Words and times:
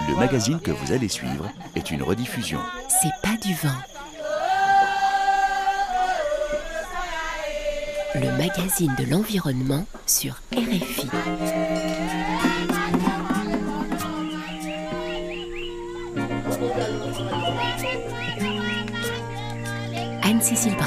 Le 0.00 0.16
magazine 0.16 0.58
que 0.60 0.72
vous 0.72 0.92
allez 0.92 1.08
suivre 1.08 1.48
est 1.76 1.90
une 1.90 2.02
rediffusion. 2.02 2.58
C'est 2.88 3.12
pas 3.22 3.36
du 3.40 3.54
vent. 3.54 3.68
Le 8.16 8.30
magazine 8.36 8.94
de 8.98 9.10
l'environnement 9.10 9.86
sur 10.06 10.40
RFI. 10.52 11.08
Anne-Cécile 20.22 20.76
Bras. 20.76 20.86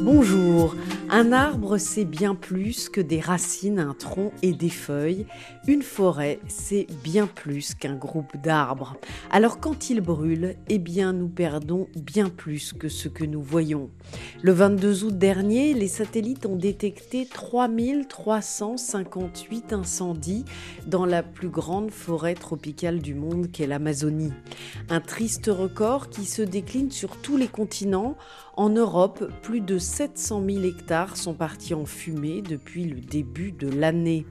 Bonjour. 0.00 0.74
Un 1.12 1.32
arbre, 1.32 1.76
c'est 1.76 2.04
bien 2.04 2.36
plus 2.36 2.88
que 2.88 3.00
des 3.00 3.18
racines, 3.18 3.80
un 3.80 3.94
tronc 3.94 4.30
et 4.42 4.52
des 4.52 4.70
feuilles. 4.70 5.26
Une 5.66 5.82
forêt, 5.82 6.38
c'est 6.46 6.86
bien 7.02 7.26
plus 7.26 7.74
qu'un 7.74 7.96
groupe 7.96 8.36
d'arbres. 8.36 8.94
Alors 9.32 9.58
quand 9.58 9.90
il 9.90 10.02
brûle, 10.02 10.54
eh 10.68 10.78
bien 10.78 11.12
nous 11.12 11.28
perdons 11.28 11.88
bien 11.96 12.28
plus 12.28 12.72
que 12.72 12.88
ce 12.88 13.08
que 13.08 13.24
nous 13.24 13.42
voyons. 13.42 13.90
Le 14.42 14.52
22 14.52 15.02
août 15.02 15.18
dernier, 15.18 15.74
les 15.74 15.88
satellites 15.88 16.46
ont 16.46 16.54
détecté 16.54 17.26
3358 17.26 19.72
incendies 19.72 20.44
dans 20.86 21.06
la 21.06 21.24
plus 21.24 21.48
grande 21.48 21.90
forêt 21.90 22.34
tropicale 22.34 23.00
du 23.00 23.14
monde 23.14 23.50
qu'est 23.50 23.66
l'Amazonie. 23.66 24.32
Un 24.88 25.00
triste 25.00 25.50
record 25.52 26.08
qui 26.08 26.24
se 26.24 26.42
décline 26.42 26.92
sur 26.92 27.16
tous 27.16 27.36
les 27.36 27.48
continents. 27.48 28.16
En 28.60 28.68
Europe, 28.68 29.32
plus 29.40 29.62
de 29.62 29.78
700 29.78 30.42
000 30.44 30.64
hectares 30.64 31.16
sont 31.16 31.32
partis 31.32 31.72
en 31.72 31.86
fumée 31.86 32.42
depuis 32.42 32.84
le 32.84 33.00
début 33.00 33.52
de 33.52 33.70
l'année. 33.70 34.26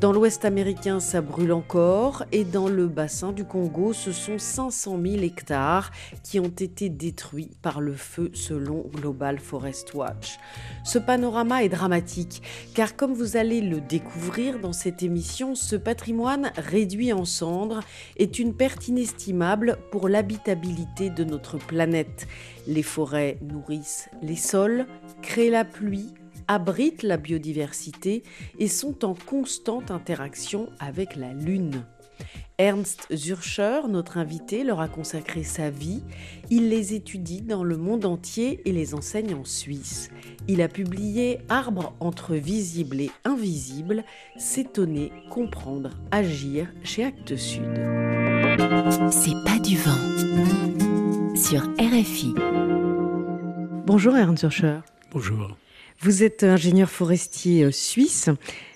Dans 0.00 0.12
l'Ouest 0.12 0.46
américain, 0.46 0.98
ça 0.98 1.20
brûle 1.20 1.52
encore 1.52 2.24
et 2.32 2.44
dans 2.44 2.68
le 2.68 2.86
bassin 2.86 3.32
du 3.32 3.44
Congo, 3.44 3.92
ce 3.92 4.12
sont 4.12 4.38
500 4.38 4.98
000 5.04 5.16
hectares 5.16 5.90
qui 6.24 6.40
ont 6.40 6.44
été 6.44 6.88
détruits 6.88 7.50
par 7.60 7.82
le 7.82 7.92
feu 7.92 8.30
selon 8.32 8.86
Global 8.94 9.38
Forest 9.38 9.92
Watch. 9.92 10.38
Ce 10.82 10.98
panorama 10.98 11.62
est 11.62 11.68
dramatique 11.68 12.40
car 12.74 12.96
comme 12.96 13.12
vous 13.12 13.36
allez 13.36 13.60
le 13.60 13.82
découvrir 13.82 14.58
dans 14.58 14.72
cette 14.72 15.02
émission, 15.02 15.54
ce 15.54 15.76
patrimoine 15.76 16.50
réduit 16.56 17.12
en 17.12 17.26
cendres 17.26 17.80
est 18.16 18.38
une 18.38 18.54
perte 18.54 18.88
inestimable 18.88 19.76
pour 19.90 20.08
l'habitabilité 20.08 21.10
de 21.10 21.24
notre 21.24 21.58
planète. 21.58 22.26
Les 22.66 22.82
forêts 22.82 23.38
nourrissent 23.42 24.08
les 24.22 24.36
sols, 24.36 24.86
créent 25.22 25.50
la 25.50 25.64
pluie, 25.64 26.12
abritent 26.48 27.02
la 27.02 27.16
biodiversité 27.16 28.22
et 28.58 28.68
sont 28.68 29.04
en 29.04 29.14
constante 29.14 29.90
interaction 29.90 30.68
avec 30.78 31.16
la 31.16 31.32
Lune. 31.32 31.84
Ernst 32.58 33.06
Zürcher, 33.14 33.82
notre 33.88 34.16
invité, 34.16 34.64
leur 34.64 34.80
a 34.80 34.88
consacré 34.88 35.42
sa 35.42 35.68
vie. 35.68 36.02
Il 36.48 36.70
les 36.70 36.94
étudie 36.94 37.42
dans 37.42 37.62
le 37.62 37.76
monde 37.76 38.06
entier 38.06 38.62
et 38.64 38.72
les 38.72 38.94
enseigne 38.94 39.34
en 39.34 39.44
Suisse. 39.44 40.08
Il 40.48 40.62
a 40.62 40.68
publié 40.68 41.40
Arbres 41.50 41.94
entre 42.00 42.34
visible 42.34 43.02
et 43.02 43.10
invisible, 43.24 44.04
s'étonner, 44.38 45.12
comprendre, 45.28 45.90
agir 46.10 46.72
chez 46.82 47.04
Actes 47.04 47.36
Sud. 47.36 47.74
C'est 49.10 49.44
pas 49.44 49.58
du 49.58 49.76
vent. 49.76 50.15
Sur 51.48 51.62
RFI. 51.78 52.34
Bonjour 53.86 54.16
Ernst 54.16 54.40
Zürcher. 54.40 54.80
Bonjour. 55.12 55.56
Vous 56.00 56.24
êtes 56.24 56.42
ingénieur 56.42 56.90
forestier 56.90 57.62
euh, 57.62 57.70
suisse. 57.70 58.30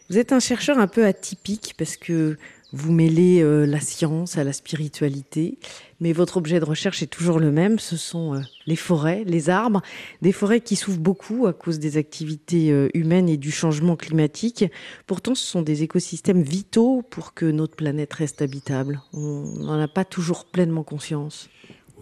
Vous 0.09 0.19
êtes 0.19 0.33
un 0.33 0.39
chercheur 0.39 0.79
un 0.79 0.87
peu 0.87 1.05
atypique 1.05 1.75
parce 1.77 1.97
que 1.97 2.37
vous 2.73 2.93
mêlez 2.93 3.43
euh, 3.43 3.67
la 3.67 3.81
science 3.81 4.39
à 4.39 4.45
la 4.45 4.53
spiritualité, 4.53 5.59
mais 5.99 6.13
votre 6.13 6.37
objet 6.37 6.61
de 6.61 6.65
recherche 6.65 7.03
est 7.03 7.09
toujours 7.09 7.41
le 7.41 7.51
même, 7.51 7.79
ce 7.79 7.97
sont 7.97 8.35
euh, 8.35 8.41
les 8.67 8.77
forêts, 8.77 9.25
les 9.27 9.51
arbres, 9.51 9.83
des 10.23 10.33
forêts 10.33 10.61
qui 10.61 10.77
souffrent 10.77 11.01
beaucoup 11.01 11.47
à 11.47 11.53
cause 11.53 11.81
des 11.81 11.97
activités 11.97 12.71
euh, 12.71 12.89
humaines 12.95 13.29
et 13.29 13.37
du 13.37 13.51
changement 13.51 13.97
climatique. 13.97 14.65
Pourtant, 15.07 15.35
ce 15.35 15.45
sont 15.45 15.63
des 15.63 15.83
écosystèmes 15.83 16.43
vitaux 16.43 17.03
pour 17.03 17.35
que 17.35 17.47
notre 17.47 17.75
planète 17.75 18.15
reste 18.15 18.41
habitable. 18.41 19.01
On 19.13 19.43
n'en 19.59 19.81
a 19.81 19.89
pas 19.89 20.05
toujours 20.05 20.45
pleinement 20.45 20.85
conscience. 20.85 21.49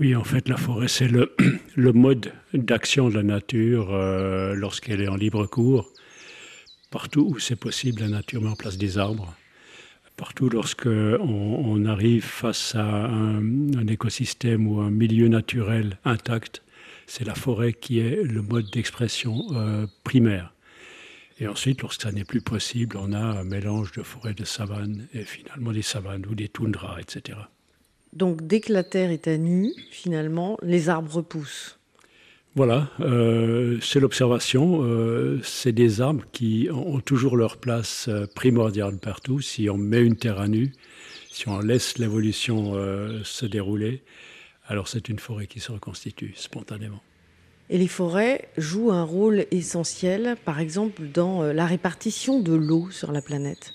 Oui, 0.00 0.14
en 0.14 0.24
fait, 0.24 0.48
la 0.48 0.56
forêt, 0.56 0.88
c'est 0.88 1.08
le, 1.08 1.34
mode 1.76 2.32
d'action 2.54 3.08
de 3.08 3.14
la 3.14 3.22
nature 3.22 3.92
lorsqu'elle 4.54 5.00
est 5.00 5.08
en 5.08 5.16
libre 5.16 5.46
cours. 5.46 5.90
Partout 6.90 7.26
où 7.28 7.38
c'est 7.38 7.56
possible, 7.56 8.02
la 8.02 8.08
nature 8.08 8.40
met 8.40 8.48
en 8.48 8.56
place 8.56 8.78
des 8.78 8.96
arbres 8.96 9.34
partout 10.18 10.50
lorsque 10.50 10.86
on, 10.86 11.84
arrive 11.86 12.24
face 12.24 12.74
à 12.74 13.06
un, 13.06 13.86
écosystème 13.86 14.66
ou 14.66 14.80
un 14.80 14.90
milieu 14.90 15.28
naturel 15.28 15.96
intact, 16.04 16.62
c'est 17.06 17.24
la 17.24 17.34
forêt 17.34 17.72
qui 17.72 18.00
est 18.00 18.22
le 18.22 18.42
mode 18.42 18.68
d'expression 18.70 19.46
euh, 19.52 19.86
primaire. 20.04 20.52
Et 21.38 21.46
ensuite, 21.46 21.80
lorsque 21.82 22.02
ça 22.02 22.10
n'est 22.10 22.24
plus 22.24 22.42
possible, 22.42 22.98
on 22.98 23.12
a 23.12 23.20
un 23.20 23.44
mélange 23.44 23.92
de 23.92 24.02
forêts 24.02 24.34
de 24.34 24.44
savane 24.44 25.06
et 25.14 25.22
finalement 25.22 25.72
des 25.72 25.82
savanes 25.82 26.26
ou 26.26 26.34
des 26.34 26.48
toundras, 26.48 26.98
etc. 27.00 27.38
Donc 28.12 28.46
dès 28.46 28.60
que 28.60 28.72
la 28.72 28.84
terre 28.84 29.10
est 29.10 29.28
à 29.28 29.36
nu, 29.36 29.72
finalement, 29.90 30.56
les 30.62 30.88
arbres 30.88 31.22
poussent. 31.22 31.78
Voilà, 32.58 32.88
euh, 32.98 33.78
c'est 33.80 34.00
l'observation. 34.00 34.80
Euh, 34.82 35.40
c'est 35.44 35.70
des 35.70 36.00
arbres 36.00 36.24
qui 36.32 36.68
ont 36.72 36.98
toujours 36.98 37.36
leur 37.36 37.58
place 37.58 38.08
euh, 38.08 38.26
primordiale 38.26 38.98
partout. 38.98 39.40
Si 39.40 39.70
on 39.70 39.76
met 39.76 40.00
une 40.00 40.16
terre 40.16 40.40
à 40.40 40.48
nu, 40.48 40.72
si 41.30 41.48
on 41.48 41.60
laisse 41.60 41.98
l'évolution 41.98 42.74
se 43.22 43.46
dérouler, 43.46 44.02
alors 44.66 44.88
c'est 44.88 45.08
une 45.08 45.20
forêt 45.20 45.46
qui 45.46 45.60
se 45.60 45.70
reconstitue 45.70 46.32
spontanément. 46.34 47.00
Et 47.70 47.78
les 47.78 47.86
forêts 47.86 48.48
jouent 48.56 48.90
un 48.90 49.04
rôle 49.04 49.46
essentiel, 49.52 50.36
par 50.44 50.58
exemple, 50.58 51.02
dans 51.14 51.44
la 51.44 51.64
répartition 51.64 52.40
de 52.40 52.54
l'eau 52.54 52.90
sur 52.90 53.12
la 53.12 53.22
planète. 53.22 53.74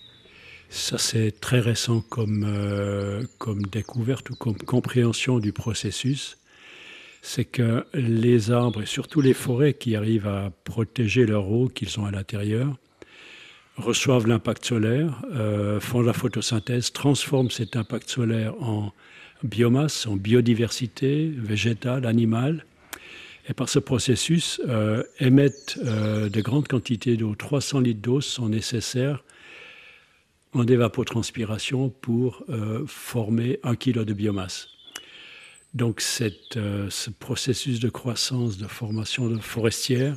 Ça, 0.75 0.97
c'est 0.97 1.39
très 1.39 1.59
récent 1.59 2.01
comme, 2.01 3.27
comme 3.37 3.61
découverte 3.63 4.31
ou 4.31 4.35
comme 4.35 4.57
compréhension 4.57 5.37
du 5.39 5.53
processus 5.53 6.37
c'est 7.23 7.45
que 7.45 7.85
les 7.93 8.51
arbres 8.51 8.83
et 8.83 8.85
surtout 8.85 9.21
les 9.21 9.33
forêts 9.33 9.73
qui 9.73 9.95
arrivent 9.95 10.27
à 10.27 10.51
protéger 10.65 11.25
leur 11.25 11.49
eau 11.49 11.69
qu'ils 11.69 11.97
ont 11.99 12.05
à 12.05 12.11
l'intérieur 12.11 12.75
reçoivent 13.77 14.27
l'impact 14.27 14.65
solaire, 14.65 15.21
euh, 15.33 15.79
font 15.79 16.01
la 16.01 16.13
photosynthèse, 16.13 16.91
transforment 16.91 17.49
cet 17.49 17.75
impact 17.77 18.09
solaire 18.09 18.53
en 18.61 18.91
biomasse, 19.41 20.05
en 20.05 20.17
biodiversité 20.17 21.31
végétale, 21.35 22.05
animale, 22.05 22.65
et 23.49 23.53
par 23.53 23.69
ce 23.69 23.79
processus 23.79 24.61
euh, 24.67 25.03
émettent 25.19 25.79
euh, 25.85 26.29
de 26.29 26.41
grandes 26.41 26.67
quantités 26.67 27.15
d'eau. 27.15 27.35
300 27.35 27.79
litres 27.79 28.01
d'eau 28.01 28.21
sont 28.21 28.49
nécessaires 28.49 29.23
en 30.53 30.65
évapotranspiration 30.65 31.89
pour 31.89 32.43
former 32.85 33.59
un 33.63 33.75
kilo 33.75 34.05
de 34.05 34.13
biomasse. 34.13 34.73
Donc 35.73 36.03
euh, 36.55 36.87
ce 36.89 37.09
processus 37.09 37.79
de 37.79 37.89
croissance, 37.89 38.57
de 38.57 38.67
formation 38.67 39.39
forestière, 39.39 40.15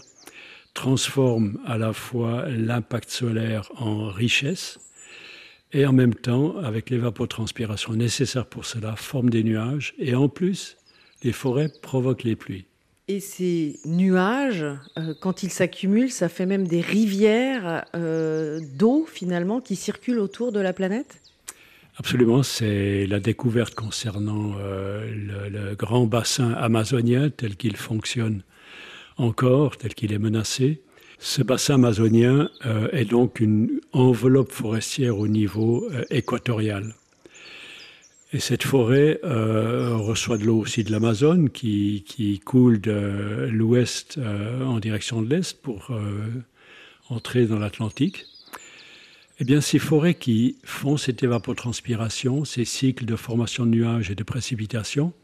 transforme 0.74 1.58
à 1.64 1.78
la 1.78 1.94
fois 1.94 2.46
l'impact 2.48 3.08
solaire 3.08 3.70
en 3.76 4.08
richesse 4.08 4.78
et 5.72 5.86
en 5.86 5.92
même 5.92 6.14
temps, 6.14 6.58
avec 6.58 6.90
l'évapotranspiration 6.90 7.94
nécessaire 7.94 8.46
pour 8.46 8.66
cela, 8.66 8.96
forme 8.96 9.30
des 9.30 9.42
nuages 9.42 9.94
et 9.98 10.14
en 10.14 10.28
plus, 10.28 10.76
les 11.22 11.32
forêts 11.32 11.70
provoquent 11.82 12.24
les 12.24 12.36
pluies. 12.36 12.66
Et 13.08 13.20
ces 13.20 13.78
nuages, 13.84 14.64
euh, 14.98 15.14
quand 15.20 15.44
ils 15.44 15.50
s'accumulent, 15.50 16.10
ça 16.10 16.28
fait 16.28 16.44
même 16.44 16.66
des 16.66 16.80
rivières 16.80 17.84
euh, 17.94 18.58
d'eau 18.74 19.06
finalement 19.08 19.60
qui 19.60 19.76
circulent 19.76 20.18
autour 20.18 20.50
de 20.50 20.58
la 20.58 20.72
planète? 20.72 21.20
Absolument, 21.98 22.42
c'est 22.42 23.06
la 23.06 23.20
découverte 23.20 23.76
concernant 23.76 24.56
euh, 24.58 25.08
le, 25.48 25.76
grand 25.76 26.06
bassin 26.06 26.50
amazonien 26.54 27.30
tel 27.30 27.54
qu'il 27.54 27.76
fonctionne 27.76 28.42
encore, 29.18 29.76
tel 29.76 29.94
qu'il 29.94 30.12
est 30.12 30.18
menacé. 30.18 30.82
Ce 31.20 31.42
bassin 31.42 31.74
amazonien 31.74 32.50
est 32.92 33.06
donc 33.06 33.40
une 33.40 33.80
enveloppe 33.94 34.52
forestière 34.52 35.18
au 35.18 35.28
niveau 35.28 35.88
équatorial. 36.10 36.94
Et 38.36 38.40
cette 38.40 38.64
forêt 38.64 39.18
reçoit 39.22 40.36
de 40.36 40.44
l'eau 40.44 40.58
aussi 40.58 40.84
de 40.84 40.92
l'Amazone 40.92 41.48
qui, 41.48 42.42
coule 42.44 42.82
de 42.82 43.48
l'ouest 43.50 44.18
en 44.18 44.78
direction 44.78 45.22
de 45.22 45.34
l'est 45.34 45.58
pour 45.62 45.90
entrer 47.08 47.46
dans 47.46 47.58
l'Atlantique. 47.58 48.26
Eh 49.40 49.44
bien, 49.44 49.62
ces 49.62 49.78
forêts 49.78 50.12
qui 50.12 50.58
font 50.64 50.98
cette 50.98 51.22
évapotranspiration, 51.22 52.44
ces 52.44 52.66
cycles 52.66 53.06
de 53.06 53.16
formation 53.16 53.64
de 53.64 53.70
nuages 53.70 54.10
et 54.10 54.14
de 54.14 54.22
précipitations, 54.22 55.14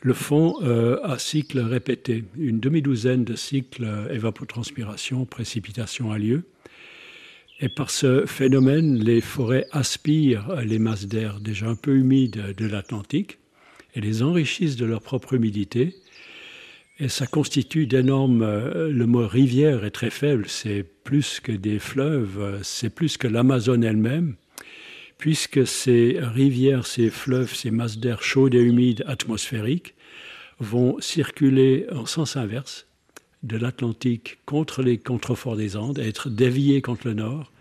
le 0.00 0.14
font 0.14 0.56
euh, 0.62 1.00
à 1.02 1.18
cycles 1.18 1.60
répétés. 1.60 2.24
Une 2.38 2.60
demi-douzaine 2.60 3.24
de 3.24 3.36
cycles 3.36 3.84
euh, 3.84 4.08
évapotranspiration, 4.08 5.26
précipitation 5.26 6.12
a 6.12 6.18
lieu. 6.18 6.44
Et 7.64 7.68
par 7.68 7.90
ce 7.90 8.26
phénomène, 8.26 8.98
les 8.98 9.20
forêts 9.20 9.68
aspirent 9.70 10.56
les 10.62 10.80
masses 10.80 11.06
d'air 11.06 11.38
déjà 11.38 11.68
un 11.68 11.76
peu 11.76 11.94
humides 11.94 12.56
de 12.56 12.66
l'Atlantique 12.66 13.38
et 13.94 14.00
les 14.00 14.24
enrichissent 14.24 14.74
de 14.74 14.84
leur 14.84 15.00
propre 15.00 15.34
humidité. 15.34 15.94
Et 16.98 17.08
ça 17.08 17.28
constitue 17.28 17.86
d'énormes. 17.86 18.42
Euh, 18.42 18.90
le 18.90 19.06
mot 19.06 19.28
rivière 19.28 19.84
est 19.84 19.92
très 19.92 20.10
faible, 20.10 20.46
c'est 20.48 20.84
plus 21.04 21.38
que 21.38 21.52
des 21.52 21.78
fleuves, 21.78 22.58
c'est 22.64 22.92
plus 22.92 23.16
que 23.16 23.28
l'Amazone 23.28 23.84
elle-même, 23.84 24.34
puisque 25.16 25.64
ces 25.64 26.18
rivières, 26.20 26.84
ces 26.84 27.10
fleuves, 27.10 27.54
ces 27.54 27.70
masses 27.70 27.98
d'air 27.98 28.24
chaudes 28.24 28.56
et 28.56 28.60
humides 28.60 29.04
atmosphériques 29.06 29.94
vont 30.58 31.00
circuler 31.00 31.86
en 31.92 32.06
sens 32.06 32.36
inverse 32.36 32.88
de 33.42 33.56
l'Atlantique 33.56 34.38
contre 34.46 34.82
les 34.82 34.98
contreforts 34.98 35.56
des 35.56 35.76
Andes, 35.76 35.98
être 35.98 36.30
déviés 36.30 36.80
contre 36.80 37.08
le 37.08 37.14
nord, 37.14 37.52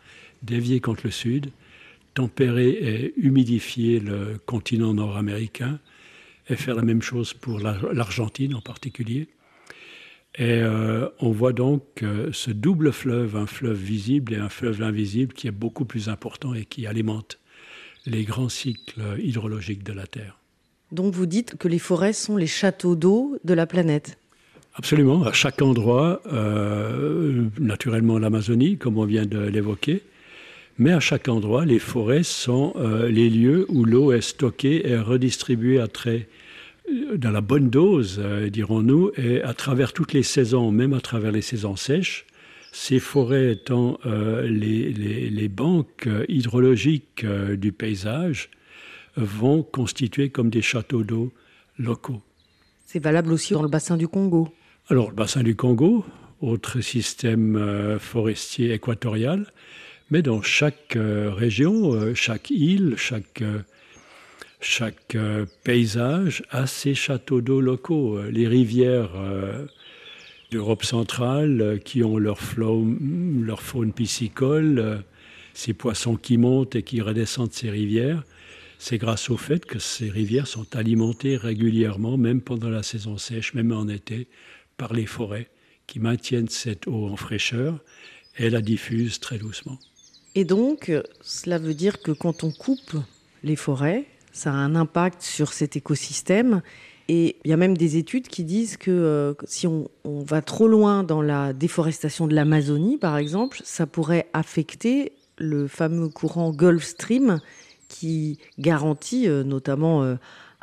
déviés 0.43 0.79
contre 0.79 1.01
le 1.05 1.11
sud, 1.11 1.51
tempérer 2.13 2.69
et 2.69 3.13
humidifier 3.17 3.99
le 3.99 4.37
continent 4.45 4.93
nord-américain, 4.93 5.79
et 6.49 6.55
faire 6.55 6.75
la 6.75 6.81
même 6.81 7.01
chose 7.01 7.33
pour 7.33 7.59
l'Argentine 7.59 8.55
en 8.55 8.61
particulier. 8.61 9.27
Et 10.35 10.61
euh, 10.61 11.07
on 11.19 11.31
voit 11.31 11.53
donc 11.53 12.03
ce 12.31 12.51
double 12.51 12.91
fleuve, 12.91 13.35
un 13.35 13.45
fleuve 13.45 13.77
visible 13.77 14.33
et 14.33 14.37
un 14.37 14.49
fleuve 14.49 14.81
invisible, 14.81 15.33
qui 15.33 15.47
est 15.47 15.51
beaucoup 15.51 15.85
plus 15.85 16.09
important 16.09 16.53
et 16.53 16.65
qui 16.65 16.87
alimente 16.87 17.39
les 18.05 18.23
grands 18.23 18.49
cycles 18.49 19.01
hydrologiques 19.19 19.83
de 19.83 19.93
la 19.93 20.07
Terre. 20.07 20.37
Donc 20.91 21.13
vous 21.13 21.25
dites 21.25 21.57
que 21.57 21.67
les 21.67 21.79
forêts 21.79 22.13
sont 22.13 22.35
les 22.35 22.47
châteaux 22.47 22.95
d'eau 22.95 23.37
de 23.43 23.53
la 23.53 23.65
planète 23.65 24.17
Absolument, 24.81 25.21
à 25.25 25.31
chaque 25.31 25.61
endroit, 25.61 26.23
euh, 26.33 27.43
naturellement 27.59 28.17
l'Amazonie, 28.17 28.77
comme 28.77 28.97
on 28.97 29.05
vient 29.05 29.27
de 29.27 29.37
l'évoquer, 29.37 30.01
mais 30.79 30.91
à 30.91 30.99
chaque 30.99 31.27
endroit, 31.27 31.65
les 31.65 31.77
forêts 31.77 32.23
sont 32.23 32.73
euh, 32.77 33.07
les 33.07 33.29
lieux 33.29 33.67
où 33.69 33.85
l'eau 33.85 34.11
est 34.11 34.21
stockée 34.21 34.89
et 34.89 34.97
redistribuée 34.97 35.79
à 35.79 35.87
très, 35.87 36.27
dans 37.15 37.29
la 37.29 37.41
bonne 37.41 37.69
dose, 37.69 38.19
euh, 38.23 38.49
dirons-nous, 38.49 39.11
et 39.17 39.43
à 39.43 39.53
travers 39.53 39.93
toutes 39.93 40.13
les 40.13 40.23
saisons, 40.23 40.71
même 40.71 40.93
à 40.93 40.99
travers 40.99 41.31
les 41.31 41.43
saisons 41.43 41.75
sèches. 41.75 42.25
Ces 42.71 42.97
forêts 42.97 43.51
étant 43.51 43.99
les, 44.43 45.47
banques 45.47 46.09
hydrologiques 46.27 47.23
du 47.23 47.71
paysage, 47.71 48.49
vont 49.15 49.61
constituer 49.61 50.29
comme 50.29 50.49
des 50.49 50.63
châteaux 50.63 51.03
d'eau 51.03 51.31
locaux. 51.77 52.23
C'est 52.87 53.03
valable 53.03 53.31
aussi 53.31 53.53
dans 53.53 53.61
le 53.61 53.69
bassin 53.69 53.95
du 53.95 54.07
Congo. 54.07 54.51
Alors, 54.91 55.07
le 55.07 55.15
bassin 55.15 55.41
du 55.41 55.55
Congo, 55.55 56.03
autre 56.41 56.81
système 56.81 57.55
euh, 57.55 57.97
forestier 57.97 58.73
équatorial, 58.73 59.45
mais 60.09 60.21
dans 60.21 60.41
chaque 60.41 60.97
euh, 60.97 61.31
région, 61.33 61.93
euh, 61.93 62.13
chaque 62.13 62.49
île, 62.49 62.95
chaque, 62.97 63.41
chaque 64.59 65.15
paysage 65.63 66.43
a 66.49 66.67
ses 66.67 66.93
châteaux 66.93 67.39
d'eau 67.39 67.61
locaux. 67.61 68.21
Les 68.23 68.49
rivières 68.49 69.11
d'Europe 70.51 70.83
centrale 70.83 71.79
qui 71.85 72.03
ont 72.03 72.17
leur, 72.17 72.39
leur 72.57 73.61
faune 73.61 73.93
piscicole, 73.93 75.05
ces 75.53 75.73
poissons 75.73 76.17
qui 76.17 76.35
montent 76.35 76.75
et 76.75 76.83
qui 76.83 76.99
redescendent 76.99 77.53
ces 77.53 77.69
rivières, 77.69 78.23
c'est 78.77 78.97
grâce 78.97 79.29
au 79.29 79.37
fait 79.37 79.63
que 79.63 79.77
ces 79.77 80.09
rivières 80.09 80.47
sont 80.47 80.75
alimentées 80.75 81.37
régulièrement, 81.37 82.17
même 82.17 82.41
pendant 82.41 82.69
la 82.69 82.81
saison 82.81 83.17
sèche, 83.17 83.53
même 83.53 83.71
en 83.71 83.87
été, 83.87 84.27
par 84.81 84.93
les 84.93 85.05
forêts 85.05 85.47
qui 85.85 85.99
maintiennent 85.99 86.49
cette 86.49 86.87
eau 86.87 87.05
en 87.05 87.15
fraîcheur 87.15 87.77
et 88.35 88.49
la 88.49 88.61
diffusent 88.61 89.19
très 89.19 89.37
doucement. 89.37 89.77
Et 90.33 90.43
donc, 90.43 90.91
cela 91.21 91.59
veut 91.59 91.75
dire 91.75 92.01
que 92.01 92.11
quand 92.11 92.43
on 92.43 92.51
coupe 92.51 92.95
les 93.43 93.55
forêts, 93.55 94.05
ça 94.31 94.49
a 94.49 94.55
un 94.55 94.75
impact 94.75 95.21
sur 95.21 95.53
cet 95.53 95.75
écosystème. 95.75 96.63
Et 97.09 97.35
il 97.45 97.51
y 97.51 97.53
a 97.53 97.57
même 97.57 97.77
des 97.77 97.97
études 97.97 98.27
qui 98.27 98.43
disent 98.43 98.75
que 98.75 98.89
euh, 98.89 99.33
si 99.43 99.67
on, 99.67 99.87
va 100.03 100.41
trop 100.41 100.67
loin 100.67 101.03
dans 101.03 101.21
la 101.21 101.53
déforestation 101.53 102.25
de 102.25 102.33
l'Amazonie, 102.33 102.97
par 102.97 103.17
exemple, 103.17 103.61
ça 103.63 103.85
pourrait 103.85 104.29
affecter 104.33 105.11
le 105.37 105.67
fameux 105.67 106.09
courant 106.09 106.49
Gulf 106.49 106.83
Stream 106.83 107.39
qui 107.87 108.39
garantit 108.57 109.27
euh, 109.27 109.43
notamment 109.43 110.01
euh, 110.01 110.15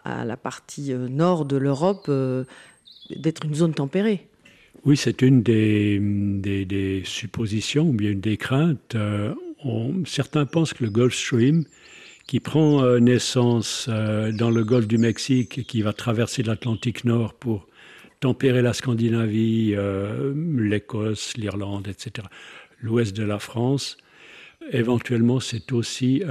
à 0.04 0.24
la 0.24 0.36
partie 0.36 0.92
nord 0.92 1.44
de 1.44 1.56
l'Europe 1.56 2.10
d'être 3.10 3.44
une 3.44 3.55
zone 3.55 3.75
tempérée. 3.75 4.26
Oui, 4.84 4.96
c'est 4.96 5.22
une 5.22 5.43
des, 5.43 5.99
des, 6.00 7.02
suppositions 7.05 7.88
ou 7.88 7.93
bien 7.93 8.10
une 8.10 8.20
des 8.20 8.37
craintes. 8.37 8.94
Euh, 8.94 9.34
certains 10.06 10.46
pensent 10.46 10.72
que 10.72 10.84
le 10.84 10.90
Gulf 10.90 11.14
Stream, 11.14 11.64
qui 12.26 12.40
prend 12.40 12.82
euh, 12.82 12.99
naissance 12.99 13.87
euh, 13.88 14.31
dans 14.31 14.50
le 14.50 14.64
golfe 14.64 14.87
du 14.87 14.99
Mexique 14.99 15.66
qui 15.66 15.82
va 15.82 15.93
traverser 15.93 16.43
l'Atlantique 16.43 17.05
Nord 17.05 17.34
pour 17.34 17.66
tempérer 18.20 18.62
la 18.62 18.72
Scandinavie, 18.72 19.76
l'Écosse, 20.34 21.37
l'Irlande, 21.37 21.87
etc., 21.87 22.26
l'ouest 22.81 23.16
de 23.16 23.22
la 23.22 23.38
France, 23.38 23.96
éventuellement 24.72 25.38
c'est 25.38 25.70
aussi 25.70 26.25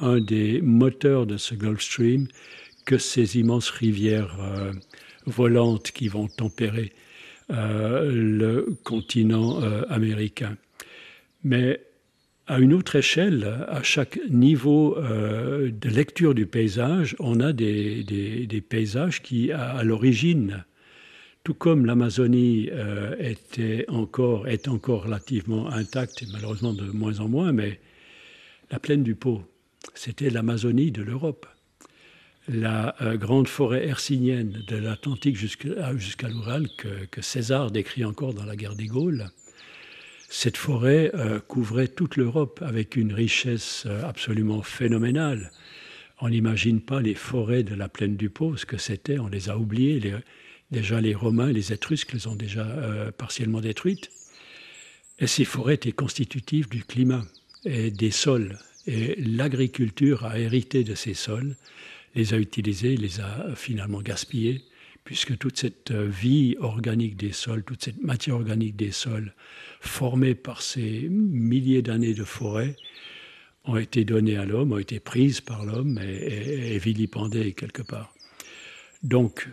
un 0.00 0.20
des 0.20 0.62
moteurs 0.62 1.26
de 1.26 1.36
ce 1.36 1.54
Gulf 1.54 1.82
Stream 1.82 2.28
que 2.86 2.96
ces 2.96 3.38
immenses 3.38 3.68
rivières 3.68 4.38
volantes 5.26 5.90
qui 5.92 6.08
vont 6.08 6.28
tempérer 6.28 6.92
euh, 7.50 8.10
le 8.10 8.74
continent 8.84 9.62
euh, 9.62 9.82
américain. 9.90 10.56
Mais 11.42 11.80
à 12.46 12.58
une 12.58 12.72
autre 12.72 12.96
échelle, 12.96 13.66
à 13.68 13.82
chaque 13.82 14.18
niveau 14.30 14.96
euh, 14.96 15.70
de 15.70 15.88
lecture 15.90 16.34
du 16.34 16.46
paysage, 16.46 17.16
on 17.18 17.40
a 17.40 17.52
des, 17.52 18.64
paysages 18.66 19.20
qui, 19.22 19.52
à, 19.52 19.82
l'origine, 19.82 20.64
tout 21.42 21.52
comme 21.52 21.84
l'Amazonie 21.84 22.70
était 23.18 23.84
encore, 23.88 24.48
est 24.48 24.66
encore 24.66 25.04
relativement 25.04 25.68
intacte, 25.68 26.24
malheureusement 26.32 26.72
de 26.72 26.84
moins 26.84 27.20
en 27.20 27.28
moins, 27.28 27.52
mais 27.52 27.78
la 28.70 28.78
plaine 28.78 29.02
du 29.02 29.14
Pô, 29.14 29.42
c'était 29.94 30.30
l'Amazonie 30.30 30.90
de 30.90 31.02
l'Europe 31.02 31.46
la 32.48 32.94
euh, 33.00 33.16
grande 33.16 33.48
forêt 33.48 33.86
hercynienne 33.86 34.62
de 34.66 34.76
l'Atlantique 34.76 35.36
jusqu'à 35.36 36.28
l'Oural 36.28 36.68
que, 36.76 37.22
César 37.22 37.70
décrit 37.70 38.04
encore 38.04 38.34
dans 38.34 38.44
la 38.44 38.56
guerre 38.56 38.76
des 38.76 38.86
Gaules. 38.86 39.26
Cette 40.28 40.56
forêt 40.56 41.10
euh, 41.14 41.40
couvrait 41.40 41.88
toute 41.88 42.16
l'Europe 42.16 42.62
avec 42.64 42.96
une 42.96 43.12
richesse 43.12 43.84
euh, 43.86 44.02
absolument 44.04 44.62
phénoménale. 44.62 45.52
On 46.20 46.28
n'imagine 46.28 46.80
pas 46.80 47.00
les 47.00 47.14
forêts 47.14 47.62
de 47.62 47.74
la 47.74 47.88
plaine 47.88 48.16
du 48.16 48.30
Pô, 48.30 48.56
ce 48.56 48.66
que 48.66 48.78
c'était, 48.78 49.18
on 49.18 49.28
les 49.28 49.48
a 49.48 49.58
oubliées. 49.58 50.00
déjà 50.70 51.00
les 51.00 51.14
Romains, 51.14 51.50
les 51.50 51.72
Étrusques 51.72 52.12
les 52.12 52.26
ont 52.26 52.36
déjà 52.36 52.66
partiellement 53.18 53.60
détruites. 53.60 54.10
Et 55.18 55.26
ces 55.26 55.44
forêts 55.44 55.74
étaient 55.74 55.92
constitutives 55.92 56.68
du 56.68 56.84
climat 56.84 57.24
et 57.64 57.90
des 57.90 58.12
sols. 58.12 58.58
Et 58.86 59.16
l'agriculture 59.20 60.24
a 60.24 60.38
hérité 60.38 60.84
de 60.84 60.94
ces 60.94 61.14
sols 61.14 61.56
les 62.14 62.34
a 62.34 62.38
utilisés, 62.38 62.96
les 62.96 63.20
a 63.20 63.54
finalement 63.54 64.00
gaspillés, 64.00 64.62
puisque 65.04 65.36
toute 65.36 65.58
cette 65.58 65.90
euh, 65.90 66.06
vie 66.06 66.56
organique 66.58 67.16
des 67.16 67.32
sols, 67.32 67.62
toute 67.62 67.84
cette 67.84 68.02
matière 68.02 68.36
organique 68.36 68.76
des 68.76 68.90
sols, 68.90 69.34
formée 69.80 70.34
par 70.34 70.62
ces 70.62 71.08
milliers 71.10 71.82
d'années 71.82 72.14
de 72.14 72.24
forêt, 72.24 72.76
ont 73.64 73.76
été 73.76 74.04
données 74.04 74.36
à 74.36 74.44
l'homme, 74.44 74.72
ont 74.72 74.78
été 74.78 75.00
prises 75.00 75.40
par 75.40 75.64
l'homme 75.64 75.98
et, 75.98 76.78
vilipendées 76.78 77.52
quelque 77.52 77.82
part. 77.82 78.14
Donc, 79.02 79.48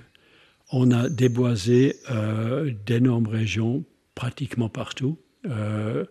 on 0.72 0.92
a 0.92 1.10
déboisé 1.10 1.96
euh, 2.10 2.72
d'énormes 2.86 3.28
régions 3.28 3.86
pratiquement 4.16 4.70
partout. 4.70 5.18
Euh, 5.46 6.06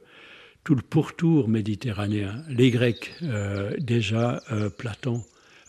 tout 0.64 0.74
le 0.74 0.82
pourtour 0.82 1.48
méditerranéen, 1.48 2.42
les 2.50 2.70
Grecs, 2.70 3.14
déjà 3.78 4.42
Platon 4.76 5.24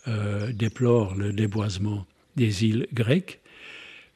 euh, 0.08 0.52
déplore 0.52 1.16
le 1.16 1.32
déboisement 1.32 2.08
des 2.36 2.66
îles 2.66 2.88
grecques. 2.92 3.40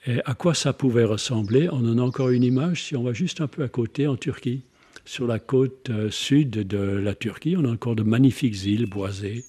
Et 0.07 0.19
à 0.25 0.33
quoi 0.33 0.53
ça 0.53 0.73
pouvait 0.73 1.03
ressembler? 1.03 1.69
On 1.71 1.85
en 1.85 1.97
a 1.97 2.01
encore 2.01 2.29
une 2.29 2.43
image 2.43 2.83
si 2.83 2.95
on 2.95 3.03
va 3.03 3.13
juste 3.13 3.41
un 3.41 3.47
peu 3.47 3.63
à 3.63 3.67
côté 3.67 4.07
en 4.07 4.15
Turquie. 4.15 4.63
Sur 5.05 5.27
la 5.27 5.37
côte 5.37 5.91
euh, 5.91 6.09
sud 6.09 6.49
de 6.49 6.77
la 6.77 7.13
Turquie, 7.13 7.55
on 7.57 7.65
a 7.65 7.71
encore 7.71 7.95
de 7.95 8.01
magnifiques 8.03 8.65
îles 8.65 8.87
boisées 8.87 9.43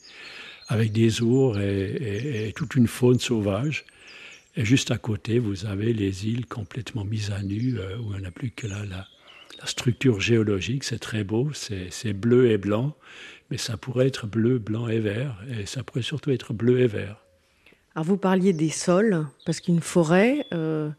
avec 0.68 0.92
des 0.92 1.22
ours 1.22 1.58
et, 1.58 2.52
toute 2.54 2.74
une 2.74 2.88
faune 2.88 3.18
sauvage. 3.18 3.84
Et 4.56 4.64
juste 4.64 4.90
à 4.90 4.98
côté, 4.98 5.38
vous 5.38 5.64
avez 5.64 5.92
les 5.92 6.26
îles 6.26 6.46
complètement 6.46 7.04
mises 7.04 7.30
à 7.30 7.42
nu, 7.42 7.78
euh, 7.78 7.96
où 7.98 8.14
il 8.14 8.20
n'y 8.20 8.26
a 8.26 8.30
plus 8.30 8.50
que 8.50 8.66
la, 8.66 8.84
la, 8.84 9.06
structure 9.64 10.20
géologique. 10.20 10.84
C'est 10.84 10.98
très 10.98 11.24
beau, 11.24 11.50
c'est 11.54 12.12
bleu 12.12 12.50
et 12.50 12.58
blanc 12.58 12.94
mais 13.50 13.58
ça 13.58 13.76
pourrait 13.76 14.08
être 14.08 14.26
bleu, 14.26 14.58
blanc 14.58 14.88
et 14.88 14.98
vert, 14.98 15.42
et 15.48 15.66
ça 15.66 15.82
pourrait 15.82 16.02
surtout 16.02 16.30
être 16.30 16.52
bleu 16.52 16.80
et 16.80 16.86
vert. 16.86 17.22
Alors 17.94 18.04
vous 18.04 18.16
parliez 18.16 18.52
des 18.52 18.70
sols, 18.70 19.26
parce 19.44 19.60
qu'une 19.60 19.80
forêt, 19.80 20.46
euh, 20.52 20.90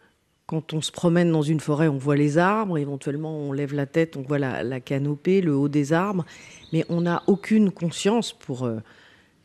quand 0.48 0.74
on 0.74 0.82
se 0.82 0.92
promène 0.92 1.32
dans 1.32 1.42
une 1.42 1.60
forêt, 1.60 1.88
on 1.88 1.98
voit 1.98 2.16
les 2.16 2.38
arbres, 2.38 2.78
éventuellement 2.78 3.38
on 3.38 3.52
lève 3.52 3.74
la 3.74 3.86
tête, 3.86 4.18
on 4.18 4.22
voit 4.22 4.40
la, 4.40 4.80
canopée, 4.80 5.42
le 5.42 5.56
haut 5.56 5.70
des 5.70 5.94
arbres, 5.94 6.26
mais 6.74 6.86
on 6.90 7.02
n'a 7.02 7.22
aucune 7.28 7.70
conscience 7.70 8.34
pour 8.34 8.66
euh, 8.66 8.80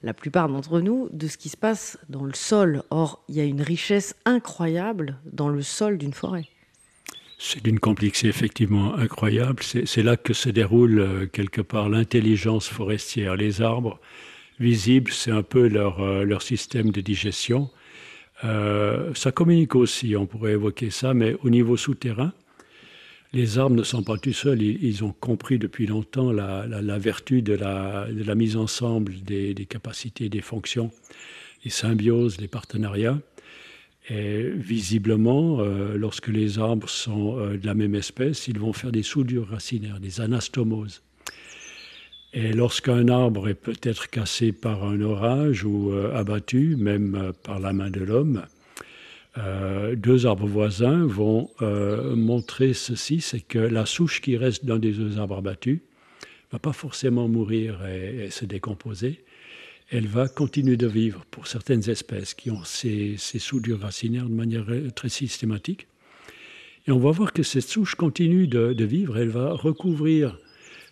la 0.02 0.14
plupart 0.14 0.48
d'entre 0.48 0.80
nous 0.80 1.08
de 1.12 1.26
ce 1.26 1.36
qui 1.36 1.48
se 1.48 1.56
passe 1.56 1.98
dans 2.08 2.24
le 2.24 2.34
sol. 2.34 2.84
Or, 2.90 3.24
il 3.28 3.34
y 3.34 3.40
a 3.40 3.44
une 3.44 3.62
richesse 3.62 4.14
incroyable 4.24 5.18
dans 5.24 5.48
le 5.48 5.62
sol 5.62 5.98
d'une 5.98 6.12
forêt. 6.12 6.46
C'est 7.44 7.64
d'une 7.64 7.80
complexité 7.80 8.28
effectivement 8.28 8.94
incroyable. 8.94 9.64
C'est 9.64 10.02
là 10.04 10.16
que 10.16 10.32
se 10.32 10.48
déroule 10.48 11.00
euh, 11.00 11.26
quelque 11.26 11.60
part 11.60 11.88
l'intelligence 11.88 12.68
forestière. 12.68 13.34
Les 13.34 13.62
arbres 13.62 13.98
visibles, 14.60 15.10
c'est 15.10 15.32
un 15.32 15.42
peu 15.42 15.66
leur, 15.66 16.00
euh, 16.00 16.22
leur 16.22 16.40
système 16.40 16.90
de 16.90 17.00
digestion. 17.00 17.68
Euh, 18.44 19.12
ça 19.14 19.32
communique 19.32 19.74
aussi, 19.74 20.14
on 20.14 20.24
pourrait 20.24 20.52
évoquer 20.52 20.90
ça, 20.90 21.14
mais 21.14 21.34
au 21.42 21.50
niveau 21.50 21.76
souterrain, 21.76 22.32
les 23.32 23.58
arbres 23.58 23.74
ne 23.74 23.82
sont 23.82 24.04
pas 24.04 24.18
tout 24.18 24.32
seuls. 24.32 24.62
Ils, 24.62 25.02
ont 25.02 25.12
compris 25.12 25.58
depuis 25.58 25.86
longtemps 25.86 26.30
la, 26.30 26.64
vertu 26.98 27.42
de 27.42 27.54
la, 27.54 28.06
de 28.08 28.22
la, 28.22 28.36
mise 28.36 28.56
ensemble 28.56 29.14
des, 29.20 29.52
des, 29.52 29.66
capacités, 29.66 30.28
des 30.28 30.42
fonctions, 30.42 30.92
les 31.64 31.72
symbioses, 31.72 32.40
les 32.40 32.48
partenariats. 32.48 33.18
Et 34.08 34.50
visiblement, 34.50 35.60
euh, 35.60 35.96
lorsque 35.96 36.28
les 36.28 36.58
arbres 36.58 36.88
sont 36.88 37.38
euh, 37.38 37.56
de 37.56 37.66
la 37.66 37.74
même 37.74 37.94
espèce, 37.94 38.48
ils 38.48 38.58
vont 38.58 38.72
faire 38.72 38.90
des 38.90 39.04
soudures 39.04 39.48
racinaires, 39.48 40.00
des 40.00 40.20
anastomoses. 40.20 41.02
Et 42.32 42.52
lorsqu'un 42.52 43.08
arbre 43.08 43.48
est 43.48 43.54
peut-être 43.54 44.10
cassé 44.10 44.52
par 44.52 44.84
un 44.84 45.00
orage 45.02 45.64
ou 45.64 45.92
euh, 45.92 46.12
abattu, 46.16 46.76
même 46.76 47.32
par 47.44 47.60
la 47.60 47.72
main 47.72 47.90
de 47.90 48.00
l'homme, 48.00 48.42
deux 49.96 50.26
arbres 50.26 50.46
voisins 50.46 51.06
vont 51.06 51.48
montrer 52.14 52.74
ceci, 52.74 53.22
c'est 53.22 53.40
que 53.40 53.58
la 53.58 53.86
souche 53.86 54.20
qui 54.20 54.36
reste 54.36 54.66
dans 54.66 54.76
des 54.76 54.92
deux 54.92 55.18
arbres 55.18 55.38
abattus 55.38 55.76
ne 55.78 56.52
va 56.52 56.58
pas 56.58 56.74
forcément 56.74 57.28
mourir 57.28 57.78
et 57.86 58.28
se 58.28 58.44
décomposer, 58.44 59.24
elle 59.92 60.06
va 60.06 60.26
continuer 60.26 60.78
de 60.78 60.86
vivre 60.86 61.24
pour 61.30 61.46
certaines 61.46 61.88
espèces 61.90 62.32
qui 62.32 62.50
ont 62.50 62.64
ces, 62.64 63.16
soudures 63.18 63.80
racinaires 63.80 64.24
de 64.24 64.34
manière 64.34 64.64
très 64.94 65.10
systématique. 65.10 65.86
Et 66.86 66.92
on 66.92 66.98
va 66.98 67.10
voir 67.10 67.34
que 67.34 67.42
cette 67.42 67.68
souche 67.68 67.94
continue 67.94 68.46
de, 68.46 68.84
vivre, 68.84 69.18
elle 69.18 69.28
va 69.28 69.52
recouvrir 69.52 70.38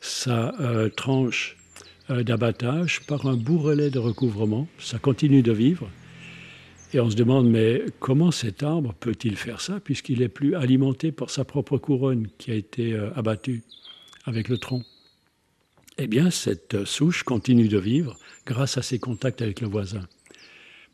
sa 0.02 0.54
euh, 0.60 0.90
tranche 0.90 1.56
euh, 2.10 2.22
d'abattage 2.22 3.00
par 3.06 3.26
un 3.26 3.36
bourrelet 3.36 3.90
de 3.90 3.98
recouvrement, 3.98 4.68
ça 4.78 4.98
continue 4.98 5.42
de 5.42 5.52
vivre. 5.52 5.90
Et 6.92 7.00
on 7.00 7.08
se 7.08 7.16
demande, 7.16 7.48
mais 7.48 7.82
comment 8.00 8.30
cet 8.30 8.62
arbre 8.62 8.94
peut-il 9.00 9.36
faire 9.36 9.60
ça 9.60 9.80
puisqu'il 9.80 10.20
est 10.20 10.28
plus 10.28 10.54
alimenté 10.56 11.10
par 11.10 11.30
sa 11.30 11.44
propre 11.44 11.78
couronne 11.78 12.28
qui 12.36 12.50
a 12.50 12.54
été 12.54 12.92
euh, 12.92 13.10
abattue 13.14 13.62
avec 14.26 14.48
le 14.48 14.58
tronc? 14.58 14.82
Eh 16.02 16.06
bien, 16.06 16.30
cette 16.30 16.86
souche 16.86 17.24
continue 17.24 17.68
de 17.68 17.78
vivre 17.78 18.18
grâce 18.46 18.78
à 18.78 18.82
ses 18.82 18.98
contacts 18.98 19.42
avec 19.42 19.60
le 19.60 19.68
voisin. 19.68 20.08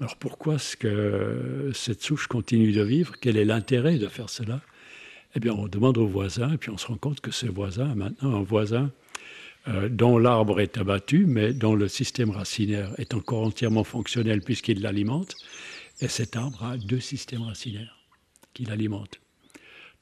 Alors 0.01 0.17
pourquoi 0.17 0.57
est-ce 0.57 0.77
que 0.77 1.71
cette 1.75 2.03
souche 2.03 2.27
continue 2.27 2.73
de 2.73 2.83
vivre? 2.83 3.15
Quel 3.21 3.37
est 3.37 3.45
l'intérêt 3.45 3.99
de 3.99 4.09
faire 4.09 4.29
cela? 4.29 4.61
Eh 5.37 5.41
bien, 5.41 5.53
on 5.53 5.69
demande 5.69 5.97
au 5.97 6.09
voisin, 6.09 6.53
et 6.53 6.57
puis 6.59 6.71
on 6.71 6.77
se 6.77 6.89
rend 6.89 6.97
compte 6.97 7.21
que 7.21 7.31
ce 7.31 7.47
voisin 7.47 7.95
maintenant 7.95 8.35
un 8.35 8.43
voisin 8.43 8.91
euh, 9.69 9.89
dont 9.89 10.19
l'arbre 10.19 10.59
est 10.59 10.77
abattu, 10.77 11.25
mais 11.25 11.53
dont 11.53 11.77
le 11.77 11.87
système 11.87 12.31
racinaire 12.31 12.93
est 12.99 13.15
encore 13.15 13.45
entièrement 13.45 13.85
fonctionnel 13.85 14.43
puisqu'il 14.43 14.83
l'alimente. 14.83 15.37
Et 16.01 16.09
cet 16.09 16.35
arbre 16.35 16.65
a 16.65 16.77
deux 16.77 17.01
systèmes 17.01 17.43
racinaires 17.43 17.97
qui 18.55 18.65
l'alimentent. 18.65 19.21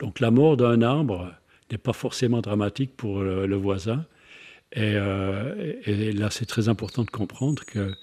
Donc 0.01 0.19
la 0.21 0.31
mort 0.31 0.57
d'un 0.57 0.81
arbre 0.81 1.31
n'est 1.71 1.79
pas 1.79 1.93
forcément 1.93 2.41
dramatique 2.41 2.97
pour 2.97 3.21
le 3.21 3.57
voisin, 3.57 4.07
euh, 4.77 5.75
et, 5.85 6.13
là, 6.13 6.31
c'est 6.31 6.47
très 6.47 6.69
important 6.69 7.05
de 7.05 7.11
comprendre 7.11 7.65
que 7.65 7.95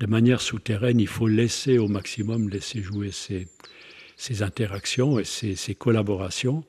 de 0.00 0.06
manière 0.06 0.40
souterraine, 0.40 0.98
il 0.98 1.06
faut 1.06 1.28
laisser 1.28 1.78
au 1.78 1.88
maximum, 1.88 2.48
laisser 2.48 2.82
jouer 2.82 3.10
ces, 3.12 4.42
interactions 4.42 5.18
et 5.18 5.24
ces, 5.24 5.74
collaborations. 5.74 6.64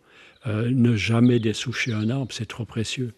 Euh, 0.47 0.69
ne 0.71 0.95
jamais 0.95 1.39
dessoucher 1.39 1.93
un 1.93 2.09
arbre, 2.09 2.33
c'est 2.33 2.47
trop 2.47 2.65
précieux. 2.65 3.13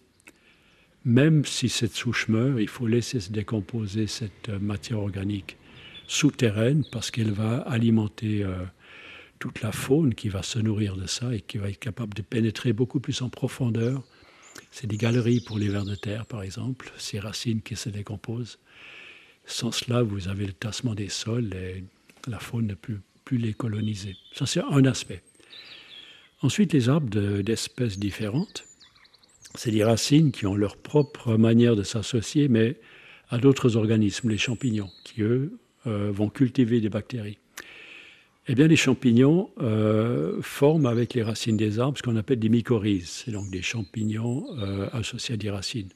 Même 1.04 1.44
si 1.44 1.68
cette 1.68 1.94
souche 1.94 2.28
meurt, 2.28 2.58
il 2.60 2.68
faut 2.68 2.86
laisser 2.86 3.20
se 3.20 3.30
décomposer 3.32 4.06
cette 4.06 4.48
matière 4.48 5.00
organique 5.00 5.56
souterraine 6.06 6.84
parce 6.92 7.10
qu'elle 7.10 7.32
va 7.32 7.58
alimenter 7.58 8.42
euh, 8.42 8.56
toute 9.38 9.62
la 9.62 9.72
faune 9.72 10.14
qui 10.14 10.28
va 10.28 10.42
se 10.42 10.58
nourrir 10.58 10.96
de 10.96 11.06
ça 11.06 11.34
et 11.34 11.40
qui 11.40 11.58
va 11.58 11.68
être 11.70 11.78
capable 11.78 12.14
de 12.14 12.22
pénétrer 12.22 12.72
beaucoup 12.72 13.00
plus 13.00 13.22
en 13.22 13.28
profondeur 13.28 14.02
c'est 14.70 14.86
des 14.86 14.96
galeries 14.96 15.40
pour 15.40 15.58
les 15.58 15.68
vers 15.68 15.84
de 15.84 15.94
terre, 15.94 16.26
par 16.26 16.42
exemple, 16.42 16.92
ces 16.98 17.18
racines 17.18 17.62
qui 17.62 17.76
se 17.76 17.88
décomposent. 17.88 18.58
Sans 19.46 19.72
cela, 19.72 20.02
vous 20.02 20.28
avez 20.28 20.46
le 20.46 20.52
tassement 20.52 20.94
des 20.94 21.08
sols 21.08 21.54
et 21.54 21.84
la 22.26 22.38
faune 22.38 22.66
ne 22.66 22.74
peut 22.74 23.00
plus 23.24 23.38
les 23.38 23.54
coloniser. 23.54 24.16
Ça, 24.32 24.46
c'est 24.46 24.60
un 24.60 24.84
aspect. 24.84 25.22
Ensuite, 26.42 26.72
les 26.72 26.88
arbres 26.88 27.42
d'espèces 27.42 27.98
différentes, 27.98 28.64
c'est 29.54 29.70
des 29.70 29.84
racines 29.84 30.32
qui 30.32 30.46
ont 30.46 30.56
leur 30.56 30.76
propre 30.76 31.36
manière 31.36 31.76
de 31.76 31.82
s'associer, 31.82 32.48
mais 32.48 32.76
à 33.30 33.38
d'autres 33.38 33.76
organismes, 33.76 34.28
les 34.28 34.38
champignons, 34.38 34.90
qui, 35.04 35.22
eux, 35.22 35.58
euh, 35.86 36.10
vont 36.12 36.28
cultiver 36.28 36.80
des 36.80 36.88
bactéries. 36.88 37.38
Eh 38.46 38.54
bien, 38.54 38.66
les 38.66 38.76
champignons 38.76 39.48
euh, 39.62 40.42
forment 40.42 40.84
avec 40.84 41.14
les 41.14 41.22
racines 41.22 41.56
des 41.56 41.78
arbres 41.78 41.96
ce 41.96 42.02
qu'on 42.02 42.16
appelle 42.16 42.38
des 42.38 42.50
mycorhizes, 42.50 43.08
c'est 43.24 43.30
donc 43.30 43.50
des 43.50 43.62
champignons 43.62 44.44
euh, 44.58 44.86
associés 44.92 45.34
à 45.34 45.38
des 45.38 45.48
racines. 45.48 45.88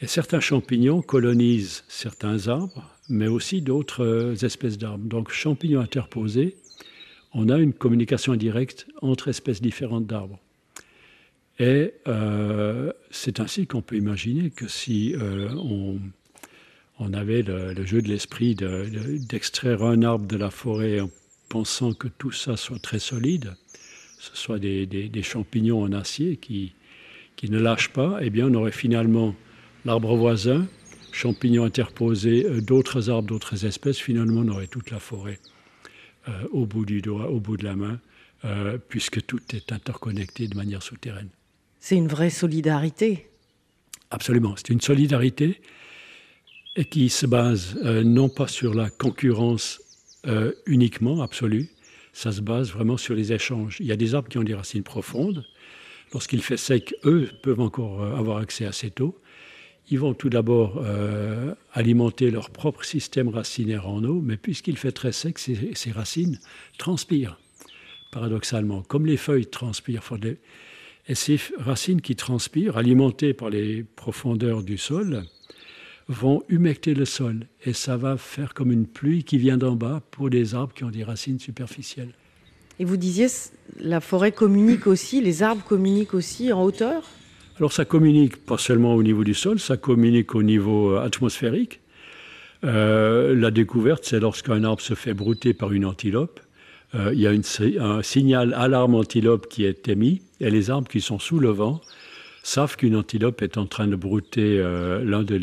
Et 0.00 0.06
certains 0.06 0.40
champignons 0.40 1.02
colonisent 1.02 1.84
certains 1.86 2.48
arbres, 2.48 2.90
mais 3.10 3.26
aussi 3.26 3.60
d'autres 3.60 4.04
euh, 4.04 4.34
espèces 4.36 4.78
d'arbres. 4.78 5.04
Donc, 5.04 5.30
champignons 5.30 5.80
interposés, 5.80 6.56
on 7.34 7.50
a 7.50 7.58
une 7.58 7.74
communication 7.74 8.32
indirecte 8.32 8.86
entre 9.02 9.28
espèces 9.28 9.60
différentes 9.60 10.06
d'arbres. 10.06 10.38
Et 11.58 11.94
c'est 13.10 13.40
ainsi 13.40 13.66
qu'on 13.66 13.80
peut 13.80 13.96
imaginer 13.96 14.50
que 14.50 14.68
si 14.68 15.14
on, 15.18 15.98
on, 16.98 17.14
avait 17.14 17.40
le, 17.40 17.86
jeu 17.86 18.02
de 18.02 18.08
l'esprit 18.08 18.54
d'extraire 18.54 19.82
un 19.82 20.02
arbre 20.02 20.26
de 20.26 20.36
la 20.36 20.50
forêt 20.50 21.00
pensant 21.48 21.92
que 21.92 22.08
tout 22.08 22.32
ça 22.32 22.56
soit 22.56 22.78
très 22.78 22.98
solide, 22.98 23.56
ce 24.18 24.36
soit 24.36 24.58
des, 24.58 25.22
champignons 25.22 25.82
en 25.82 25.92
acier 25.92 26.36
qui, 26.36 26.72
qui 27.36 27.50
ne 27.50 27.58
lâchent 27.58 27.92
pas, 27.92 28.18
eh 28.20 28.30
bien 28.30 28.48
on 28.48 28.54
aurait 28.54 28.72
finalement 28.72 29.34
l'arbre 29.84 30.16
voisin, 30.16 30.66
champignons 31.12 31.64
interposés, 31.64 32.44
euh, 32.44 32.60
d'autres 32.60 33.10
arbres, 33.10 33.28
d'autres 33.28 33.64
espèces, 33.64 33.98
finalement 33.98 34.40
on 34.40 34.48
aurait 34.48 34.66
toute 34.66 34.90
la 34.90 34.98
forêt 34.98 35.38
euh, 36.28 36.32
au 36.50 36.66
bout 36.66 36.84
du 36.84 37.00
doigt, 37.00 37.30
au 37.30 37.40
bout 37.40 37.56
de 37.56 37.64
la 37.64 37.76
main, 37.76 38.00
euh, 38.44 38.78
puisque 38.88 39.24
tout 39.26 39.40
est 39.54 39.72
interconnecté 39.72 40.48
de 40.48 40.56
manière 40.56 40.82
souterraine. 40.82 41.28
C'est 41.78 41.96
une 41.96 42.08
vraie 42.08 42.30
solidarité. 42.30 43.28
Absolument, 44.10 44.54
c'est 44.56 44.70
une 44.70 44.80
solidarité 44.80 45.60
et 46.74 46.84
qui 46.84 47.08
se 47.08 47.26
base 47.26 47.76
non 47.82 48.28
pas 48.28 48.48
sur 48.48 48.74
la 48.74 48.90
concurrence 48.90 49.80
euh, 50.26 50.52
uniquement, 50.66 51.22
absolu. 51.22 51.68
Ça 52.12 52.32
se 52.32 52.40
base 52.40 52.72
vraiment 52.72 52.96
sur 52.96 53.14
les 53.14 53.32
échanges. 53.32 53.76
Il 53.80 53.86
y 53.86 53.92
a 53.92 53.96
des 53.96 54.14
arbres 54.14 54.28
qui 54.28 54.38
ont 54.38 54.42
des 54.42 54.54
racines 54.54 54.82
profondes. 54.82 55.44
Lorsqu'il 56.12 56.42
fait 56.42 56.56
sec, 56.56 56.94
eux 57.04 57.28
peuvent 57.42 57.60
encore 57.60 58.02
euh, 58.02 58.16
avoir 58.16 58.38
accès 58.38 58.64
à 58.64 58.72
cette 58.72 59.00
eau. 59.00 59.18
Ils 59.88 60.00
vont 60.00 60.14
tout 60.14 60.30
d'abord 60.30 60.82
euh, 60.84 61.54
alimenter 61.72 62.30
leur 62.30 62.50
propre 62.50 62.84
système 62.84 63.28
racinaire 63.28 63.88
en 63.88 64.02
eau, 64.02 64.20
mais 64.20 64.36
puisqu'il 64.36 64.76
fait 64.76 64.92
très 64.92 65.12
sec, 65.12 65.38
ces, 65.38 65.74
ces, 65.74 65.92
racines 65.92 66.40
transpirent, 66.76 67.38
paradoxalement, 68.10 68.82
comme 68.82 69.06
les 69.06 69.16
feuilles 69.16 69.46
transpirent. 69.46 70.02
Et 71.08 71.14
ces 71.14 71.38
racines 71.58 72.00
qui 72.00 72.16
transpirent, 72.16 72.78
alimentées 72.78 73.32
par 73.32 73.48
les 73.48 73.84
profondeurs 73.84 74.64
du 74.64 74.76
sol, 74.76 75.24
vont 76.08 76.42
humecter 76.48 76.94
le 76.94 77.04
sol 77.04 77.46
et 77.64 77.72
ça 77.72 77.96
va 77.96 78.16
faire 78.16 78.54
comme 78.54 78.70
une 78.70 78.86
pluie 78.86 79.24
qui 79.24 79.38
vient 79.38 79.56
d'en 79.56 79.74
bas 79.74 80.02
pour 80.10 80.30
des 80.30 80.54
arbres 80.54 80.72
qui 80.72 80.84
ont 80.84 80.90
des 80.90 81.04
racines 81.04 81.40
superficielles. 81.40 82.12
Et 82.78 82.84
vous 82.84 82.96
disiez, 82.96 83.26
la 83.80 84.00
forêt 84.00 84.32
communique 84.32 84.86
aussi, 84.86 85.20
les 85.20 85.42
arbres 85.42 85.64
communiquent 85.64 86.14
aussi 86.14 86.52
en 86.52 86.62
hauteur? 86.62 87.02
Alors 87.58 87.72
ça 87.72 87.84
communique 87.86 88.36
pas 88.44 88.58
seulement 88.58 88.94
au 88.94 89.02
niveau 89.02 89.24
du 89.24 89.34
sol, 89.34 89.58
ça 89.58 89.76
communique 89.76 90.34
au 90.34 90.42
niveau 90.42 90.90
euh, 90.90 91.00
atmosphérique. 91.00 91.80
Euh, 92.64 93.34
la 93.34 93.50
découverte, 93.50 94.04
c'est 94.04 94.20
lorsqu'un 94.20 94.62
arbre 94.62 94.82
se 94.82 94.94
fait 94.94 95.14
brouter 95.14 95.54
par 95.54 95.72
une 95.72 95.86
antilope. 95.86 96.40
Euh, 96.94 97.12
il 97.14 97.20
y 97.20 97.26
a 97.26 97.30
un 97.30 98.02
signal 98.02 98.54
alarme 98.54 98.94
antilope 98.94 99.48
qui 99.48 99.64
est 99.64 99.88
émis 99.88 100.22
et 100.40 100.50
les 100.50 100.70
arbres 100.70 100.88
qui 100.88 101.00
sont 101.00 101.18
sous 101.18 101.38
le 101.38 101.48
vent 101.48 101.80
savent 102.46 102.76
qu'une 102.76 102.94
antilope 102.94 103.42
est 103.42 103.58
en 103.58 103.66
train 103.66 103.88
de 103.88 103.96
brouter 103.96 104.60
euh, 104.60 105.04
l'un 105.04 105.24
de 105.24 105.34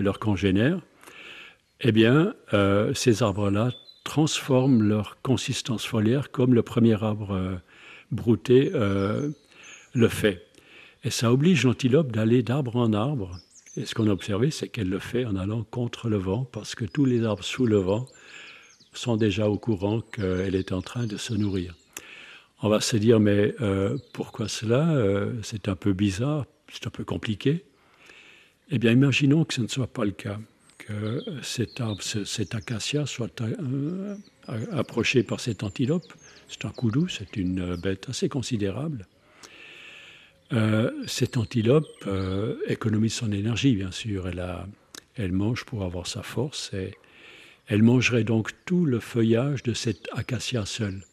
leurs 0.00 0.18
congénères, 0.18 0.80
eh 1.82 1.92
bien, 1.92 2.34
euh, 2.54 2.94
ces 2.94 3.22
arbres-là 3.22 3.72
transforment 4.04 4.82
leur 4.82 5.20
consistance 5.20 5.84
foliaire 5.84 6.30
comme 6.30 6.54
le 6.54 6.62
premier 6.62 7.02
arbre 7.02 7.32
euh, 7.32 7.56
brouter 8.10 8.70
le 8.72 10.08
fait. 10.08 10.46
Et 11.04 11.10
ça 11.10 11.32
oblige 11.32 11.64
l'antilope 11.64 12.12
d'aller 12.12 12.42
d'arbre 12.42 12.76
en 12.76 12.92
arbre. 12.92 13.38
Et 13.76 13.84
ce 13.84 13.94
qu'on 13.94 14.08
a 14.08 14.12
observé, 14.12 14.50
c'est 14.50 14.68
qu'elle 14.68 14.88
le 14.88 14.98
fait 14.98 15.26
en 15.26 15.36
allant 15.36 15.64
contre 15.64 16.08
le 16.08 16.16
vent, 16.16 16.48
parce 16.52 16.74
que 16.74 16.84
tous 16.84 17.04
les 17.04 17.24
arbres 17.24 17.44
sous 17.44 17.66
le 17.66 17.78
vent 17.78 18.06
sont 18.94 19.16
déjà 19.16 19.48
au 19.48 19.58
courant 19.58 20.00
qu'elle 20.00 20.54
est 20.54 20.72
en 20.72 20.80
train 20.80 21.06
de 21.06 21.18
se 21.18 21.34
nourrir. 21.34 21.74
On 22.66 22.68
va 22.68 22.80
se 22.80 22.96
dire, 22.96 23.20
mais 23.20 23.54
euh, 23.60 23.96
pourquoi 24.12 24.48
cela 24.48 24.90
euh, 24.90 25.34
C'est 25.44 25.68
un 25.68 25.76
peu 25.76 25.92
bizarre, 25.92 26.46
c'est 26.68 26.84
un 26.88 26.90
peu 26.90 27.04
compliqué. 27.04 27.64
Eh 28.72 28.80
bien, 28.80 28.90
imaginons 28.90 29.44
que 29.44 29.54
ce 29.54 29.60
ne 29.60 29.68
soit 29.68 29.86
pas 29.86 30.04
le 30.04 30.10
cas, 30.10 30.40
que 30.76 31.22
cet 31.42 31.80
arbre, 31.80 32.02
cet 32.02 32.56
acacia 32.56 33.06
soit 33.06 33.40
euh, 33.40 34.16
approché 34.72 35.22
par 35.22 35.38
cet 35.38 35.62
antilope. 35.62 36.12
C'est 36.48 36.64
un 36.64 36.70
coulou, 36.70 37.06
c'est 37.06 37.36
une 37.36 37.76
bête 37.76 38.08
assez 38.08 38.28
considérable. 38.28 39.06
cette 41.06 41.36
antilope 41.36 41.86
économise 42.66 43.12
son 43.12 43.30
énergie, 43.30 43.76
bien 43.76 43.92
sûr. 43.92 44.26
Elle, 45.14 45.32
mange 45.32 45.64
pour 45.64 45.84
avoir 45.84 46.08
sa 46.08 46.24
force 46.24 46.72
elle 47.68 47.82
mangerait 47.82 48.24
donc 48.24 48.50
tout 48.64 48.84
le 48.84 49.00
feuillage 49.00 49.62
de 49.62 49.72
cet 49.72 50.08
acacia 50.12 50.66
seul. 50.66 51.04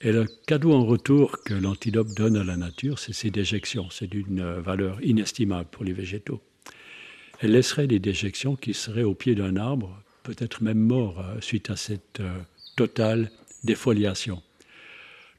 Et 0.00 0.12
le 0.12 0.26
cadeau 0.46 0.72
en 0.72 0.84
retour 0.84 1.42
que 1.42 1.54
l'antilope 1.54 2.14
donne 2.14 2.36
à 2.36 2.44
la 2.44 2.56
nature, 2.56 3.00
c'est 3.00 3.12
ses 3.12 3.32
déjections. 3.32 3.90
C'est 3.90 4.06
d'une 4.06 4.42
valeur 4.60 5.02
inestimable 5.02 5.68
pour 5.72 5.84
les 5.84 5.92
végétaux. 5.92 6.40
Elle 7.40 7.52
laisserait 7.52 7.88
des 7.88 7.98
déjections 7.98 8.54
qui 8.54 8.74
seraient 8.74 9.02
au 9.02 9.14
pied 9.14 9.34
d'un 9.34 9.56
arbre, 9.56 10.00
peut-être 10.22 10.62
même 10.62 10.78
morts 10.78 11.20
euh, 11.20 11.40
suite 11.40 11.70
à 11.70 11.76
cette 11.76 12.20
euh, 12.20 12.38
totale 12.76 13.30
défoliation. 13.64 14.42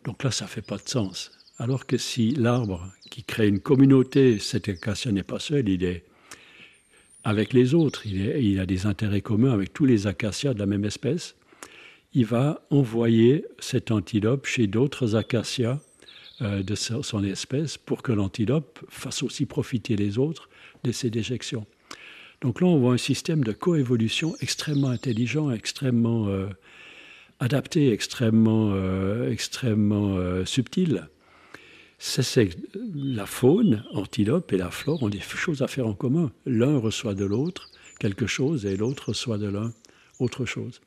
Donc 0.06 0.24
là, 0.24 0.32
ça 0.32 0.46
ne 0.46 0.50
fait 0.50 0.62
pas 0.62 0.78
de 0.78 0.88
sens. 0.88 1.32
Alors 1.58 1.86
que 1.86 1.98
si 1.98 2.32
l'arbre 2.32 2.92
qui 3.10 3.24
crée 3.24 3.48
une 3.48 3.60
communauté, 3.60 4.40
cet 4.40 4.68
acacia 4.68 5.12
n'est 5.12 5.24
pas 5.24 5.40
seul, 5.40 5.68
il 5.68 5.84
est 5.84 6.04
avec 7.24 7.54
les 7.54 7.74
autres, 7.74 8.08
il, 8.08 8.18
il 8.18 8.60
a 8.60 8.66
des 8.66 8.86
intérêts 8.86 9.22
communs 9.22 9.54
avec 9.54 9.74
tous 9.74 9.86
les 9.86 10.08
acacias 10.08 10.54
de 10.54 10.60
la 10.60 10.66
même 10.66 10.86
espèce, 10.86 11.36
il 12.14 12.26
va 12.26 12.62
envoyer 12.70 13.46
cet 13.60 13.92
antilope 13.92 14.46
chez 14.46 14.68
d'autres 14.68 15.16
acacias 15.16 15.80
euh, 16.42 16.64
de 16.64 16.76
son 16.76 17.24
espèce 17.24 17.78
pour 17.78 18.02
que 18.02 18.12
l'antilope 18.12 18.80
fasse 18.90 19.24
aussi 19.24 19.46
profiter 19.46 19.96
les 19.96 20.18
autres 20.18 20.50
de 20.84 20.92
ses 20.92 21.10
déjections. 21.10 21.66
Donc 22.42 22.62
là, 22.62 22.68
on 22.68 22.80
voit 22.80 22.94
un 22.94 22.98
système 22.98 23.44
de 23.44 23.52
coévolution 23.52 24.36
extrêmement 24.40 24.90
intelligent, 24.90 25.52
extrêmement 25.52 26.28
euh, 26.28 26.48
adapté, 27.40 27.92
extrêmement, 27.92 28.72
euh, 28.74 29.30
extrêmement 29.30 30.46
subtil. 30.46 31.10
C'est 31.98 32.50
la 32.96 33.26
faune, 33.26 33.84
antilope 33.92 34.54
et 34.54 34.58
la 34.58 34.72
flore 34.72 35.04
ont 35.04 35.10
des 35.10 35.20
choses 35.20 35.62
à 35.62 35.68
faire 35.68 35.86
en 35.86 35.94
commun. 35.94 36.32
L'un 36.46 36.78
reçoit 36.78 37.14
de 37.14 37.26
l'autre 37.26 37.70
quelque 38.00 38.26
chose 38.26 38.66
et 38.66 38.78
l'autre 38.78 39.10
reçoit 39.10 39.38
de 39.38 39.50
l'un 39.50 39.74
autre 40.20 40.46
chose. 40.46 40.80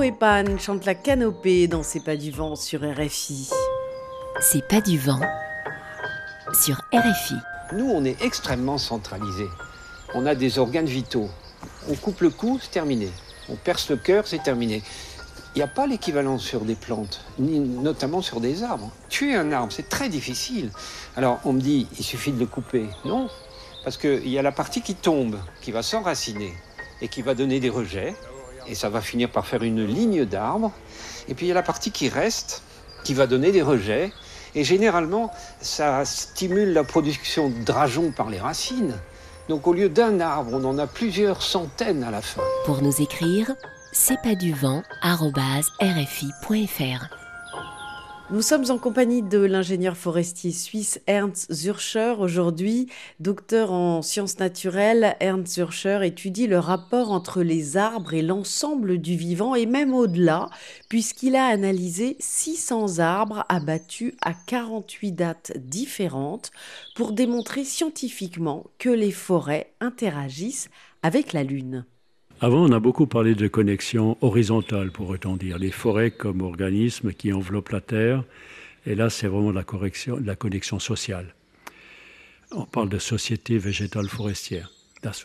Et 0.00 0.10
Pan 0.10 0.44
chantent 0.58 0.86
la 0.86 0.94
canopée 0.94 1.68
dans 1.68 1.82
C'est 1.82 2.00
pas 2.00 2.16
du 2.16 2.30
vent 2.30 2.56
sur 2.56 2.80
RFI. 2.80 3.50
C'est 4.40 4.66
pas 4.66 4.80
du 4.80 4.98
vent 4.98 5.20
sur 6.54 6.80
RFI. 6.92 7.34
Nous, 7.74 7.84
on 7.84 8.04
est 8.04 8.20
extrêmement 8.22 8.78
centralisés. 8.78 9.50
On 10.14 10.24
a 10.24 10.34
des 10.34 10.58
organes 10.58 10.86
vitaux. 10.86 11.28
On 11.88 11.94
coupe 11.94 12.20
le 12.22 12.30
cou, 12.30 12.58
c'est 12.60 12.70
terminé. 12.70 13.10
On 13.48 13.56
perce 13.56 13.90
le 13.90 13.96
cœur, 13.96 14.26
c'est 14.26 14.42
terminé. 14.42 14.82
Il 15.54 15.58
n'y 15.58 15.62
a 15.62 15.68
pas 15.68 15.86
l'équivalent 15.86 16.38
sur 16.38 16.62
des 16.62 16.74
plantes, 16.74 17.20
ni 17.38 17.60
notamment 17.60 18.22
sur 18.22 18.40
des 18.40 18.62
arbres. 18.62 18.90
Tuer 19.08 19.34
un 19.34 19.52
arbre, 19.52 19.72
c'est 19.72 19.88
très 19.88 20.08
difficile. 20.08 20.70
Alors 21.16 21.38
on 21.44 21.52
me 21.52 21.60
dit, 21.60 21.86
il 21.98 22.04
suffit 22.04 22.32
de 22.32 22.40
le 22.40 22.46
couper. 22.46 22.86
Non, 23.04 23.28
parce 23.84 23.98
qu'il 23.98 24.28
y 24.28 24.38
a 24.38 24.42
la 24.42 24.52
partie 24.52 24.80
qui 24.80 24.94
tombe, 24.94 25.38
qui 25.60 25.70
va 25.70 25.82
s'enraciner 25.82 26.54
et 27.02 27.08
qui 27.08 27.20
va 27.20 27.34
donner 27.34 27.60
des 27.60 27.68
rejets 27.68 28.14
et 28.66 28.74
ça 28.74 28.88
va 28.88 29.00
finir 29.00 29.30
par 29.30 29.46
faire 29.46 29.62
une 29.62 29.84
ligne 29.84 30.24
d'arbres. 30.24 30.72
Et 31.28 31.34
puis 31.34 31.46
il 31.46 31.48
y 31.48 31.52
a 31.52 31.54
la 31.54 31.62
partie 31.62 31.90
qui 31.90 32.08
reste, 32.08 32.62
qui 33.04 33.14
va 33.14 33.26
donner 33.26 33.52
des 33.52 33.62
rejets. 33.62 34.12
Et 34.54 34.64
généralement, 34.64 35.32
ça 35.60 36.04
stimule 36.04 36.72
la 36.72 36.84
production 36.84 37.48
de 37.48 37.64
drageons 37.64 38.12
par 38.12 38.28
les 38.28 38.38
racines. 38.38 38.94
Donc 39.48 39.66
au 39.66 39.72
lieu 39.72 39.88
d'un 39.88 40.20
arbre, 40.20 40.50
on 40.52 40.64
en 40.64 40.78
a 40.78 40.86
plusieurs 40.86 41.42
centaines 41.42 42.04
à 42.04 42.10
la 42.10 42.20
fin. 42.20 42.42
Pour 42.64 42.82
nous 42.82 43.00
écrire, 43.00 43.52
c'est 43.92 44.20
pas 44.22 44.34
du 44.34 44.52
vent, 44.52 44.82
Nous 48.32 48.40
sommes 48.40 48.70
en 48.70 48.78
compagnie 48.78 49.20
de 49.20 49.36
l'ingénieur 49.36 49.94
forestier 49.94 50.52
suisse 50.52 50.98
Ernst 51.06 51.52
Zürcher. 51.52 52.14
Aujourd'hui, 52.18 52.88
docteur 53.20 53.72
en 53.72 54.00
sciences 54.00 54.38
naturelles, 54.38 55.16
Ernst 55.20 55.52
Zürcher 55.52 56.00
étudie 56.02 56.46
le 56.46 56.58
rapport 56.58 57.12
entre 57.12 57.42
les 57.42 57.76
arbres 57.76 58.14
et 58.14 58.22
l'ensemble 58.22 58.96
du 58.96 59.16
vivant 59.16 59.54
et 59.54 59.66
même 59.66 59.92
au-delà, 59.92 60.48
puisqu'il 60.88 61.36
a 61.36 61.44
analysé 61.44 62.16
600 62.20 63.00
arbres 63.00 63.44
abattus 63.50 64.14
à 64.22 64.32
48 64.32 65.12
dates 65.12 65.52
différentes 65.58 66.52
pour 66.94 67.12
démontrer 67.12 67.64
scientifiquement 67.64 68.64
que 68.78 68.88
les 68.88 69.12
forêts 69.12 69.74
interagissent 69.80 70.70
avec 71.02 71.34
la 71.34 71.44
Lune. 71.44 71.84
Avant, 72.44 72.64
on 72.64 72.72
a 72.72 72.80
beaucoup 72.80 73.06
parlé 73.06 73.36
de 73.36 73.46
connexion 73.46 74.18
horizontale, 74.20 74.90
pourrait-on 74.90 75.36
dire, 75.36 75.60
les 75.60 75.70
forêts 75.70 76.10
comme 76.10 76.40
organismes 76.40 77.12
qui 77.12 77.32
enveloppent 77.32 77.68
la 77.68 77.80
Terre. 77.80 78.24
Et 78.84 78.96
là, 78.96 79.10
c'est 79.10 79.28
vraiment 79.28 79.52
la, 79.52 79.62
correction, 79.62 80.18
la 80.20 80.34
connexion 80.34 80.80
sociale. 80.80 81.36
On 82.50 82.64
parle 82.64 82.88
de 82.88 82.98
société 82.98 83.58
végétale 83.58 84.08
forestière. 84.08 84.72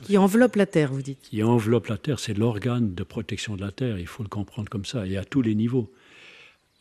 Qui 0.03 0.19
enveloppe 0.19 0.57
la 0.57 0.67
Terre, 0.67 0.93
vous 0.93 1.01
dites 1.01 1.21
Qui 1.23 1.41
enveloppe 1.41 1.87
la 1.87 1.97
Terre, 1.97 2.19
c'est 2.19 2.35
l'organe 2.35 2.93
de 2.93 3.03
protection 3.03 3.55
de 3.55 3.61
la 3.61 3.71
Terre, 3.71 3.97
il 3.97 4.05
faut 4.05 4.21
le 4.21 4.29
comprendre 4.29 4.69
comme 4.69 4.85
ça, 4.85 5.07
et 5.07 5.17
à 5.17 5.25
tous 5.25 5.41
les 5.41 5.55
niveaux, 5.55 5.91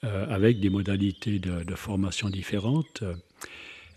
euh, 0.05 0.27
avec 0.29 0.61
des 0.61 0.69
modalités 0.69 1.39
de, 1.39 1.75
formation 1.77 2.29
différentes. 2.29 3.03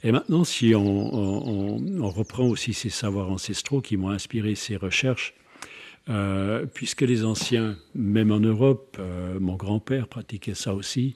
Et 0.04 0.13
maintenant, 0.13 0.45
si 0.45 0.73
on, 0.73 2.08
reprend 2.08 2.45
aussi 2.45 2.73
ces 2.73 2.89
savoirs 2.89 3.30
ancestraux 3.30 3.82
qui 3.82 3.97
m'ont 3.97 4.10
inspiré 4.10 4.56
ces 4.56 4.78
recherches, 4.78 5.34
euh, 6.09 6.65
puisque 6.73 7.01
les 7.01 7.23
anciens, 7.23 7.77
même 7.93 8.31
en 8.31 8.39
Europe, 8.39 8.97
euh, 8.99 9.39
mon 9.39 9.55
grand-père 9.55 10.07
pratiquait 10.07 10.55
ça 10.55 10.73
aussi, 10.73 11.15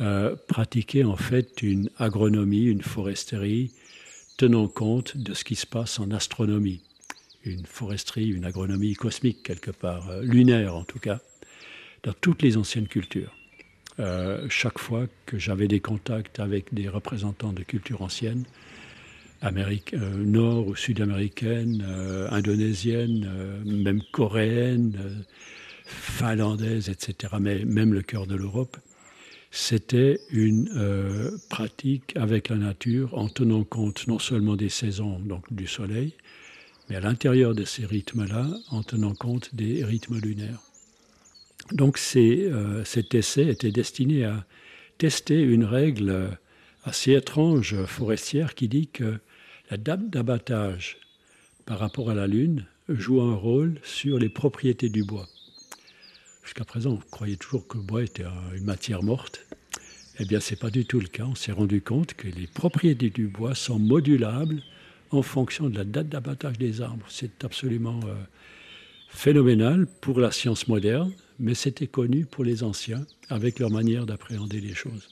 euh, 0.00 0.34
pratiquaient 0.48 1.04
en 1.04 1.16
fait 1.16 1.62
une 1.62 1.88
agronomie, 1.98 2.64
une 2.64 2.82
foresterie, 2.82 3.72
tenant 4.36 4.66
compte 4.66 5.16
de 5.16 5.34
ce 5.34 5.44
qui 5.44 5.54
se 5.54 5.66
passe 5.66 6.00
en 6.00 6.10
astronomie. 6.10 6.82
Une 7.44 7.64
foresterie, 7.64 8.28
une 8.28 8.44
agronomie 8.44 8.94
cosmique 8.94 9.42
quelque 9.44 9.70
part, 9.70 10.20
lunaire 10.20 10.74
en 10.74 10.84
tout 10.84 10.98
cas, 10.98 11.20
dans 12.02 12.12
toutes 12.12 12.42
les 12.42 12.56
anciennes 12.56 12.88
cultures. 12.88 13.34
chaque 14.48 14.78
fois 14.78 15.06
que 15.26 15.38
j'avais 15.38 15.66
des 15.66 15.80
contacts 15.80 16.38
avec 16.38 16.72
des 16.72 16.88
représentants 16.88 17.52
de 17.52 17.62
cultures 17.62 18.02
anciennes, 18.02 18.44
Amérique, 19.40 19.94
euh, 19.94 20.24
nord 20.24 20.66
ou 20.66 20.74
sud-américaine, 20.74 21.84
euh, 21.86 22.28
indonésienne, 22.30 23.30
euh, 23.32 23.62
même 23.64 24.02
coréenne, 24.10 25.24
finlandaise, 25.84 26.88
etc., 26.88 27.34
mais 27.40 27.64
même 27.64 27.94
le 27.94 28.02
cœur 28.02 28.26
de 28.26 28.34
l'Europe, 28.34 28.76
c'était 29.50 30.20
une 30.30 30.68
pratique 31.48 32.14
avec 32.16 32.50
la 32.50 32.56
nature 32.56 33.16
en 33.16 33.28
tenant 33.28 33.64
compte 33.64 34.06
non 34.06 34.18
seulement 34.18 34.56
des 34.56 34.68
saisons, 34.68 35.18
donc 35.20 35.50
du 35.50 35.66
soleil, 35.66 36.12
mais 36.90 36.96
à 36.96 37.00
l'intérieur 37.00 37.54
de 37.54 37.64
ces 37.64 37.86
rythmes-là, 37.86 38.46
en 38.70 38.82
tenant 38.82 39.14
compte 39.14 39.54
des 39.54 39.82
rythmes 39.84 40.18
lunaires. 40.18 40.60
Donc 41.72 41.96
cet 41.96 43.14
essai 43.14 43.48
était 43.48 43.70
destiné 43.70 44.26
à 44.26 44.44
tester 44.98 45.40
une 45.40 45.64
règle 45.64 46.36
assez 46.84 47.12
étrange 47.12 47.74
forestière 47.86 48.54
qui 48.54 48.68
dit 48.68 48.88
que 48.88 49.18
la 49.70 49.76
date 49.76 50.08
d'abattage 50.08 50.96
par 51.66 51.78
rapport 51.78 52.10
à 52.10 52.14
la 52.14 52.26
Lune 52.26 52.64
joue 52.88 53.20
un 53.20 53.34
rôle 53.34 53.78
sur 53.82 54.18
les 54.18 54.30
propriétés 54.30 54.88
du 54.88 55.04
bois. 55.04 55.28
Jusqu'à 56.42 56.64
présent, 56.64 56.92
on 56.92 57.10
croyait 57.10 57.36
toujours 57.36 57.66
que 57.68 57.76
le 57.76 57.82
bois 57.82 58.02
était 58.02 58.24
une 58.56 58.64
matière 58.64 59.02
morte. 59.02 59.44
Eh 60.18 60.24
bien, 60.24 60.40
ce 60.40 60.52
n'est 60.52 60.58
pas 60.58 60.70
du 60.70 60.86
tout 60.86 60.98
le 60.98 61.06
cas. 61.06 61.24
On 61.24 61.34
s'est 61.34 61.52
rendu 61.52 61.82
compte 61.82 62.14
que 62.14 62.28
les 62.28 62.46
propriétés 62.46 63.10
du 63.10 63.26
bois 63.26 63.54
sont 63.54 63.78
modulables 63.78 64.62
en 65.10 65.22
fonction 65.22 65.68
de 65.68 65.76
la 65.76 65.84
date 65.84 66.08
d'abattage 66.08 66.58
des 66.58 66.80
arbres. 66.80 67.04
C'est 67.10 67.44
absolument 67.44 68.00
euh, 68.06 68.14
phénoménal 69.10 69.86
pour 70.00 70.18
la 70.18 70.32
science 70.32 70.68
moderne, 70.68 71.12
mais 71.38 71.54
c'était 71.54 71.86
connu 71.86 72.24
pour 72.24 72.44
les 72.44 72.62
anciens 72.62 73.06
avec 73.28 73.58
leur 73.58 73.70
manière 73.70 74.06
d'appréhender 74.06 74.60
les 74.60 74.74
choses. 74.74 75.08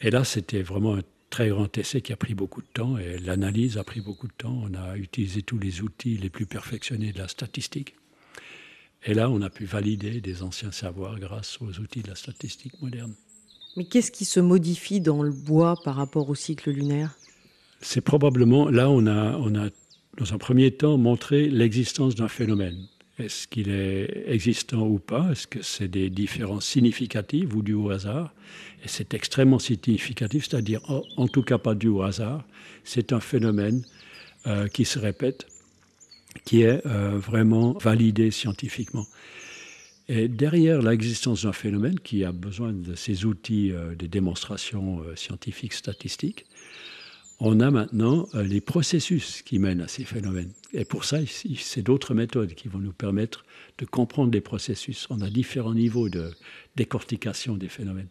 Et 0.00 0.10
là, 0.10 0.24
c'était 0.24 0.62
vraiment 0.62 0.96
un 0.96 1.02
très 1.34 1.48
grand 1.48 1.76
essai 1.76 2.00
qui 2.00 2.12
a 2.12 2.16
pris 2.16 2.34
beaucoup 2.34 2.62
de 2.62 2.68
temps 2.72 2.96
et 2.96 3.18
l'analyse 3.18 3.76
a 3.76 3.82
pris 3.82 4.00
beaucoup 4.00 4.28
de 4.28 4.32
temps. 4.38 4.56
On 4.62 4.72
a 4.74 4.96
utilisé 4.96 5.42
tous 5.42 5.58
les 5.58 5.82
outils 5.82 6.16
les 6.16 6.30
plus 6.30 6.46
perfectionnés 6.46 7.10
de 7.10 7.18
la 7.18 7.26
statistique. 7.26 7.96
Et 9.04 9.14
là, 9.14 9.28
on 9.28 9.42
a 9.42 9.50
pu 9.50 9.64
valider 9.64 10.20
des 10.20 10.44
anciens 10.44 10.70
savoirs 10.70 11.18
grâce 11.18 11.60
aux 11.60 11.80
outils 11.80 12.02
de 12.02 12.08
la 12.08 12.14
statistique 12.14 12.80
moderne. 12.80 13.14
Mais 13.76 13.84
qu'est-ce 13.84 14.12
qui 14.12 14.24
se 14.24 14.38
modifie 14.38 15.00
dans 15.00 15.24
le 15.24 15.32
bois 15.32 15.74
par 15.82 15.96
rapport 15.96 16.30
au 16.30 16.36
cycle 16.36 16.70
lunaire? 16.70 17.16
C'est 17.80 18.00
probablement, 18.00 18.70
là, 18.70 18.88
on 18.88 19.04
a, 19.08 19.36
on 19.36 19.56
a, 19.56 19.70
dans 20.16 20.34
un 20.34 20.38
premier 20.38 20.70
temps, 20.70 20.98
montré 20.98 21.48
l'existence 21.48 22.14
d'un 22.14 22.28
phénomène. 22.28 22.86
Est-ce 23.18 23.46
qu'il 23.46 23.70
est 23.70 24.24
existant 24.26 24.88
ou 24.88 24.98
pas? 24.98 25.30
Est-ce 25.30 25.46
que 25.46 25.62
c'est 25.62 25.86
des 25.86 26.10
différences 26.10 26.66
significatives 26.66 27.54
ou 27.54 27.62
du 27.62 27.72
au 27.72 27.90
hasard? 27.90 28.34
Et 28.84 28.88
c'est 28.88 29.14
extrêmement 29.14 29.60
significatif, 29.60 30.48
c'est-à-dire 30.48 30.80
en, 31.16 31.28
tout 31.28 31.42
cas 31.42 31.58
pas 31.58 31.76
dû 31.76 31.88
au 31.88 32.02
hasard. 32.02 32.44
C'est 32.82 33.12
un 33.12 33.20
phénomène 33.20 33.84
euh, 34.48 34.66
qui 34.66 34.84
se 34.84 34.98
répète, 34.98 35.46
qui 36.44 36.62
est 36.62 36.84
euh, 36.86 37.16
vraiment 37.16 37.74
validé 37.74 38.32
scientifiquement. 38.32 39.06
Et 40.08 40.26
derrière 40.26 40.82
l'existence 40.82 41.44
d'un 41.44 41.52
phénomène 41.52 42.00
qui 42.00 42.24
a 42.24 42.32
besoin 42.32 42.72
de 42.72 42.96
ces 42.96 43.24
outils 43.24 43.70
euh, 43.70 43.94
de 43.94 44.06
démonstration 44.06 45.02
scientifique 45.14 45.72
statistique, 45.72 46.46
on 47.38 47.60
a 47.60 47.70
maintenant 47.70 48.26
les 48.34 48.60
processus 48.60 49.42
qui 49.42 49.58
mènent 49.60 49.82
à 49.82 49.88
ces 49.88 50.04
phénomènes. 50.04 50.52
Et 50.74 50.84
pour 50.84 51.04
ça, 51.04 51.18
c'est 51.56 51.82
d'autres 51.82 52.14
méthodes 52.14 52.54
qui 52.54 52.66
vont 52.66 52.80
nous 52.80 52.92
permettre 52.92 53.44
de 53.78 53.86
comprendre 53.86 54.32
les 54.32 54.40
processus. 54.40 55.06
On 55.08 55.20
a 55.20 55.30
différents 55.30 55.72
niveaux 55.72 56.08
de 56.08 56.32
décortication 56.74 57.56
des 57.56 57.68
phénomènes. 57.68 58.08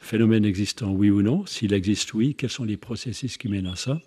Phénomène 0.00 0.44
existant, 0.44 0.90
oui 0.90 1.10
ou 1.10 1.22
non 1.22 1.46
S'il 1.46 1.72
existe, 1.72 2.12
oui, 2.12 2.34
quels 2.34 2.50
sont 2.50 2.64
les 2.64 2.76
processus 2.76 3.36
qui 3.36 3.48
mènent 3.48 3.68
à 3.68 3.76
ça? 3.76 4.00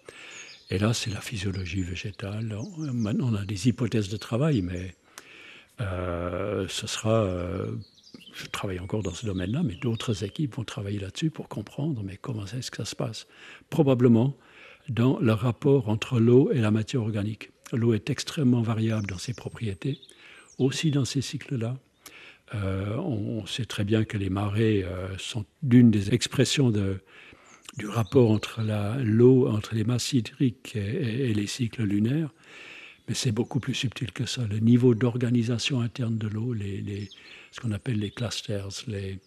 Et 0.70 0.78
là, 0.78 0.94
c'est 0.94 1.10
la 1.10 1.22
physiologie 1.22 1.84
végétale. 1.84 2.54
Maintenant, 2.78 3.32
on 3.32 3.36
a 3.36 3.46
des 3.46 3.70
hypothèses 3.70 4.10
de 4.10 4.18
travail, 4.18 4.62
mais 4.62 4.94
euh, 5.80 6.68
ce 6.68 6.86
sera... 6.88 7.24
Euh, 7.24 7.72
je 8.34 8.46
travaille 8.48 8.80
encore 8.80 9.04
dans 9.04 9.14
ce 9.14 9.26
domaine-là, 9.26 9.64
mais 9.64 9.76
d'autres 9.76 10.26
équipes 10.26 10.56
vont 10.56 10.66
travailler 10.66 11.00
là-dessus 11.00 11.30
pour 11.30 11.48
comprendre, 11.48 12.04
mais 12.04 12.18
comment 12.18 12.46
est-ce 12.46 12.72
que 12.72 12.78
ça 12.78 12.86
se 12.86 12.96
passe? 12.96 13.26
Probablement 13.70 14.36
dans 14.90 15.18
le 15.20 15.32
rapport 15.32 15.88
entre 15.88 16.20
l'eau 16.20 16.52
et 16.52 16.60
la 16.60 16.72
matière 16.72 17.02
organique. 17.02 17.52
L'eau 17.74 17.94
est 17.94 18.10
extrêmement 18.10 18.62
variable 18.62 19.08
dans 19.08 19.18
ses 19.18 19.34
propriétés, 19.34 20.00
aussi 20.58 20.92
dans 20.92 21.06
ces 21.06 21.22
cycles-là. 21.22 21.78
Euh, 22.54 22.96
on 22.98 23.46
sait 23.48 23.66
très 23.66 23.84
bien 23.84 24.04
que 24.04 24.18
les 24.18 24.30
marées 24.30 24.84
euh, 24.84 25.18
sont 25.18 25.46
d'une 25.64 25.90
des 25.90 26.14
expressions 26.14 26.72
du 26.72 27.88
rapport 27.88 28.30
entre 28.30 28.62
l'eau, 29.04 29.48
entre 29.48 29.74
les 29.74 29.84
masses 29.84 30.14
hydriques 30.14 30.76
et, 30.76 31.34
les 31.34 31.48
cycles 31.48 31.84
lunaires, 31.84 32.30
mais 33.08 33.16
c'est 33.16 33.32
beaucoup 33.32 33.60
plus 33.60 33.74
subtil 33.74 34.12
que 34.12 34.26
ça. 34.26 34.46
Le 34.48 34.60
niveau 34.60 34.94
d'organisation 34.94 35.82
interne 35.82 36.18
de 36.18 36.28
l'eau, 36.28 36.54
les, 36.54 37.10
ce 37.52 37.60
qu'on 37.60 37.72
appelle 37.72 38.00
les 38.00 38.12
clusters, 38.12 38.70
les, 38.88 39.20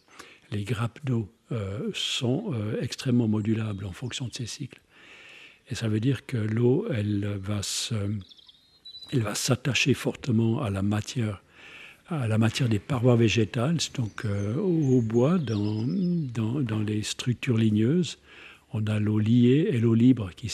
les 0.53 0.65
grappes 0.65 1.01
d'eau, 1.05 1.29
euh, 1.51 1.91
sont 1.95 2.55
extrêmement 2.81 3.27
modulables 3.27 3.85
en 3.85 3.93
fonction 3.93 4.29
de 4.29 4.35
ces 4.35 4.47
cycles. 4.47 4.81
Et 5.71 5.75
ça 5.75 5.89
veut 5.89 6.01
dire 6.01 6.25
que 6.27 6.37
l'eau, 6.37 6.87
elle 6.91 7.39
va 7.43 7.63
s'attacher 9.35 9.95
fortement 9.95 10.63
à 10.63 10.71
la 10.71 10.83
matière, 10.83 11.43
à 12.09 12.27
la 12.27 12.39
matière 12.39 12.69
des 12.69 12.79
parois 12.79 13.17
végétales, 13.17 13.79
donc 13.95 14.25
euh, 14.25 14.57
au 14.57 15.03
bois, 15.03 15.39
dans, 15.39 15.85
les 16.87 17.03
structures 17.03 17.59
ligneuses. 17.59 18.19
On 18.73 18.87
a 18.87 18.99
l'eau 18.99 19.19
liée 19.19 19.69
et 19.71 19.79
l'eau 19.79 19.95
libre 19.95 20.31
qui 20.37 20.53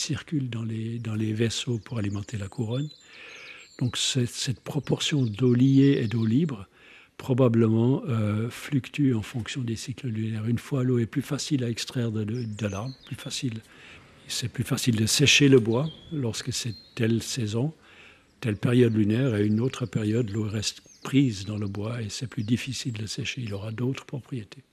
les, 0.67 0.99
dans 0.99 1.15
les 1.15 1.33
vaisseaux 1.33 1.79
pour 1.79 1.97
alimenter 1.97 2.37
la 2.37 2.47
couronne. 2.47 2.89
Donc 3.79 3.97
cette, 3.97 4.61
proportion 4.61 5.23
d'eau 5.23 5.53
liée 5.53 5.99
et 6.01 6.07
d'eau 6.07 6.25
libre 6.25 6.67
probablement 7.17 8.03
euh, 8.07 8.49
fluctue 8.49 9.13
en 9.13 9.21
fonction 9.21 9.61
des 9.61 9.75
cycles 9.77 10.07
lunaires. 10.07 10.45
Une 10.45 10.59
fois 10.59 10.83
l'eau 10.83 10.99
est 10.99 11.05
plus 11.05 11.21
facile 11.21 11.63
à 11.63 11.69
extraire 11.69 12.11
de, 12.11 12.23
de 12.23 12.67
l'arbre, 12.67 12.93
plus 13.05 13.15
facile 13.15 13.61
c'est 14.27 14.49
plus 14.49 14.63
facile 14.63 14.95
de 14.95 15.05
sécher 15.05 15.49
le 15.49 15.59
bois 15.59 15.89
lorsque 16.11 16.51
c'est 16.51 16.73
telle 16.95 17.21
saison, 17.21 17.73
telle 18.41 18.57
période 18.57 18.93
lunaire, 18.93 19.35
et 19.35 19.45
une 19.45 19.59
autre 19.59 19.85
période, 19.85 20.29
l'eau 20.29 20.43
reste 20.43 20.81
prise 21.03 21.45
dans 21.45 21.57
le 21.57 21.67
bois 21.67 22.01
et 22.01 22.09
c'est 22.09 22.27
plus 22.27 22.43
difficile 22.43 22.93
de 22.93 23.05
sécher. 23.05 23.41
Il 23.41 23.53
aura 23.53 23.71
d'autres 23.71 24.05
propriétés. 24.05 24.63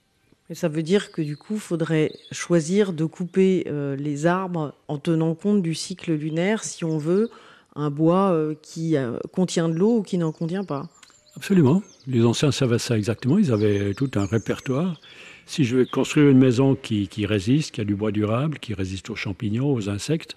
Et 0.50 0.54
ça 0.54 0.68
veut 0.68 0.82
dire 0.82 1.12
que 1.12 1.22
du 1.22 1.36
coup, 1.36 1.54
il 1.54 1.60
faudrait 1.60 2.12
choisir 2.32 2.92
de 2.92 3.04
couper 3.04 3.64
euh, 3.68 3.96
les 3.96 4.26
arbres 4.26 4.74
en 4.88 4.98
tenant 4.98 5.34
compte 5.34 5.62
du 5.62 5.74
cycle 5.74 6.12
lunaire 6.12 6.64
si 6.64 6.84
on 6.84 6.98
veut 6.98 7.30
un 7.76 7.90
bois 7.90 8.32
euh, 8.32 8.54
qui 8.60 8.96
euh, 8.96 9.18
contient 9.32 9.68
de 9.68 9.74
l'eau 9.74 9.98
ou 9.98 10.02
qui 10.02 10.18
n'en 10.18 10.32
contient 10.32 10.64
pas. 10.64 10.88
Absolument. 11.36 11.82
Les 12.06 12.24
anciens 12.24 12.52
savaient 12.52 12.78
ça 12.78 12.98
exactement. 12.98 13.38
Ils 13.38 13.52
avaient 13.52 13.94
tout 13.94 14.10
un 14.16 14.26
répertoire 14.26 15.00
Si 15.46 15.64
je 15.64 15.76
veux 15.76 15.84
construire 15.86 16.28
une 16.30 16.38
maison 16.38 16.74
qui, 16.74 17.08
résiste, 17.26 17.74
qui 17.74 17.80
a 17.80 17.84
du 17.84 17.94
bois 17.94 18.12
durable, 18.12 18.58
qui 18.58 18.74
résiste 18.74 19.10
aux 19.10 19.16
champignons, 19.16 19.72
aux 19.72 19.88
insectes, 19.88 20.36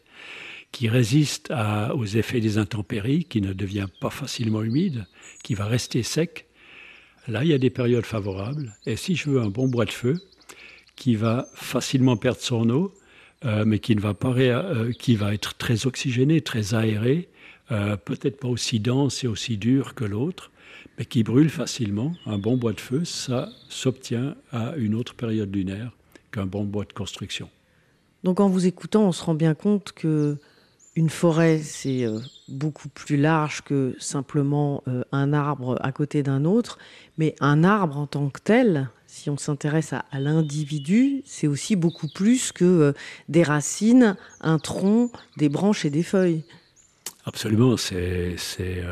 qui 0.72 0.90
résiste 0.90 1.54
aux 1.94 2.06
effets 2.06 2.42
des 2.42 2.58
intempéries, 2.58 3.24
qui 3.24 3.42
ne 3.42 3.54
devient 3.54 3.88
pas 4.02 4.10
facilement 4.10 4.64
humide, 4.64 5.06
qui 5.44 5.54
va 5.54 5.66
rester 5.66 6.04
sec, 6.04 6.48
là, 7.28 7.44
il 7.44 7.50
y 7.50 7.54
a 7.54 7.58
des 7.58 7.70
périodes 7.70 8.06
favorables. 8.06 8.76
Et 8.86 8.96
si 8.96 9.16
je 9.16 9.30
veux 9.30 9.42
un 9.42 9.50
bon 9.50 9.68
bois 9.68 9.86
de 9.86 9.92
feu, 9.92 10.16
qui 10.96 11.16
va 11.16 11.48
facilement 11.54 12.18
perdre 12.18 12.42
son 12.42 12.70
eau, 12.70 12.94
euh, 13.46 13.64
mais 13.66 13.80
qui, 13.80 13.96
ne 13.96 14.02
va 14.02 14.14
pas 14.14 14.34
euh, 14.38 14.92
être 15.32 15.56
très 15.56 15.86
oxygéné, 15.86 16.42
très 16.42 16.74
aéré, 16.74 17.30
euh, 17.72 17.98
peut-être 17.98 18.40
pas 18.40 18.48
aussi 18.48 18.80
dense 18.80 19.24
et 19.24 19.28
aussi 19.28 19.58
dur 19.58 19.94
que 19.94 20.06
l'autre, 20.06 20.52
mais 20.98 21.06
qui 21.06 21.24
brûle 21.24 21.50
facilement. 21.50 22.14
Un 22.26 22.38
bon 22.38 22.58
bois 22.58 22.74
de 22.74 22.80
feu, 22.80 23.06
ça 23.06 23.50
s'obtient 23.70 24.36
à 24.52 24.76
une 24.78 24.96
autre 24.96 25.16
période 25.16 25.54
lunaire 25.54 25.92
qu'un 26.32 26.46
bon 26.46 26.64
bois 26.64 26.86
de 26.86 26.94
construction. 26.94 27.50
Donc 28.24 28.40
en 28.40 28.50
vous 28.50 28.66
écoutant, 28.66 29.04
on 29.04 29.12
se 29.12 29.24
rend 29.24 29.36
bien 29.36 29.54
compte 29.54 29.92
que 29.92 30.38
une 30.96 31.10
forêt, 31.10 31.60
c'est 31.60 32.06
euh, 32.06 32.20
beaucoup 32.48 32.88
plus 32.88 33.18
large 33.18 33.62
que 33.64 33.96
simplement 34.00 34.82
euh, 34.88 35.04
un 35.12 35.34
arbre 35.34 35.78
à 35.82 35.92
côté 35.92 36.24
d'un 36.24 36.46
autre, 36.46 36.80
mais 37.18 37.36
un 37.42 37.66
arbre 37.66 37.98
en 37.98 38.08
tant 38.08 38.30
que 38.30 38.40
tel, 38.40 38.90
si 39.06 39.30
on 39.30 39.38
s'intéresse 39.38 39.92
à, 39.92 40.06
l'individu, 40.14 41.22
c'est 41.26 41.48
aussi 41.48 41.76
beaucoup 41.76 42.08
plus 42.08 42.54
que 42.54 42.64
euh, 42.64 42.94
des 43.28 43.44
racines, 43.44 44.16
un 44.40 44.58
tronc, 44.58 45.12
des 45.38 45.50
branches 45.50 45.84
et 45.84 45.90
des 45.90 46.04
feuilles. 46.04 46.46
Absolument, 47.26 47.76
c'est 47.76 48.36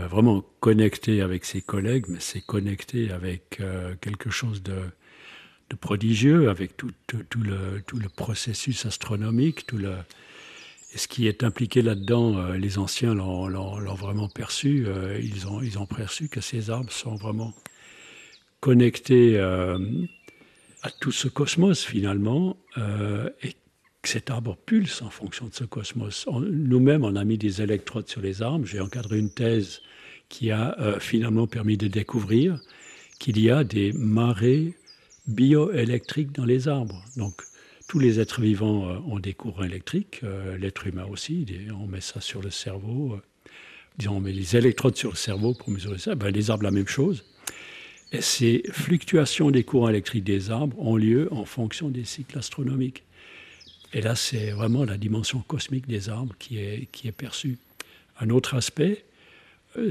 vraiment 0.10 0.44
connecté 0.60 1.22
avec 1.22 1.46
ses 1.46 1.62
collègues, 1.62 2.06
mais 2.10 2.20
c'est 2.20 2.42
connecté 2.42 3.12
avec 3.12 3.62
quelque 4.02 4.32
chose 4.32 4.64
de, 4.64 4.82
prodigieux, 5.80 6.50
avec 6.50 6.76
tout, 6.76 6.92
le, 7.44 8.10
processus 8.16 8.86
astronomique, 8.88 9.68
tout 9.68 9.78
et 10.94 10.98
ce 10.98 11.08
qui 11.08 11.28
est 11.28 11.44
impliqué 11.44 11.82
là-dedans, 11.82 12.38
euh, 12.38 12.58
les 12.58 12.78
anciens 12.78 13.16
l'ont 13.16 13.96
vraiment 13.96 14.30
perçu. 14.30 14.86
Euh, 14.88 15.20
ils, 15.20 15.48
ont, 15.48 15.86
perçu 15.88 16.30
que 16.30 16.40
ces 16.40 16.70
arbres 16.70 16.92
sont 16.92 17.16
vraiment 17.16 17.54
connectés 18.60 19.40
euh, 19.40 19.80
à 20.84 20.92
tout 20.92 21.12
ce 21.12 21.28
cosmos 21.28 21.84
finalement, 21.84 22.58
et 23.42 23.56
que 24.04 24.10
cet 24.10 24.30
arbre 24.30 24.56
pulse 24.66 25.02
en 25.02 25.10
fonction 25.10 25.48
de 25.48 25.54
ce 25.56 25.64
cosmos. 25.64 26.28
Nous-mêmes, 26.52 27.04
on 27.04 27.16
a 27.16 27.24
mis 27.24 27.40
des 27.40 27.62
électrodes 27.62 28.08
sur 28.08 28.22
les 28.22 28.44
arbres. 28.44 28.66
J'ai 28.68 28.80
encadré 28.80 29.18
une 29.18 29.32
thèse 29.32 29.82
qui 30.30 30.52
a 30.52 30.78
finalement 31.00 31.48
permis 31.48 31.78
de 31.78 31.88
découvrir 31.88 32.60
qu'il 33.20 33.40
y 33.40 33.50
a 33.50 33.64
des 33.64 33.94
marées 33.94 34.74
bioélectriques 35.28 36.32
dans 36.34 36.46
les 36.46 36.68
arbres. 36.68 37.04
Donc, 37.18 37.42
tous 37.88 38.00
les 38.00 38.20
êtres 38.20 38.42
vivants 38.42 38.90
euh, 38.90 38.98
ont 39.08 39.20
des 39.20 39.34
courants 39.34 39.64
électriques, 39.64 40.22
euh, 40.24 40.58
l'être 40.58 40.88
humain 40.88 41.06
aussi, 41.10 41.46
on 41.80 41.88
met 41.88 42.02
ça 42.02 42.22
sur 42.22 42.42
le 42.42 42.50
cerveau, 42.50 43.14
euh, 43.14 43.52
disons, 43.98 44.18
on 44.18 44.20
met 44.20 44.32
les 44.32 44.56
électrodes 44.56 44.96
sur 44.96 45.12
le 45.12 45.16
cerveau 45.16 45.54
pour 45.54 45.70
mesurer 45.70 45.98
ça, 45.98 46.16
ben, 46.16 46.30
les 46.30 46.50
arbres 46.50 46.64
la 46.64 46.72
même 46.72 46.88
chose. 46.88 47.24
Et 48.12 48.22
ces 48.22 48.64
fluctuations 48.72 49.52
des 49.52 49.64
courants 49.64 49.90
électriques 49.90 50.24
des 50.24 50.52
arbres 50.52 50.78
ont 50.80 50.96
lieu 50.96 51.28
en 51.32 51.46
fonction 51.46 51.90
des 51.90 52.04
cycles 52.04 52.38
astronomiques. 52.38 53.04
Et 53.94 54.02
là, 54.02 54.16
c'est 54.16 54.52
vraiment 54.52 54.86
la 54.86 54.98
dimension 54.98 55.40
cosmique 55.42 55.88
des 55.88 56.10
arbres 56.10 56.36
qui 56.40 56.58
est, 56.58 57.12
perçue. 57.16 57.58
Un 58.20 58.30
autre 58.30 58.56
aspect, 58.56 59.06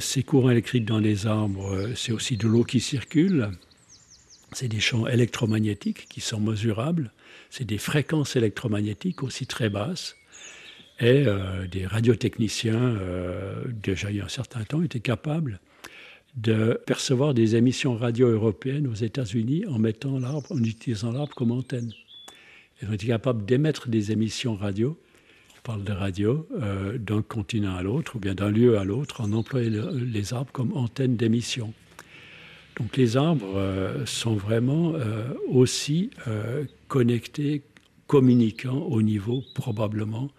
ces 0.00 0.22
courants 0.22 0.50
électriques 0.50 0.84
dans 0.84 0.98
les 0.98 1.26
arbres, 1.26 1.90
c'est 1.94 2.12
aussi 2.12 2.36
de 2.36 2.48
l'eau 2.48 2.64
qui 2.64 2.80
circule, 2.80 3.50
c'est 4.52 4.68
des 4.68 4.80
champs 4.80 5.06
électromagnétiques 5.06 6.08
qui 6.08 6.20
sont 6.20 6.40
mesurables 6.40 7.12
c'est 7.52 7.66
des 7.66 7.76
fréquences 7.76 8.34
électromagnétiques 8.34 9.22
aussi 9.22 9.46
très 9.46 9.68
basses. 9.68 10.16
Et 11.00 11.26
euh, 11.26 11.66
des 11.66 11.86
radiotechniciens, 11.86 12.80
euh, 12.80 13.62
déjà 13.82 14.10
il 14.10 14.16
y 14.16 14.20
a 14.20 14.24
un 14.24 14.28
certain 14.28 14.64
temps, 14.64 14.82
étaient 14.82 15.00
capables 15.00 15.60
de 16.34 16.80
percevoir 16.86 17.34
des 17.34 17.56
émissions 17.56 17.94
radio 17.94 18.26
européennes 18.28 18.86
aux 18.86 18.94
États-Unis 18.94 19.66
en 19.66 19.78
mettant 19.78 20.18
l'arbre, 20.18 20.50
en 20.50 20.62
utilisant 20.64 21.12
l'arbre 21.12 21.34
comme 21.34 21.50
antenne. 21.50 21.92
Ils 22.82 22.88
ont 22.88 22.92
été 22.92 23.06
capables 23.06 23.44
d'émettre 23.44 23.88
des 23.88 24.10
émissions 24.10 24.56
radio, 24.56 24.98
on 25.56 25.62
parle 25.62 25.84
de 25.84 25.92
radio, 25.92 26.48
euh, 26.60 26.98
d'un 26.98 27.22
continent 27.22 27.76
à 27.76 27.82
l'autre 27.82 28.16
ou 28.16 28.18
bien 28.18 28.34
d'un 28.34 28.50
lieu 28.50 28.76
à 28.76 28.82
l'autre 28.82 29.20
en 29.20 29.32
employant 29.32 29.90
les 29.92 30.34
arbres 30.34 30.50
comme 30.50 30.76
antenne 30.76 31.16
d'émission. 31.16 31.72
Donc 32.76 32.96
les 32.96 33.16
arbres 33.16 33.56
euh, 33.56 34.04
sont 34.04 34.34
vraiment 34.34 34.94
euh, 34.94 35.32
aussi 35.48 36.10
connectés, 36.88 37.62
communiquant 38.08 38.78
au 38.78 39.00
niveau 39.00 39.44
probablement 39.54 40.30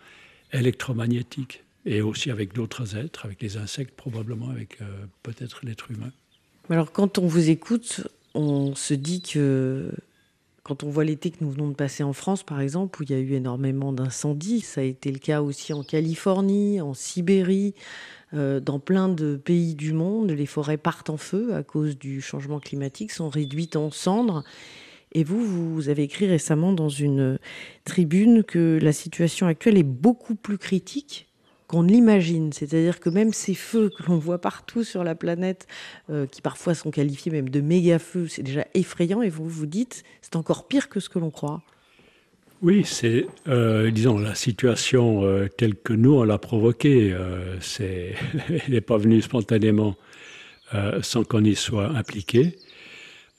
électromagnétique 0.52 1.64
et 1.86 2.02
aussi 2.02 2.30
avec 2.30 2.54
d'autres 2.54 2.98
êtres, 2.98 3.26
avec 3.26 3.42
les 3.42 3.56
insectes, 3.56 3.96
probablement 3.96 4.50
avec 4.50 4.80
peut-être 5.24 5.66
l'être 5.66 5.90
humain. 5.92 6.12
Alors 6.70 6.92
quand 6.92 7.18
on 7.18 7.26
vous 7.26 7.50
écoute, 7.50 8.08
on 8.36 8.76
se 8.76 8.94
dit 8.94 9.22
que 9.22 9.92
quand 10.64 10.84
on 10.84 10.90
voit 10.90 11.04
l'été 11.04 11.30
que 11.30 11.44
nous 11.44 11.52
venons 11.52 11.68
de 11.68 11.76
passer 11.76 12.04
en 12.04 12.14
France, 12.14 12.44
par 12.44 12.62
exemple, 12.62 13.02
où 13.02 13.04
il 13.04 13.12
y 13.12 13.14
a 13.14 13.20
eu 13.20 13.34
énormément 13.34 13.92
d'incendies, 13.92 14.62
ça 14.62 14.82
a 14.82 14.84
été 14.86 15.12
le 15.12 15.20
cas 15.20 15.42
aussi 15.42 15.74
en 15.74 15.84
Californie, 15.84 16.80
en 16.80 16.94
Sibérie, 16.94 17.74
euh, 18.34 18.62
dans 18.62 18.80
plein 18.80 19.10
de 19.10 19.36
pays 19.36 19.76
du 19.76 19.92
monde, 19.92 20.32
les 20.32 20.46
forêts 20.46 20.78
partent 20.78 21.10
en 21.10 21.18
feu 21.18 21.54
à 21.54 21.64
cause 21.64 21.98
du 21.98 22.22
changement 22.22 22.60
climatique, 22.60 23.12
sont 23.12 23.30
réduites 23.30 23.76
en 23.76 23.92
cendres. 23.92 24.44
Et 25.12 25.24
vous, 25.24 25.46
vous 25.46 25.90
avez 25.90 26.04
écrit 26.04 26.28
récemment 26.28 26.72
dans 26.72 26.90
une 26.90 27.38
tribune 27.84 28.44
que 28.44 28.80
la 28.82 28.94
situation 28.94 29.48
actuelle 29.48 29.78
est 29.78 29.84
beaucoup 29.84 30.36
plus 30.36 30.58
critique 30.58 31.28
qu'on 31.74 31.82
ne 31.82 31.90
l'imagine. 31.90 32.54
C'est-à-dire 32.54 33.00
que 33.00 33.10
même 33.10 33.34
ces 33.34 33.56
feux 33.56 33.90
que 33.90 34.04
l'on 34.04 34.18
voit 34.18 34.38
partout 34.38 34.84
sur 34.84 35.04
la 35.04 35.16
planète, 35.16 35.66
euh, 36.12 36.28
qui 36.28 36.40
parfois 36.40 36.76
sont 36.76 36.92
qualifiés 36.92 37.32
même 37.32 37.50
de 37.50 37.62
méga-feux, 37.62 38.28
c'est 38.28 38.44
déjà 38.44 38.68
effrayant. 38.76 39.24
Et 39.24 39.30
vous 39.30 39.50
vous 39.50 39.66
dites, 39.66 40.04
c'est 40.22 40.36
encore 40.36 40.68
pire 40.68 40.88
que 40.88 41.00
ce 41.00 41.10
que 41.10 41.18
l'on 41.18 41.32
croit. 41.32 41.64
Oui, 42.62 42.84
c'est, 42.86 43.26
euh, 43.48 43.90
disons, 43.90 44.20
la 44.20 44.36
situation 44.36 45.26
euh, 45.26 45.48
telle 45.48 45.76
que 45.76 45.94
nous, 45.94 46.14
on 46.14 46.24
l'a 46.24 46.38
provoquée. 46.38 47.18
C'est, 47.60 48.14
elle 48.50 48.62
n'est 48.70 48.82
pas 48.82 48.98
venue 48.98 49.22
spontanément 49.22 49.96
sans 51.02 51.24
qu'on 51.24 51.44
y 51.44 51.56
soit 51.56 51.90
impliqué. 51.90 52.56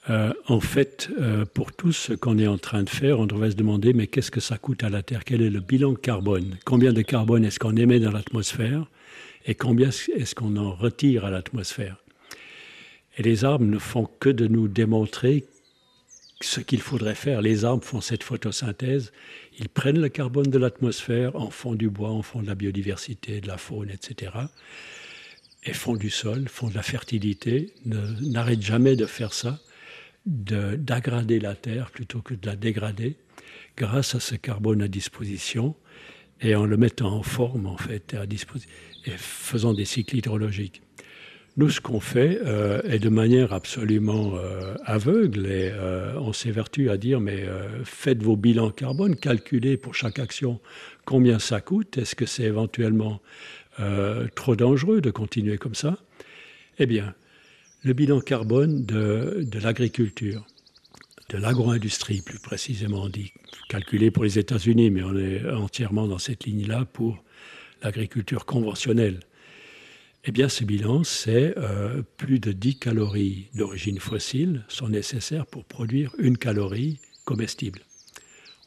En 0.08 0.60
fait, 0.60 1.08
pour 1.54 1.72
tout 1.72 1.92
ce 1.92 2.12
qu'on 2.12 2.38
est 2.38 2.46
en 2.46 2.58
train 2.58 2.82
de 2.82 2.90
faire, 2.90 3.20
on 3.20 3.26
devrait 3.26 3.52
se 3.52 3.56
demander, 3.56 3.92
mais 3.92 4.06
qu'est-ce 4.06 4.30
que 4.30 4.40
ça 4.40 4.58
coûte 4.58 4.84
à 4.84 4.90
la 4.90 5.02
Terre? 5.02 5.24
Quel 5.24 5.40
est 5.42 5.50
le 5.50 5.60
bilan 5.60 5.94
carbone? 5.94 6.56
Combien 6.64 6.92
de 6.92 7.02
carbone 7.02 7.44
est-ce 7.44 7.58
qu'on 7.58 7.76
émet 7.76 8.00
dans 8.00 8.12
l'atmosphère? 8.12 8.86
Et 9.46 9.54
combien 9.54 9.88
est-ce 9.88 10.34
qu'on 10.34 10.56
en 10.56 10.74
retire 10.74 11.24
à 11.24 11.30
l'atmosphère? 11.30 11.96
Et 13.16 13.22
les 13.22 13.44
arbres 13.44 13.64
ne 13.64 13.78
font 13.78 14.08
que 14.20 14.28
de 14.28 14.46
nous 14.46 14.68
démontrer 14.68 15.44
ce 16.40 16.60
qu'il 16.60 16.80
faudrait 16.80 17.14
faire. 17.14 17.40
Les 17.40 17.64
arbres 17.64 17.84
font 17.84 18.00
cette 18.00 18.24
photosynthèse, 18.24 19.12
ils 19.58 19.68
prennent 19.68 20.00
le 20.00 20.08
carbone 20.08 20.50
de 20.50 20.58
l'atmosphère, 20.58 21.36
en 21.36 21.48
font 21.48 21.74
du 21.74 21.88
bois, 21.88 22.10
en 22.10 22.22
font 22.22 22.42
de 22.42 22.46
la 22.46 22.54
biodiversité, 22.54 23.40
de 23.40 23.46
la 23.48 23.56
faune, 23.56 23.90
etc. 23.90 24.32
Et 25.62 25.72
font 25.72 25.96
du 25.96 26.10
sol, 26.10 26.48
font 26.48 26.68
de 26.68 26.74
la 26.74 26.82
fertilité, 26.82 27.72
n'arrêtent 27.86 28.62
jamais 28.62 28.96
de 28.96 29.06
faire 29.06 29.32
ça, 29.32 29.60
d'aggrader 30.26 31.38
la 31.40 31.54
terre 31.54 31.90
plutôt 31.90 32.20
que 32.20 32.34
de 32.34 32.46
la 32.46 32.56
dégrader, 32.56 33.16
grâce 33.76 34.14
à 34.14 34.20
ce 34.20 34.34
carbone 34.34 34.82
à 34.82 34.88
disposition 34.88 35.74
et 36.40 36.54
en 36.54 36.66
le 36.66 36.76
mettant 36.76 37.12
en 37.12 37.22
forme, 37.22 37.66
en 37.66 37.76
fait, 37.76 38.16
et 39.06 39.10
faisant 39.16 39.74
des 39.74 39.84
cycles 39.84 40.16
hydrologiques. 40.16 40.82
Nous, 41.56 41.70
ce 41.70 41.80
qu'on 41.80 42.00
fait 42.00 42.40
euh, 42.44 42.82
est 42.82 42.98
de 42.98 43.08
manière 43.08 43.52
absolument 43.52 44.32
euh, 44.34 44.74
aveugle 44.84 45.46
et 45.46 45.70
euh, 45.72 46.18
on 46.18 46.32
s'évertue 46.32 46.90
à 46.90 46.96
dire 46.96 47.20
mais 47.20 47.46
faites 47.84 48.22
vos 48.22 48.36
bilans 48.36 48.70
carbone, 48.70 49.14
calculez 49.14 49.76
pour 49.76 49.94
chaque 49.94 50.18
action 50.18 50.60
combien 51.04 51.38
ça 51.38 51.60
coûte, 51.60 51.96
est-ce 51.96 52.16
que 52.16 52.26
c'est 52.26 52.42
éventuellement 52.44 53.20
trop 54.34 54.56
dangereux 54.56 55.00
de 55.00 55.10
continuer 55.10 55.58
comme 55.58 55.74
ça? 55.74 55.98
Eh 56.78 56.86
bien, 56.86 57.14
le 57.84 57.92
bilan 57.92 58.20
carbone 58.20 58.84
de, 58.84 59.44
de 59.46 59.58
l'agriculture, 59.58 60.46
de 61.28 61.38
l'agro-industrie 61.38 62.22
plus 62.22 62.38
précisément 62.38 63.08
dit, 63.08 63.32
calculé 63.68 64.10
pour 64.10 64.24
les 64.24 64.38
États-Unis, 64.38 64.90
mais 64.90 65.02
on 65.02 65.16
est 65.16 65.48
entièrement 65.50 66.08
dans 66.08 66.18
cette 66.18 66.44
ligne-là 66.44 66.86
pour 66.86 67.22
l'agriculture 67.82 68.46
conventionnelle 68.46 69.20
eh 70.26 70.32
bien, 70.32 70.48
ce 70.48 70.64
bilan, 70.64 71.04
c'est 71.04 71.52
euh, 71.58 72.02
plus 72.16 72.38
de 72.38 72.52
10 72.52 72.78
calories 72.78 73.48
d'origine 73.54 74.00
fossile 74.00 74.64
sont 74.68 74.88
nécessaires 74.88 75.44
pour 75.44 75.66
produire 75.66 76.14
une 76.18 76.38
calorie 76.38 76.98
comestible. 77.26 77.80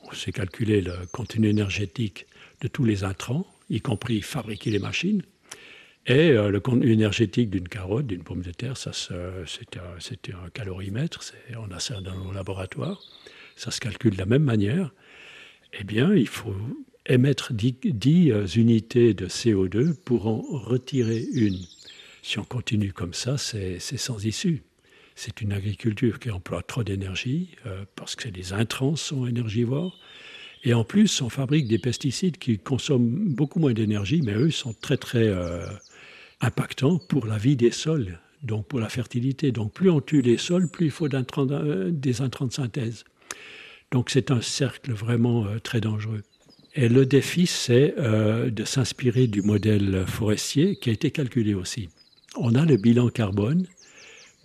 On 0.03 0.13
sait 0.13 0.31
calculer 0.31 0.81
le 0.81 0.93
contenu 1.11 1.47
énergétique 1.47 2.27
de 2.61 2.67
tous 2.67 2.83
les 2.83 3.03
intrants, 3.03 3.47
y 3.71 3.81
compris 3.81 4.21
fabriquer 4.21 4.69
les 4.69 4.77
machines. 4.77 5.23
Et 6.07 6.31
euh, 6.31 6.49
le 6.49 6.61
contenu 6.61 6.91
énergétique 6.91 7.49
d'une 7.49 7.67
carotte, 7.67 8.07
d'une 8.07 8.23
pomme 8.23 8.41
de 8.41 8.51
terre, 8.51 8.77
ça, 8.77 8.91
c'était 9.45 9.79
un, 9.79 10.49
calorimètre, 10.53 11.19
on 11.57 11.69
a 11.71 11.79
ça 11.79 11.99
dans 11.99 12.15
nos 12.15 12.31
laboratoires. 12.31 13.01
ça 13.57 13.71
se 13.71 13.81
calcule 13.81 14.13
de 14.13 14.17
la 14.17 14.25
même 14.25 14.43
manière, 14.43 14.91
eh 15.77 15.83
bien, 15.83 16.13
il 16.15 16.27
faut 16.27 16.55
émettre 17.05 17.51
10, 17.53 18.31
euh, 18.31 18.47
unités 18.47 19.13
de 19.13 19.27
CO2 19.27 19.93
pour 19.93 20.27
en 20.27 20.41
retirer 20.41 21.25
une. 21.33 21.59
Si 22.21 22.39
on 22.39 22.45
continue 22.45 22.93
comme 22.93 23.13
ça, 23.13 23.37
c'est 23.37 23.79
sans 23.79 24.25
issue. 24.25 24.63
C'est 25.15 25.41
une 25.41 25.51
agriculture 25.51 26.19
qui 26.19 26.31
emploie 26.31 26.61
trop 26.61 26.83
d'énergie 26.83 27.49
euh, 27.65 27.83
parce 27.95 28.15
que 28.15 28.29
les 28.29 28.53
intrants 28.53 28.95
sont 28.95 29.25
énergivores. 29.25 29.99
Et 30.63 30.73
en 30.73 30.83
plus, 30.83 31.21
on 31.21 31.29
fabrique 31.29 31.67
des 31.67 31.79
pesticides 31.79 32.37
qui 32.37 32.59
consomment 32.59 33.33
beaucoup 33.33 33.59
moins 33.59 33.73
d'énergie, 33.73 34.21
mais 34.21 34.33
eux 34.33 34.51
sont 34.51 34.73
très 34.73 34.97
très 34.97 35.27
impactants 36.41 36.99
pour 37.09 37.25
la 37.25 37.37
vie 37.37 37.55
des 37.55 37.71
sols, 37.71 38.19
donc 38.43 38.67
pour 38.67 38.79
la 38.79 38.89
fertilité. 38.89 39.51
Donc 39.51 39.73
plus 39.73 39.89
on 39.89 40.01
tue 40.01 40.21
les 40.21 40.37
sols, 40.37 40.69
plus 40.69 40.85
il 40.85 40.91
faut 40.91 41.07
des 41.07 41.17
intrants 41.17 41.45
de 41.45 42.53
synthèse. 42.53 43.03
Donc 43.91 44.09
c'est 44.09 44.31
un 44.31 44.41
cercle 44.41 44.93
vraiment 44.93 45.45
très 45.63 45.81
dangereux. 45.81 46.23
Et 46.79 46.89
le 46.89 47.07
défi, 47.07 47.47
c'est 47.47 47.95
euh, 47.97 48.51
de 48.51 48.63
s'inspirer 48.63 49.25
du 49.25 49.41
modèle 49.41 50.05
forestier 50.05 50.75
qui 50.75 50.91
a 50.91 50.93
été 50.93 51.09
calculé 51.09 51.55
aussi. 51.55 51.89
On 52.35 52.53
a 52.53 52.65
le 52.65 52.77
bilan 52.77 53.09
carbone 53.09 53.65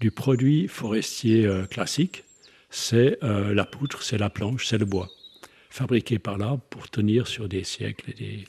du 0.00 0.10
produit 0.10 0.66
forestier 0.66 1.44
euh, 1.44 1.66
classique, 1.66 2.24
c'est 2.70 3.22
euh, 3.22 3.52
la 3.52 3.66
poutre, 3.66 4.02
c'est 4.02 4.16
la 4.16 4.30
planche, 4.30 4.66
c'est 4.66 4.78
le 4.78 4.86
bois, 4.86 5.10
fabriqué 5.68 6.18
par 6.18 6.38
l'arbre 6.38 6.62
pour 6.70 6.88
tenir 6.88 7.26
sur 7.26 7.50
des 7.50 7.64
siècles 7.64 8.14
et 8.18 8.44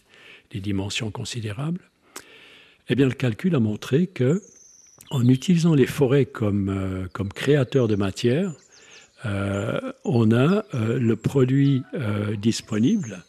des, 0.49 0.61
dimensions 0.61 1.11
considérables. 1.11 1.81
Eh 2.89 2.95
bien, 2.95 3.07
le 3.07 3.13
calcul 3.13 3.55
a 3.55 3.59
montré 3.59 4.07
que 4.07 4.41
en 5.09 5.27
utilisant 5.27 5.75
les 5.75 5.85
forêts 5.85 6.25
comme, 6.25 7.07
comme 7.13 7.31
créateurs 7.31 7.87
de 7.87 7.95
matière, 7.95 8.51
on 9.23 10.31
a 10.31 10.65
le 10.73 11.13
produit 11.15 11.83
disponible 12.41 13.23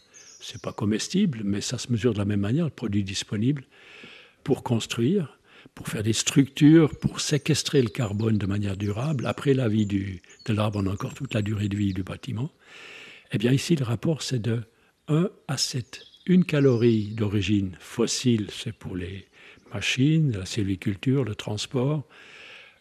c'est 0.44 0.60
pas 0.60 0.72
comestible, 0.72 1.40
mais 1.42 1.60
ça 1.60 1.78
se 1.78 1.90
mesure 1.90 2.12
de 2.12 2.18
la 2.18 2.24
même 2.24 2.40
manière, 2.40 2.66
le 2.66 2.70
produit 2.70 3.02
disponible 3.02 3.64
pour 4.42 4.62
construire, 4.62 5.38
pour 5.74 5.88
faire 5.88 6.02
des 6.02 6.12
structures, 6.12 6.96
pour 6.98 7.20
séquestrer 7.20 7.80
le 7.80 7.88
carbone 7.88 8.36
de 8.36 8.46
manière 8.46 8.76
durable. 8.76 9.26
Après 9.26 9.54
la 9.54 9.68
vie 9.68 9.86
du, 9.86 10.20
de 10.44 10.52
l'arbre, 10.52 10.80
on 10.82 10.86
a 10.86 10.92
encore 10.92 11.14
toute 11.14 11.32
la 11.32 11.40
durée 11.40 11.68
de 11.68 11.76
vie 11.76 11.94
du 11.94 12.02
bâtiment. 12.02 12.50
Eh 13.32 13.38
bien, 13.38 13.52
ici, 13.52 13.74
le 13.74 13.84
rapport, 13.84 14.22
c'est 14.22 14.38
de 14.38 14.62
1 15.08 15.30
à 15.48 15.56
7. 15.56 16.02
Une 16.26 16.44
calorie 16.44 17.08
d'origine 17.14 17.76
fossile, 17.80 18.48
c'est 18.50 18.74
pour 18.74 18.96
les 18.96 19.26
machines, 19.74 20.32
la 20.38 20.46
sylviculture, 20.46 21.24
le 21.24 21.34
transport, 21.34 22.04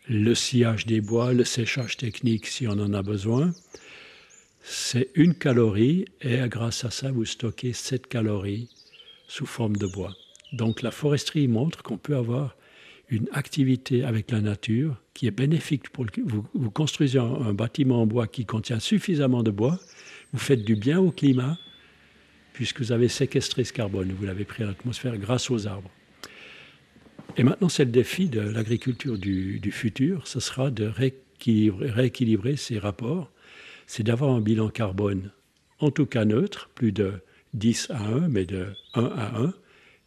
le 0.08 0.36
sciage 0.36 0.86
des 0.86 1.01
bois, 1.01 1.34
le 1.34 1.43
séchage 1.43 1.97
technique 1.97 2.47
si 2.47 2.67
on 2.67 2.71
en 2.71 2.93
a 2.93 3.01
besoin 3.01 3.53
c'est 4.63 5.10
une 5.15 5.36
calorie 5.36 6.06
et 6.21 6.39
grâce 6.47 6.86
à 6.86 6.89
ça, 6.89 7.12
vous 7.12 7.25
stockez 7.25 7.73
7 7.73 8.08
calories 8.08 8.69
sous 9.27 9.45
forme 9.45 9.75
de 9.75 9.88
bois. 9.88 10.15
Donc 10.53 10.82
la 10.82 10.91
foresterie 10.91 11.47
montre 11.47 11.84
qu'on 11.84 11.97
peut 11.97 12.15
avoir 12.15 12.56
une 13.10 13.27
activité 13.34 14.03
avec 14.03 14.32
la 14.32 14.39
nature 14.39 14.95
qui 15.13 15.27
est 15.27 15.32
bénéfique 15.32 15.89
pour 15.89 16.06
vous, 16.25 16.45
vous 16.53 16.71
construisez 16.71 17.19
un, 17.19 17.53
bâtiment 17.53 18.01
en 18.01 18.08
bois 18.08 18.27
qui 18.27 18.45
contient 18.45 18.79
suffisamment 18.79 19.43
de 19.43 19.51
bois, 19.51 19.79
vous 20.32 20.39
faites 20.39 20.63
du 20.63 20.75
bien 20.75 20.99
au 20.99 21.12
climat 21.12 21.58
puisque 22.53 22.79
vous 22.79 22.91
avez 22.91 23.10
séquestré 23.10 23.63
ce 23.65 23.73
carbone, 23.73 24.13
vous 24.17 24.25
l'avez 24.25 24.45
pris 24.45 24.63
à 24.63 24.67
l'atmosphère 24.67 25.17
grâce 25.17 25.51
aux 25.51 25.67
arbres. 25.67 25.91
Et 27.35 27.43
maintenant, 27.43 27.69
c'est 27.69 27.85
le 27.85 27.91
défi 27.91 28.29
de 28.29 28.41
l'agriculture 28.41 29.17
du, 29.17 29.59
futur, 29.71 30.27
ce 30.27 30.39
sera 30.39 30.69
de 30.69 30.85
rééquilibrer, 30.85 32.55
ces 32.57 32.77
rapports. 32.77 33.31
C'est 33.87 34.03
d'avoir 34.03 34.31
un 34.31 34.39
bilan 34.39 34.69
carbone, 34.69 35.31
en 35.79 35.89
tout 35.89 36.05
cas 36.05 36.25
neutre, 36.25 36.69
plus 36.75 36.91
de 36.91 37.13
10 37.55 37.89
à 37.89 38.03
1, 38.03 38.27
mais 38.29 38.45
de 38.45 38.67
1 38.93 39.03
à 39.03 39.41
1, 39.41 39.53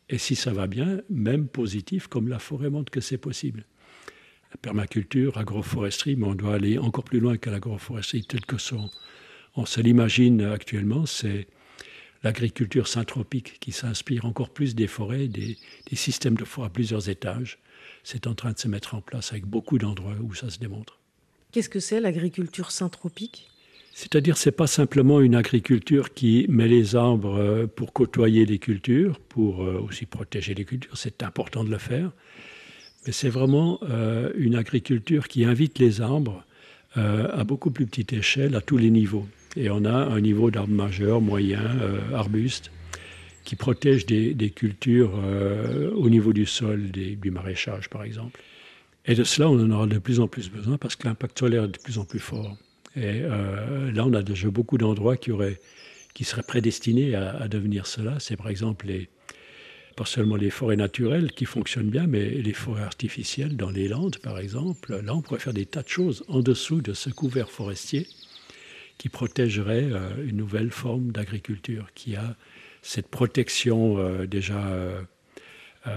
et 0.09 0.19
si 0.19 0.37
ça 0.37 0.53
va 0.53 0.69
bien, 0.69 1.01
même 1.11 1.49
positif, 1.49 2.07
comme 2.07 2.29
la 2.29 2.39
forêt 2.39 2.71
montre 2.71 2.93
que 2.93 3.01
c'est 3.01 3.19
possible. 3.19 3.65
La 4.53 4.57
permaculture, 4.59 5.37
agroforesterie, 5.37 6.15
mais 6.15 6.27
on 6.27 6.35
doit 6.37 6.55
aller 6.55 6.79
encore 6.79 7.05
plus 7.05 7.19
loin 7.19 7.37
que 7.37 7.51
l'agroforesterie 7.51 8.25
telle 8.25 8.47
que 8.47 8.57
on 9.57 9.67
se 9.67 9.81
l'imagine 9.81 10.43
actuellement, 10.43 11.07
l'agriculture 12.23 12.89
syntropique 12.89 13.59
qui 13.61 13.73
s'inspire 13.73 14.25
encore 14.25 14.51
plus 14.51 14.75
des 14.75 14.87
forêts, 14.87 15.29
des, 15.29 15.57
des 15.91 15.97
systèmes 15.97 16.37
de 16.37 16.45
forêt 16.45 16.67
à 16.67 16.71
plusieurs 16.71 17.09
étages. 17.09 17.59
C'est 18.05 18.27
en 18.27 18.35
train 18.35 18.53
de 18.53 18.59
se 18.59 18.69
mettre 18.69 18.95
en 18.95 19.01
place 19.01 19.33
avec 19.33 19.47
beaucoup 19.47 19.79
d'endroits 19.79 20.17
où 20.21 20.35
ça 20.35 20.51
se 20.51 20.59
démontre. 20.59 20.99
Qu'est-ce 21.53 21.69
que 21.69 21.81
c'est 21.81 22.01
l'agriculture 22.01 22.71
syntropique 22.71 23.49
c'est-à-dire, 23.99 24.37
c'est 24.37 24.53
pas 24.53 24.67
simplement 24.67 25.23
une 25.23 25.35
agriculture 25.35 26.13
qui 26.13 26.45
met 26.51 26.69
les 26.69 26.97
arbres 26.97 27.39
euh, 27.39 27.67
pour 27.67 27.95
côtoyer 27.95 28.45
les 28.45 28.59
cultures, 28.59 29.19
pour 29.19 29.65
euh, 29.65 29.81
aussi 29.81 30.05
protéger 30.05 30.53
les 30.53 30.67
cultures. 30.67 30.99
C'est 30.99 31.23
important 31.23 31.65
de 31.65 31.71
le 31.71 31.79
faire, 31.79 32.13
mais 33.07 33.13
c'est 33.13 33.31
vraiment 33.31 33.81
euh, 33.89 34.31
une 34.37 34.55
agriculture 34.55 35.29
qui 35.29 35.47
invite 35.47 35.79
les 35.79 36.03
arbres 36.03 36.45
à 36.95 37.45
beaucoup 37.45 37.71
plus 37.71 37.85
petite 37.85 38.15
échelle, 38.15 38.57
à 38.57 38.63
tous 38.63 38.79
les 38.79 38.89
niveaux. 38.89 39.27
Et 39.57 39.71
on 39.71 39.85
a 39.85 39.93
un 39.93 40.21
niveau 40.21 40.51
d'arbres 40.51 40.75
majeurs, 40.75 41.21
moyens, 41.21 41.71
arbustes, 42.15 42.71
qui 43.45 43.57
protègent 43.57 44.07
des, 44.07 44.51
cultures 44.51 45.13
au 45.95 46.11
niveau 46.11 46.33
du 46.33 46.47
sol, 46.47 46.91
du 46.91 47.31
maraîchage 47.31 47.89
par 47.89 48.03
exemple. 48.03 48.41
Et 49.07 49.15
de 49.15 49.25
cela, 49.25 49.49
on 49.49 49.59
en 49.61 49.71
aura 49.71 49.87
de 49.87 49.99
plus 49.99 50.21
en 50.21 50.27
plus 50.27 50.51
besoin 50.51 50.79
parce 50.79 50.97
que 50.97 51.07
l'impact 51.07 51.39
solaire 51.39 51.65
est 51.65 51.69
de 51.69 51.79
plus 51.79 51.99
en 51.99 52.05
plus 52.05 52.19
fort. 52.19 52.57
Et 52.97 53.21
euh, 53.23 53.93
là, 53.93 54.05
on 54.05 54.15
a 54.15 54.23
déjà 54.23 54.51
beaucoup 54.51 54.79
d'endroits 54.79 55.17
qui, 55.17 55.31
seraient 56.25 56.43
prédestinés 56.43 57.15
à, 57.15 57.47
devenir 57.47 57.87
cela. 57.87 58.19
C'est 58.19 58.37
par 58.37 58.49
exemple 58.49 58.87
pas 59.97 60.05
seulement 60.05 60.37
les 60.37 60.51
forêts 60.51 60.77
naturelles 60.77 61.33
qui 61.33 61.45
fonctionnent 61.45 61.89
bien, 61.89 62.07
mais 62.07 62.29
les 62.29 62.53
forêts 62.53 62.83
artificielles 62.83 63.57
dans 63.57 63.71
les 63.71 63.89
Landes, 63.89 64.19
par 64.19 64.39
exemple. 64.39 65.01
Là, 65.03 65.15
on 65.15 65.23
pourrait 65.23 65.41
faire 65.41 65.55
des 65.55 65.67
tas 65.67 65.83
de 65.83 65.89
choses 65.89 66.25
en 66.29 66.41
dessous 66.41 66.81
de 66.81 66.93
ce 66.93 67.11
couvert 67.11 67.51
forestier 67.51 68.07
qui 68.99 69.09
protégerait 69.09 69.89
euh, 69.91 70.25
une 70.27 70.37
nouvelle 70.37 70.71
forme 70.71 71.13
d'agriculture 71.13 71.89
qui 71.95 72.17
a 72.17 72.37
cette 72.83 73.09
protection 73.09 73.99
euh, 73.99 74.27
déjà 74.27 74.63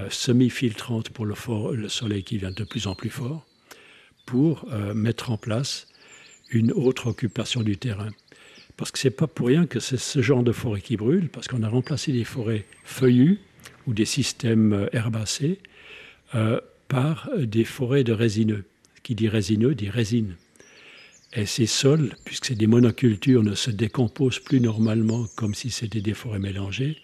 semi-filtrante 0.09 1.09
pour 1.09 1.25
le, 1.25 1.35
le, 1.75 1.89
soleil 1.89 2.23
qui 2.23 2.37
vient 2.37 2.51
de 2.51 2.63
plus 2.63 2.85
en 2.85 2.93
plus 2.93 3.09
fort, 3.09 3.47
pour 4.27 4.67
mettre 4.93 5.31
en 5.31 5.37
place 5.37 5.87
une 6.51 6.71
autre 6.71 7.07
occupation 7.07 7.63
du 7.63 7.77
terrain. 7.77 8.11
Parce 8.79 8.91
que 8.91 8.99
ce 8.99 9.07
n'est 9.07 9.13
pas 9.13 9.27
pour 9.27 9.47
rien 9.47 9.65
que 9.65 9.79
c'est 9.79 9.97
ce 9.97 10.21
genre 10.21 10.41
de 10.41 10.51
forêt 10.51 10.79
qui 10.79 10.95
brûle, 10.95 11.27
parce 11.27 11.47
qu'on 11.47 11.63
a 11.63 11.67
remplacé 11.67 12.11
des 12.11 12.23
forêts 12.23 12.65
feuillues 12.85 13.39
ou 13.87 13.93
des 13.93 14.05
systèmes 14.05 14.71
euh, 14.71 14.87
herbacés 14.93 15.59
euh, 16.33 16.61
par 16.87 17.29
des 17.37 17.65
forêts 17.65 18.03
de 18.03 18.13
résineux. 18.13 18.63
Qui 19.03 19.15
dit 19.15 19.27
résineux 19.27 19.75
dit 19.75 19.89
résine. 19.89 20.35
Et 21.33 21.45
ces 21.45 21.67
sols, 21.67 22.15
puisque 22.25 22.45
c'est 22.45 22.55
des 22.55 22.65
monocultures, 22.65 23.43
ne 23.43 23.53
se 23.53 23.69
décomposent 23.69 24.39
plus 24.39 24.59
normalement 24.59 25.27
comme 25.35 25.53
si 25.53 25.69
c'était 25.69 26.01
des 26.01 26.15
forêts 26.15 26.39
mélangées. 26.39 26.97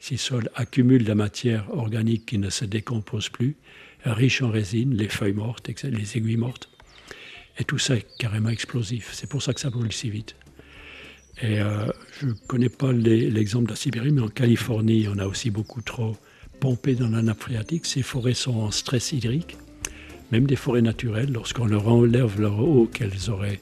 Ces 0.00 0.18
sols 0.18 0.50
accumulent 0.54 1.06
la 1.06 1.14
matière 1.14 1.66
organique 1.74 2.26
qui 2.26 2.38
ne 2.38 2.50
se 2.50 2.66
décompose 2.66 3.30
plus, 3.30 3.56
riche 4.04 4.42
en 4.42 4.50
résine, 4.50 4.94
les 4.94 5.08
feuilles 5.08 5.32
mortes, 5.32 5.70
les 5.84 6.16
aiguilles 6.16 6.36
mortes. 6.36 6.68
Et 7.58 7.64
tout 7.64 7.78
ça 7.78 7.96
est 7.96 8.06
carrément 8.18 8.50
explosif. 8.50 9.10
C'est 9.12 9.28
pour 9.28 9.42
ça 9.42 9.54
que 9.54 9.60
ça 9.60 9.70
brûle 9.70 9.92
si 9.92 10.10
vite. 10.10 10.36
Et 11.42 11.60
euh, 11.60 11.86
je 12.20 12.26
ne 12.26 12.32
connais 12.32 12.68
pas 12.68 12.92
l'exemple 12.92 13.66
de 13.66 13.70
la 13.70 13.76
Sibérie, 13.76 14.12
mais 14.12 14.20
en 14.20 14.28
Californie, 14.28 15.08
on 15.08 15.18
a 15.18 15.26
aussi 15.26 15.50
beaucoup 15.50 15.80
trop 15.80 16.16
pompé 16.60 16.94
dans 16.94 17.08
la 17.08 17.22
nappe 17.22 17.40
phréatique. 17.40 17.86
Ces 17.86 18.02
forêts 18.02 18.34
sont 18.34 18.56
en 18.56 18.70
stress 18.70 19.12
hydrique, 19.12 19.56
même 20.32 20.46
des 20.46 20.56
forêts 20.56 20.82
naturelles, 20.82 21.32
lorsqu'on 21.32 21.64
leur 21.64 21.88
enlève 21.88 22.38
leur 22.38 22.58
eau 22.60 22.86
qu'elles 22.86 23.30
auraient 23.30 23.60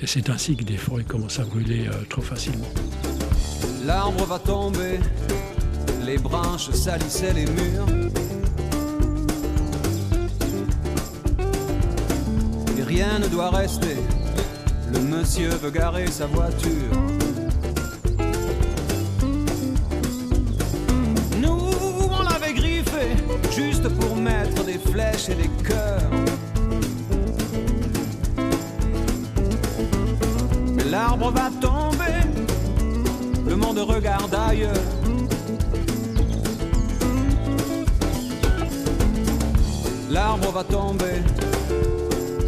Et 0.00 0.06
c'est 0.06 0.28
ainsi 0.30 0.56
que 0.56 0.64
des 0.64 0.76
forêts 0.76 1.04
commencent 1.04 1.38
à 1.38 1.44
brûler 1.44 1.86
euh, 1.88 2.04
trop 2.08 2.22
facilement. 2.22 2.68
L'arbre 3.84 4.24
va 4.26 4.38
tomber, 4.38 5.00
les 6.04 6.18
branches 6.18 6.70
salissaient 6.70 7.32
les 7.32 7.46
murs. 7.46 7.86
rien 12.86 13.18
ne 13.18 13.28
doit 13.28 13.50
rester. 13.50 13.96
Le 14.92 15.00
monsieur 15.00 15.50
veut 15.50 15.70
garer 15.70 16.06
sa 16.06 16.26
voiture. 16.26 16.92
Nous, 21.42 21.70
on 22.10 22.22
l'avait 22.22 22.54
griffé, 22.54 23.06
juste 23.54 23.88
pour 23.88 24.16
mettre 24.16 24.64
des 24.64 24.78
flèches 24.78 25.28
et 25.28 25.34
des 25.34 25.50
cœurs. 25.66 26.25
L'arbre 30.96 31.30
va 31.30 31.50
tomber, 31.60 32.24
le 33.46 33.54
monde 33.54 33.80
regarde 33.80 34.34
ailleurs. 34.34 34.72
L'arbre 40.10 40.52
va 40.52 40.64
tomber, 40.64 41.22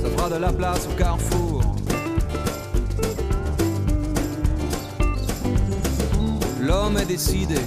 ça 0.03 0.09
fera 0.17 0.31
de 0.31 0.37
la 0.37 0.51
place 0.51 0.89
au 0.91 0.97
carrefour. 0.97 1.61
L'homme 6.63 6.97
est 6.97 7.05
décidé, 7.05 7.61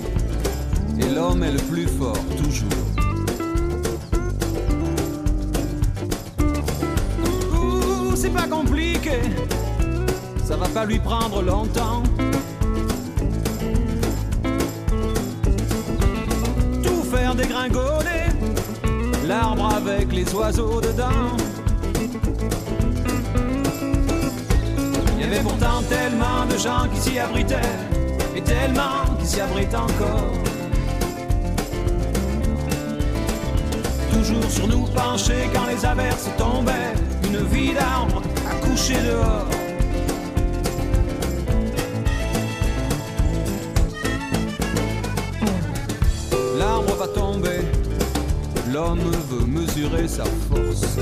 et 1.00 1.10
l'homme 1.14 1.44
est 1.44 1.52
le 1.52 1.60
plus 1.60 1.88
fort 1.88 2.26
toujours. 2.38 2.70
c'est 8.16 8.30
pas 8.30 8.48
compliqué 8.48 9.20
ça 10.52 10.58
va 10.58 10.68
pas 10.68 10.86
lui 10.86 10.99
prendre 10.99 11.41
longtemps. 11.41 12.04
Tout 16.84 17.04
faire 17.04 17.34
dégringoler, 17.36 18.26
l'arbre 19.26 19.74
avec 19.74 20.12
les 20.12 20.30
oiseaux 20.34 20.82
dedans. 20.82 21.38
Il 25.16 25.22
y 25.22 25.24
avait 25.24 25.39
pourtant 25.39 25.82
tellement 25.88 26.45
de 26.52 26.58
gens 26.58 26.86
qui 26.93 26.99
s'y 26.99 27.18
abritaient, 27.18 27.78
et 28.36 28.41
tellement 28.41 29.06
qui 29.20 29.28
s'y 29.28 29.39
abritent 29.39 29.74
encore. 29.74 30.34
Toujours 34.12 34.52
sur 34.52 34.68
nous 34.68 34.86
penchés 34.88 35.49
quand 35.54 35.68
les 35.74 35.86
averses 35.86 36.30
tombaient, 36.38 36.93
une 37.24 37.41
vie 37.45 37.74
d'arbre 37.74 38.22
à 38.49 38.56
coucher 38.66 38.97
dehors. 39.02 39.61
L'homme 48.72 49.11
veut 49.30 49.45
mesurer 49.45 50.07
sa 50.07 50.24
force. 50.24 50.97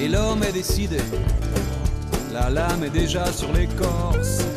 Et 0.00 0.08
l'homme 0.08 0.42
est 0.42 0.52
décidé, 0.52 0.98
la 2.32 2.50
lame 2.50 2.84
est 2.84 2.90
déjà 2.90 3.30
sur 3.32 3.52
l'écorce. 3.52 4.51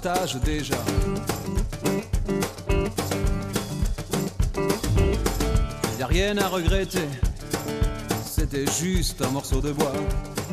Partage. 0.00 0.36
Y 5.98 6.02
a 6.02 6.06
rien 6.06 6.38
à 6.38 6.48
regretter, 6.48 7.08
c'était 8.24 8.66
juste 8.66 9.22
un 9.22 9.30
morceau 9.30 9.60
de 9.60 9.72
bois. 9.72 9.92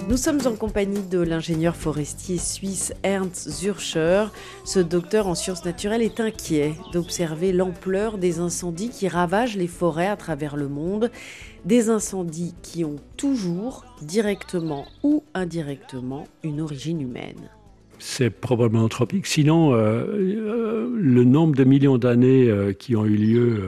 Nous 0.07 0.17
sommes 0.17 0.41
en 0.45 0.55
compagnie 0.55 1.01
de 1.01 1.19
l'ingénieur 1.19 1.75
forestier 1.75 2.37
suisse 2.37 2.93
Ernst 3.03 3.49
Zürcher. 3.49 4.25
Ce 4.63 4.79
docteur 4.79 5.27
en 5.27 5.35
sciences 5.35 5.65
naturelles 5.65 6.03
est 6.03 6.19
inquiet 6.19 6.75
d'observer 6.93 7.51
l'ampleur 7.51 8.17
des 8.17 8.39
incendies 8.39 8.89
qui 8.89 9.07
ravagent 9.07 9.57
les 9.57 9.67
forêts 9.67 10.07
à 10.07 10.15
travers 10.15 10.57
le 10.57 10.67
monde. 10.67 11.11
Des 11.65 11.89
incendies 11.89 12.53
qui 12.61 12.85
ont 12.85 12.99
toujours, 13.17 13.85
directement 14.01 14.85
ou 15.01 15.23
indirectement, 15.33 16.25
une 16.43 16.61
origine 16.61 17.01
humaine. 17.01 17.49
C'est 17.99 18.29
probablement 18.29 18.83
anthropique. 18.83 19.27
Sinon, 19.27 19.73
euh, 19.73 20.05
euh, 20.07 20.89
le 20.95 21.23
nombre 21.23 21.55
de 21.55 21.63
millions 21.63 21.97
d'années 21.97 22.49
euh, 22.49 22.73
qui 22.73 22.95
ont 22.95 23.05
eu 23.05 23.15
lieu 23.15 23.63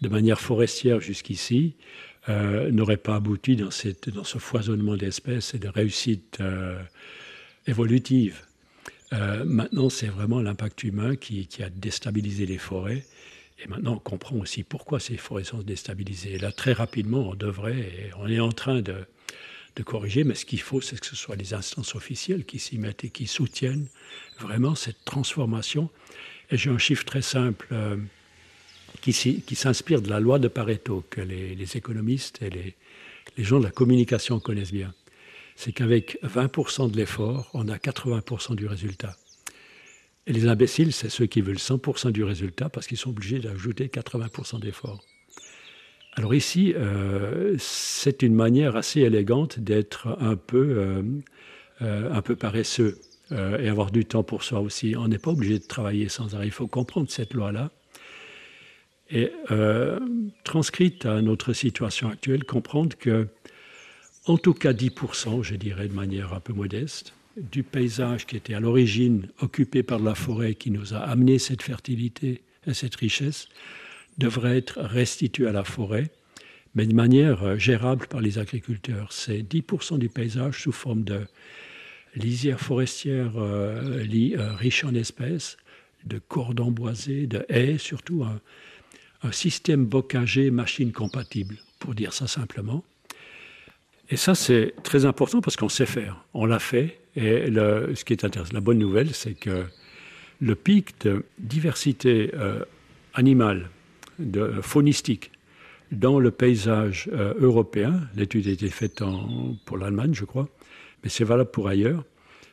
de 0.00 0.08
manière 0.08 0.40
forestière 0.40 1.00
jusqu'ici 1.00 1.74
n'aurait 2.28 2.96
pas 2.96 3.16
abouti 3.16 3.56
dans, 3.56 3.70
ce 3.72 4.38
foisonnement 4.38 4.96
d'espèces 4.96 5.54
et 5.54 5.58
de 5.58 5.66
réussite 5.66 6.38
évolutive. 7.66 8.40
Maintenant, 9.10 9.90
c'est 9.90 10.06
vraiment 10.06 10.40
l'impact 10.40 10.84
humain 10.84 11.16
qui, 11.16 11.48
qui 11.48 11.64
a 11.64 11.68
déstabilisé 11.68 12.46
les 12.46 12.58
forêts. 12.58 13.04
Et 13.62 13.68
maintenant, 13.68 13.94
on 13.94 13.98
comprend 13.98 14.36
aussi 14.36 14.62
pourquoi 14.62 15.00
ces 15.00 15.16
forêts 15.16 15.44
sont 15.44 15.58
déstabilisées. 15.58 16.34
Et 16.34 16.38
là, 16.38 16.52
très 16.52 16.72
rapidement, 16.72 17.30
on 17.30 17.34
devrait, 17.34 18.10
on 18.18 18.28
est 18.28 18.40
en 18.40 18.52
train 18.52 18.80
de, 18.80 18.94
de 19.76 19.82
corriger, 19.82 20.24
mais 20.24 20.34
ce 20.34 20.44
qu'il 20.44 20.60
faut, 20.60 20.80
c'est 20.80 20.98
que 20.98 21.06
ce 21.06 21.16
soit 21.16 21.36
les 21.36 21.54
instances 21.54 21.94
officielles 21.94 22.44
qui 22.44 22.58
s'y 22.58 22.78
mettent 22.78 23.04
et 23.04 23.10
qui 23.10 23.26
soutiennent 23.26 23.86
vraiment 24.38 24.74
cette 24.74 25.04
transformation. 25.04 25.90
Et 26.50 26.56
j'ai 26.56 26.70
un 26.70 26.78
chiffre 26.78 27.04
très 27.04 27.22
simple 27.22 27.66
euh, 27.72 27.96
qui, 29.00 29.12
s'inspire 29.12 30.02
de 30.02 30.10
la 30.10 30.20
loi 30.20 30.38
de 30.38 30.48
Pareto, 30.48 31.04
que 31.10 31.20
les, 31.20 31.76
économistes 31.76 32.42
et 32.42 32.50
les, 32.50 32.74
les 33.36 33.44
gens 33.44 33.58
de 33.58 33.64
la 33.64 33.70
communication 33.70 34.40
connaissent 34.40 34.72
bien. 34.72 34.92
C'est 35.56 35.72
qu'avec 35.72 36.18
20% 36.24 36.90
de 36.90 36.96
l'effort, 36.96 37.50
on 37.54 37.68
a 37.68 37.76
80% 37.76 38.56
du 38.56 38.66
résultat. 38.66 39.16
Et 40.26 40.32
les 40.32 40.46
imbéciles, 40.46 40.92
c'est 40.92 41.08
ceux 41.08 41.26
qui 41.26 41.40
veulent 41.40 41.56
100% 41.56 42.12
du 42.12 42.24
résultat 42.24 42.68
parce 42.68 42.86
qu'ils 42.86 42.98
sont 42.98 43.10
obligés 43.10 43.38
d'ajouter 43.38 43.88
80% 43.88 44.60
d'effort. 44.60 45.04
Alors 46.14 46.34
ici, 46.34 46.74
euh, 46.76 47.54
c'est 47.58 48.22
une 48.22 48.34
manière 48.34 48.76
assez 48.76 49.00
élégante 49.00 49.60
d'être 49.60 50.16
un 50.20 50.36
peu, 50.36 50.74
euh, 50.76 51.02
euh, 51.82 52.12
un 52.12 52.22
peu 52.22 52.36
paresseux 52.36 52.98
et 53.32 53.68
avoir 53.68 53.92
du 53.92 54.04
temps 54.04 54.24
pour 54.24 54.42
soi 54.42 54.58
aussi. 54.58 54.96
On 54.96 55.06
n'est 55.06 55.20
pas 55.20 55.30
obligé 55.30 55.60
de 55.60 55.64
travailler 55.64 56.08
sans 56.08 56.34
arrêt. 56.34 56.46
Il 56.46 56.52
faut 56.52 56.66
comprendre 56.66 57.08
cette 57.08 57.32
loi-là. 57.32 57.70
Et 59.12 59.32
transcrite 60.42 61.06
à 61.06 61.22
notre 61.22 61.52
situation 61.52 62.08
actuelle, 62.08 62.42
comprendre 62.42 62.96
que, 62.98 63.28
en 64.26 64.36
tout 64.36 64.52
cas 64.52 64.72
10%, 64.72 65.44
je 65.44 65.54
dirais 65.54 65.86
de 65.86 65.94
manière 65.94 66.32
un 66.32 66.40
peu 66.40 66.52
modeste, 66.52 67.14
du 67.36 67.62
paysage 67.62 68.26
qui 68.26 68.36
était 68.36 68.54
à 68.54 68.60
l'origine 68.60 69.28
occupé 69.40 69.84
par 69.84 70.00
la 70.00 70.16
forêt, 70.16 70.56
qui 70.56 70.72
nous 70.72 70.92
a 70.92 70.98
amené 70.98 71.38
cette 71.38 71.62
fertilité 71.62 72.42
et 72.66 72.74
cette 72.74 72.96
richesse, 72.96 73.48
devrait 74.18 74.58
être 74.58 74.80
restitué 74.80 75.48
à 75.48 75.52
la 75.52 75.64
forêt, 75.64 76.10
mais 76.74 76.86
de 76.86 76.94
manière 76.94 77.42
euh, 77.42 77.58
gérable 77.58 78.06
par 78.06 78.20
les 78.20 78.38
agriculteurs. 78.38 79.12
C'est 79.12 79.42
10% 79.42 79.98
du 79.98 80.08
paysage 80.08 80.62
sous 80.62 80.72
forme 80.72 81.04
de 81.04 81.26
lisière 82.14 82.60
forestière 82.60 83.32
euh, 83.36 84.04
euh, 84.04 84.54
riche 84.54 84.84
en 84.84 84.94
espèces, 84.94 85.56
de 86.04 86.18
cordons 86.18 86.70
boisés, 86.70 87.26
de 87.26 87.44
haies, 87.48 87.78
surtout 87.78 88.24
un, 88.24 88.40
système 89.32 89.84
bocager 89.84 90.50
machine 90.50 90.92
compatible, 90.92 91.58
pour 91.78 91.94
dire 91.94 92.14
ça 92.14 92.26
simplement. 92.26 92.82
Et 94.08 94.16
ça, 94.16 94.34
c'est 94.34 94.72
très 94.82 95.04
important 95.04 95.42
parce 95.42 95.56
qu'on 95.56 95.68
sait 95.68 95.84
faire. 95.84 96.24
On 96.32 96.46
l'a 96.46 96.58
fait. 96.58 96.98
Et 97.16 97.44
ce 97.52 98.02
qui 98.04 98.14
est 98.14 98.24
intéressant, 98.24 98.54
la 98.54 98.60
bonne 98.60 98.78
nouvelle, 98.78 99.12
c'est 99.14 99.34
que 99.34 99.66
le 100.40 100.54
pic 100.54 101.00
de 101.02 101.24
diversité 101.38 102.30
euh, 102.34 102.64
animale, 103.14 103.68
de, 104.20 104.60
faunistique, 104.60 105.32
dans 105.92 106.20
le 106.20 106.30
paysage 106.30 107.10
euh, 107.12 107.34
européen, 107.40 108.00
l'étude 108.14 108.46
a 108.46 108.50
été 108.50 108.68
faite 108.68 109.02
pour 109.64 109.76
l'Allemagne, 109.76 110.14
je 110.14 110.24
crois, 110.24 110.48
mais 111.02 111.10
c'est 111.10 111.24
valable 111.24 111.50
pour 111.50 111.68
ailleurs, 111.68 112.04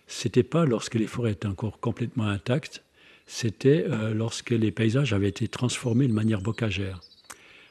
c'était 0.08 0.44
pas 0.44 0.66
lorsque 0.66 0.96
les 0.96 1.06
forêts 1.06 1.34
étaient 1.34 1.48
encore 1.48 1.80
complètement 1.80 2.26
intactes, 2.26 2.84
c'était 3.28 3.86
euh, 3.88 4.14
lorsque 4.14 4.52
les 4.52 4.72
paysages 4.72 5.14
avaient 5.14 5.30
été 5.30 5.48
transformés 5.48 6.08
de 6.08 6.14
manière 6.14 6.42
bocagère. 6.42 7.02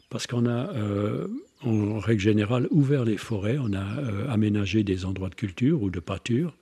Parce 0.09 0.27
qu'on 0.29 0.47
a, 0.47 0.73
euh, 0.75 1.27
en 1.63 1.99
règle 1.99 2.21
générale, 2.21 2.69
ouvert 2.71 3.05
les 3.05 3.17
forêts, 3.17 3.59
on 3.59 3.73
a 3.73 4.31
aménagé 4.31 4.85
des 4.85 5.05
endroits 5.05 5.31
de 5.31 5.35
culture 5.35 5.83
ou 5.83 5.91
de 5.91 5.99
pâture, 5.99 6.55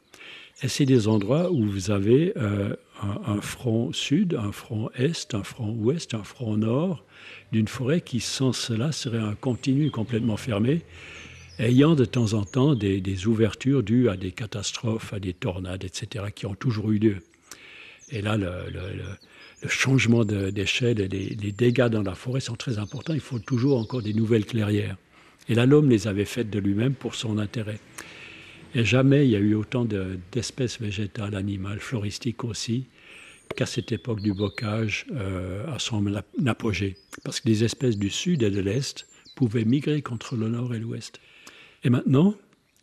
et 0.62 0.68
c'est 0.68 0.87
des 0.87 1.09
endroits 1.09 1.51
où 1.51 1.64
vous 1.64 1.91
avez 1.91 2.32
un, 3.26 3.40
front 3.40 3.92
sud, 3.92 4.34
un 4.34 4.52
front 4.52 4.90
est, 4.94 5.34
un 5.34 5.42
front 5.42 5.70
ouest, 5.70 6.14
un 6.14 6.24
front 6.24 6.57
nord, 6.57 7.05
d'une 7.52 7.68
forêt 7.68 8.00
qui, 8.00 8.20
sans 8.20 8.52
cela, 8.52 8.92
serait 8.92 9.18
un 9.18 9.34
continu 9.34 9.90
complètement 9.90 10.36
fermé, 10.36 10.82
ayant 11.59 11.94
de 11.94 12.05
temps 12.05 12.32
en 12.32 12.44
temps 12.44 12.74
des, 12.74 13.26
ouvertures 13.26 13.82
dues 13.82 14.09
à 14.09 14.16
des 14.16 14.32
catastrophes, 14.32 15.12
à 15.12 15.20
des 15.20 15.32
tornades, 15.32 15.84
etc., 15.84 16.26
qui 16.34 16.46
ont 16.46 16.55
toujours 16.55 16.90
eu 16.90 16.98
lieu. 16.98 17.16
Et 18.11 18.22
là, 18.22 18.36
le, 18.36 18.50
changement 19.68 20.24
d'échelle 20.26 21.00
et 21.00 21.09
les 21.09 21.52
dégâts 21.52 21.88
dans 21.88 22.02
la 22.02 22.14
forêt 22.14 22.40
sont 22.40 22.55
très 22.55 22.78
importants. 22.78 23.14
Il 23.14 23.20
faut 23.20 23.38
toujours 23.38 23.78
encore 23.78 24.02
des 24.02 24.12
nouvelles 24.12 24.44
clairières. 24.44 24.96
Et 25.48 25.55
là, 25.55 25.66
l'homme 25.66 25.88
les 25.88 26.07
avait 26.07 26.24
faites 26.24 26.50
de 26.50 26.59
lui-même 26.59 26.94
pour 26.94 27.14
son 27.14 27.38
intérêt. 27.38 27.78
Et 28.74 28.84
jamais 28.84 29.26
il 29.26 29.30
y 29.30 29.36
a 29.36 29.40
eu 29.40 29.55
autant 29.55 29.86
d'espèces 30.32 30.80
végétales, 30.80 31.34
animales, 31.34 31.78
floristiques 31.78 32.44
aussi, 32.44 32.86
qu'à 33.55 33.66
cette 33.66 33.92
époque 33.92 34.20
du 34.20 34.32
bocage 34.32 35.07
euh, 35.12 35.66
à 35.72 35.78
son 35.78 36.05
apogée. 36.46 36.96
Parce 37.24 37.40
que 37.40 37.48
les 37.48 37.64
espèces 37.64 37.96
du 37.96 38.11
sud 38.11 38.42
et 38.42 38.50
de 38.50 38.61
l'est 38.61 39.07
pouvaient 39.34 39.64
migrer 39.64 40.02
contre 40.02 40.36
le 40.36 40.48
nord 40.48 40.74
et 40.74 40.78
l'ouest. 40.78 41.20
Et 41.82 41.90
maintenant, 41.90 42.34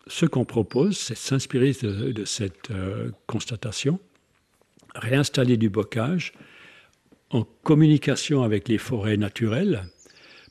ce 0.08 0.26
qu'on 0.26 0.46
propose, 0.46 0.98
c'est 0.98 1.18
s'inspirer 1.18 1.74
de, 1.82 2.26
cette 2.26 2.72
euh, 2.72 3.12
constatation, 3.28 4.00
réinstaller 4.96 5.58
du 5.58 5.70
bocage 5.70 6.34
en 7.30 7.44
communication 7.64 8.44
avec 8.44 8.68
les 8.68 8.78
forêts 8.78 9.18
naturelles 9.18 9.86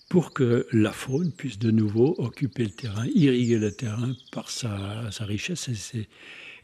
pour 0.08 0.32
que 0.32 0.66
la 0.72 0.92
faune 0.92 1.30
puisse 1.30 1.58
de 1.58 1.70
nouveau 1.70 2.16
occuper 2.18 2.64
le 2.64 2.70
terrain, 2.70 3.06
irriguer 3.14 3.58
le 3.58 3.70
terrain 3.70 4.12
par 4.32 4.50
sa, 4.50 5.08
richesse. 5.20 5.70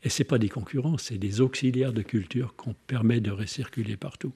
Ce 0.09 0.22
n'est 0.22 0.26
pas 0.26 0.38
des 0.38 0.48
concurrents, 0.48 0.98
c'est 0.98 1.18
des 1.18 1.40
auxiliaires 1.40 1.92
de 1.92 2.02
culture 2.02 2.54
qu'on 2.57 2.74
permet 2.86 3.20
de 3.20 3.30
recirculer 3.30 3.96
partout. 3.96 4.32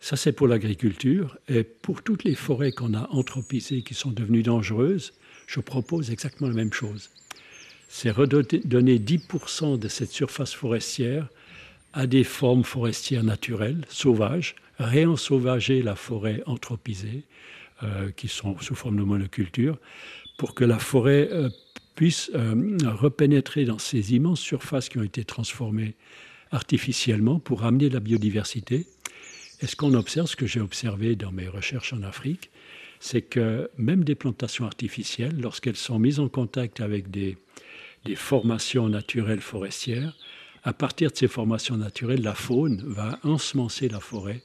Ça, 0.00 0.16
c'est 0.16 0.32
pour 0.32 0.48
l'agriculture. 0.48 1.38
Et 1.48 1.62
pour 1.62 2.02
toutes 2.02 2.24
les 2.24 2.34
forêts 2.34 2.72
qu'on 2.72 2.92
a 2.94 3.08
anthropisées, 3.10 3.82
qui 3.82 3.94
sont 3.94 4.10
devenues 4.10 4.42
dangereuses, 4.42 5.12
je 5.46 5.60
propose 5.60 6.10
exactement 6.10 6.48
la 6.48 6.56
même 6.56 6.72
chose. 6.72 7.10
C'est 7.88 8.10
redonner 8.10 8.98
10% 8.98 9.78
de 9.78 9.88
cette 9.88 10.10
surface 10.10 10.54
forestière 10.54 11.28
à 11.92 12.08
des 12.08 12.24
formes 12.24 12.64
forestières 12.64 13.22
naturelles, 13.22 13.84
sauvages, 13.88 14.56
réensauvager 14.78 15.82
la 15.82 15.94
forêt 15.94 16.42
anthropisée, 16.46 17.22
euh, 17.84 18.10
qui 18.10 18.28
sont 18.28 18.58
sous 18.58 18.74
forme 18.74 18.96
de 18.96 19.02
monoculture, 19.02 19.78
pour 20.36 20.54
que 20.54 20.64
la 20.64 20.78
forêt 20.78 21.28
euh, 21.30 21.48
puisse 21.94 22.30
euh, 22.34 22.76
repénétrer 22.84 23.64
dans 23.64 23.78
ces 23.78 24.14
immenses 24.14 24.40
surfaces 24.40 24.88
qui 24.88 24.98
ont 24.98 25.02
été 25.02 25.24
transformées 25.24 25.94
artificiellement 26.50 27.38
pour 27.38 27.64
amener 27.64 27.88
la 27.88 28.00
biodiversité. 28.00 28.86
Et 29.60 29.66
ce 29.66 29.76
qu'on 29.76 29.94
observe, 29.94 30.26
ce 30.26 30.36
que 30.36 30.46
j'ai 30.46 30.60
observé 30.60 31.16
dans 31.16 31.32
mes 31.32 31.48
recherches 31.48 31.92
en 31.92 32.02
Afrique, 32.02 32.50
c'est 33.00 33.22
que 33.22 33.70
même 33.78 34.04
des 34.04 34.14
plantations 34.14 34.64
artificielles, 34.64 35.40
lorsqu'elles 35.40 35.76
sont 35.76 35.98
mises 35.98 36.20
en 36.20 36.28
contact 36.28 36.80
avec 36.80 37.10
des 37.10 37.36
formations 38.14 38.88
naturelles 38.88 39.40
forestières, 39.40 40.14
à 40.64 40.72
partir 40.72 41.10
de 41.10 41.16
ces 41.16 41.28
formations 41.28 41.76
naturelles, 41.76 42.22
la 42.22 42.34
faune 42.34 42.82
va 42.86 43.18
ensemencer 43.24 43.88
la 43.88 44.00
forêt 44.00 44.42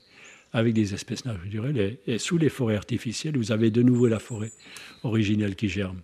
avec 0.54 0.74
des 0.74 0.94
espèces 0.94 1.26
naturelles. 1.26 1.98
Et, 2.08 2.18
sous 2.18 2.38
les 2.38 2.50
forêts 2.50 2.76
artificielles, 2.76 3.38
vous 3.38 3.52
avez 3.52 3.70
de 3.70 3.84
nouveau 3.84 4.08
la 4.08 4.20
forêt 4.20 4.52
originelle 5.04 5.56
qui 5.56 5.70
germe. 5.70 6.02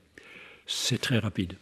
C'est 0.66 1.00
très 1.00 1.20
rapide. 1.20 1.54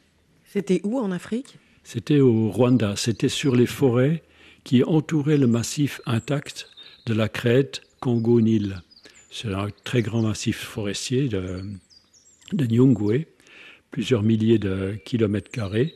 C'était 0.46 0.82
où 0.84 1.00
en 1.00 1.12
Afrique? 1.12 1.58
C'était 1.84 2.20
au 2.20 2.50
Rwanda. 2.50 2.96
C'était 2.96 3.30
sur 3.30 3.56
les 3.56 3.66
forêts 3.66 4.24
qui 4.64 4.84
entouraient 4.84 5.38
le 5.38 5.48
massif 5.48 6.02
intact 6.06 6.70
de 7.06 7.14
la 7.14 7.30
crête 7.30 7.82
Congo-Nil. 8.00 8.82
C'est 9.32 9.54
un 9.54 9.70
très 9.84 10.02
grand 10.02 10.22
massif 10.22 10.58
forestier 10.58 11.30
de, 11.30 11.64
de 12.54 12.66
Nyungwe, 12.66 13.26
plusieurs 13.90 14.24
milliers 14.24 14.60
de 14.60 14.98
kilomètres 15.06 15.52
carrés. 15.52 15.94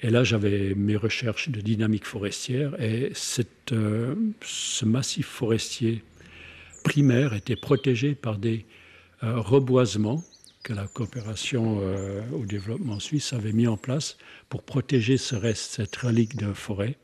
Et 0.00 0.10
là, 0.10 0.24
j'avais 0.24 0.74
mes 0.74 0.96
recherches 0.96 1.48
de 1.48 1.60
dynamique 1.60 2.04
forestière 2.04 2.80
et 2.80 3.12
euh, 3.72 4.14
ce 4.42 4.84
massif 4.84 5.26
forestier 5.26 6.02
primaire 6.82 7.34
était 7.34 7.56
protégé 7.56 8.14
par 8.14 8.38
des 8.38 8.64
euh, 9.22 9.38
reboisements 9.38 10.24
que 10.62 10.72
la 10.72 10.86
coopération 10.86 11.80
euh, 11.80 12.22
au 12.32 12.44
développement 12.46 13.00
suisse 13.00 13.32
avait 13.32 13.52
mis 13.52 13.66
en 13.66 13.76
place 13.76 14.16
pour 14.48 14.62
protéger 14.62 15.16
ce 15.16 15.34
reste, 15.34 15.72
cette 15.72 15.96
relique 15.96 16.36
de 16.36 16.52
forêt, 16.52 16.96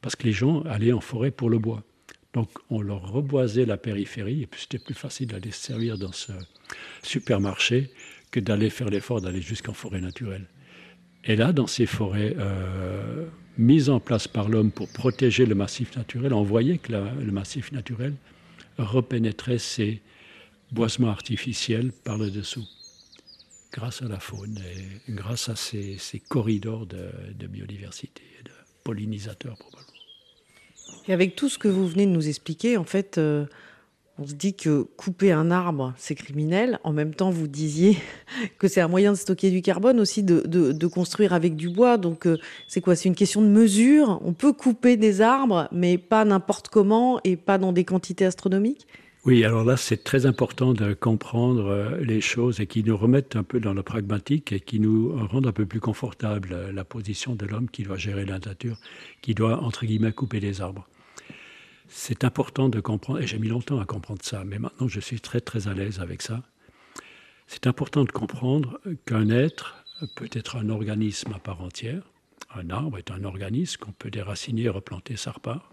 parce 0.00 0.16
que 0.16 0.26
les 0.26 0.32
gens 0.32 0.62
allaient 0.62 0.92
en 0.92 1.00
forêt 1.00 1.30
pour 1.30 1.50
le 1.50 1.58
bois. 1.58 1.82
Donc 2.32 2.48
on 2.70 2.80
leur 2.80 3.10
reboisait 3.10 3.66
la 3.66 3.76
périphérie, 3.76 4.42
et 4.42 4.46
puis 4.46 4.60
c'était 4.62 4.78
plus 4.78 4.94
facile 4.94 5.28
d'aller 5.28 5.50
se 5.50 5.66
servir 5.66 5.98
dans 5.98 6.12
ce 6.12 6.32
supermarché 7.02 7.90
que 8.30 8.38
d'aller 8.38 8.70
faire 8.70 8.88
l'effort 8.88 9.20
d'aller 9.20 9.42
jusqu'en 9.42 9.72
forêt 9.72 10.00
naturelle. 10.00 10.46
Et 11.24 11.36
là, 11.36 11.52
dans 11.52 11.66
ces 11.66 11.86
forêts 11.86 12.34
euh, 12.38 13.26
mises 13.58 13.90
en 13.90 14.00
place 14.00 14.28
par 14.28 14.48
l'homme 14.48 14.70
pour 14.70 14.88
protéger 14.88 15.46
le 15.46 15.54
massif 15.54 15.96
naturel, 15.96 16.32
on 16.32 16.44
voyait 16.44 16.78
que 16.78 16.92
le 16.92 17.32
massif 17.32 17.72
naturel 17.72 18.14
repénétrait 18.78 19.58
ces 19.58 20.00
boisements 20.72 21.10
artificiels 21.10 21.92
par 22.04 22.16
le 22.16 22.30
dessous, 22.30 22.66
grâce 23.72 24.02
à 24.02 24.08
la 24.08 24.20
faune 24.20 24.58
et 24.58 25.12
grâce 25.12 25.48
à 25.48 25.56
ces, 25.56 25.98
corridors 26.28 26.86
de, 26.86 27.46
biodiversité, 27.46 28.22
de 28.44 28.50
pollinisateurs 28.84 29.56
probablement. 29.56 29.86
Et 31.08 31.12
avec 31.12 31.36
tout 31.36 31.48
ce 31.48 31.58
que 31.58 31.68
vous 31.68 31.86
venez 31.88 32.06
de 32.06 32.10
nous 32.10 32.28
expliquer, 32.28 32.76
en 32.76 32.84
fait, 32.84 33.18
euh, 33.18 33.46
on 34.18 34.26
se 34.26 34.34
dit 34.34 34.54
que 34.54 34.82
couper 34.96 35.32
un 35.32 35.50
arbre, 35.50 35.94
c'est 35.96 36.14
criminel. 36.14 36.78
En 36.84 36.92
même 36.92 37.14
temps, 37.14 37.30
vous 37.30 37.48
disiez 37.48 37.96
que 38.58 38.68
c'est 38.68 38.80
un 38.80 38.88
moyen 38.88 39.12
de 39.12 39.16
stocker 39.16 39.50
du 39.50 39.62
carbone 39.62 39.98
aussi, 39.98 40.22
de, 40.22 40.86
construire 40.86 41.32
avec 41.32 41.56
du 41.56 41.70
bois. 41.70 41.96
Donc, 41.96 42.26
euh, 42.26 42.38
c'est 42.68 42.80
quoi? 42.80 42.96
C'est 42.96 43.08
une 43.08 43.14
question 43.14 43.40
de 43.40 43.46
mesure. 43.46 44.20
On 44.24 44.34
peut 44.34 44.52
couper 44.52 44.96
des 44.96 45.20
arbres, 45.20 45.68
mais 45.72 45.96
pas 45.96 46.24
n'importe 46.24 46.68
comment 46.68 47.20
et 47.24 47.36
pas 47.36 47.56
dans 47.56 47.72
des 47.72 47.84
quantités 47.84 48.26
astronomiques? 48.26 48.86
Oui, 49.24 49.44
alors 49.44 49.64
là, 49.64 49.76
c'est 49.76 50.02
très 50.02 50.24
important 50.24 50.72
de 50.72 50.94
comprendre 50.94 51.66
euh, 51.66 52.00
les 52.00 52.22
choses 52.22 52.60
et 52.60 52.66
qui 52.66 52.82
nous 52.82 52.96
remettent 52.96 53.36
un 53.36 53.42
peu 53.42 53.60
dans 53.60 53.74
le 53.74 53.82
pragmatique 53.82 54.52
et 54.52 54.60
qui 54.60 54.80
nous 54.80 55.14
rendent 55.26 55.46
un 55.46 55.52
peu 55.52 55.66
plus 55.66 55.80
confortable 55.80 56.50
euh, 56.52 56.72
la 56.72 56.84
position 56.84 57.34
de 57.34 57.44
l'homme 57.44 57.68
qui 57.68 57.82
doit 57.82 57.98
gérer 57.98 58.24
la 58.24 58.38
nature, 58.38 58.78
qui 59.20 59.34
doit, 59.34 59.62
entre 59.62 59.84
guillemets, 59.84 60.12
couper 60.12 60.40
les 60.40 60.62
arbres. 60.62 60.88
C'est 61.88 62.24
important 62.24 62.68
de 62.68 62.80
comprendre, 62.80 63.20
et 63.20 63.26
j'ai 63.26 63.38
mis 63.38 63.48
longtemps 63.48 63.78
à 63.78 63.84
comprendre 63.84 64.22
ça, 64.22 64.42
mais 64.44 64.58
maintenant 64.58 64.88
je 64.88 65.00
suis 65.00 65.20
très 65.20 65.40
très 65.40 65.68
à 65.68 65.74
l'aise 65.74 65.98
avec 65.98 66.22
ça. 66.22 66.42
C'est 67.46 67.66
important 67.66 68.04
de 68.04 68.12
comprendre 68.12 68.80
qu'un 69.06 69.28
être 69.28 69.84
peut 70.14 70.30
être 70.32 70.56
un 70.56 70.70
organisme 70.70 71.32
à 71.34 71.40
part 71.40 71.60
entière. 71.60 72.02
Un 72.54 72.70
arbre 72.70 72.96
est 72.96 73.10
un 73.10 73.24
organisme 73.24 73.80
qu'on 73.80 73.92
peut 73.92 74.10
déraciner 74.10 74.68
replanter 74.68 75.16
sa 75.16 75.32
part. 75.32 75.72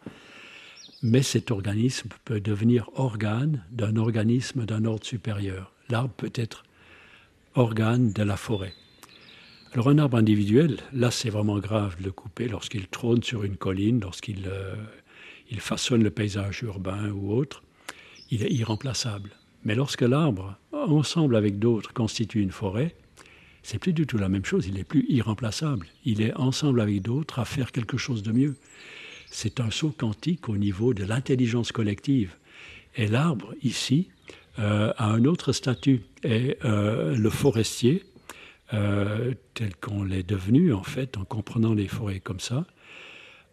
Mais 1.03 1.21
cet 1.21 1.51
organisme 1.51 2.09
peut 2.25 2.39
devenir 2.39 2.89
organe 2.95 3.63
d'un 3.71 3.97
organisme 3.97 4.65
d'un 4.65 4.85
ordre 4.85 5.05
supérieur. 5.05 5.71
L'arbre 5.89 6.13
peut 6.15 6.33
être 6.33 6.63
organe 7.53 8.11
de 8.11 8.23
la 8.23 8.37
forêt. 8.37 8.73
Alors 9.73 9.89
un 9.89 9.99
arbre 9.99 10.17
individuel, 10.17 10.77
là 10.93 11.11
c'est 11.11 11.29
vraiment 11.29 11.59
grave 11.59 11.97
de 11.99 12.05
le 12.05 12.11
couper 12.11 12.47
lorsqu'il 12.47 12.87
trône 12.87 13.21
sur 13.21 13.43
une 13.43 13.57
colline, 13.57 13.99
lorsqu'il 13.99 14.47
euh, 14.47 14.75
il 15.51 15.59
façonne 15.59 16.03
le 16.03 16.09
paysage 16.09 16.63
urbain 16.63 17.11
ou 17.11 17.31
autre, 17.33 17.63
il 18.31 18.43
est 18.43 18.51
irremplaçable. 18.51 19.31
Mais 19.63 19.75
lorsque 19.75 20.01
l'arbre, 20.01 20.57
ensemble 20.71 21.35
avec 21.35 21.59
d'autres, 21.59 21.93
constitue 21.93 22.41
une 22.41 22.51
forêt, 22.51 22.95
c'est 23.63 23.79
plus 23.79 23.93
du 23.93 24.07
tout 24.07 24.17
la 24.17 24.29
même 24.29 24.45
chose, 24.45 24.65
il 24.67 24.79
est 24.79 24.83
plus 24.83 25.05
irremplaçable. 25.09 25.87
Il 26.05 26.21
est 26.21 26.33
ensemble 26.35 26.79
avec 26.79 27.01
d'autres 27.01 27.39
à 27.39 27.45
faire 27.45 27.71
quelque 27.71 27.97
chose 27.97 28.23
de 28.23 28.31
mieux. 28.31 28.55
C'est 29.29 29.59
un 29.59 29.71
saut 29.71 29.93
quantique 29.95 30.49
au 30.49 30.57
niveau 30.57 30.93
de 30.93 31.03
l'intelligence 31.03 31.71
collective. 31.71 32.35
Et 32.95 33.07
l'arbre, 33.07 33.53
ici, 33.61 34.09
euh, 34.59 34.91
a 34.97 35.11
un 35.11 35.25
autre 35.25 35.51
statut. 35.51 36.01
Et 36.23 36.57
euh, 36.65 37.15
le 37.15 37.29
forestier, 37.29 38.03
euh, 38.73 39.33
tel 39.53 39.75
qu'on 39.75 40.03
l'est 40.03 40.27
devenu, 40.27 40.73
en 40.73 40.83
fait, 40.83 41.17
en 41.17 41.25
comprenant 41.25 41.73
les 41.73 41.87
forêts 41.87 42.19
comme 42.19 42.39
ça, 42.39 42.65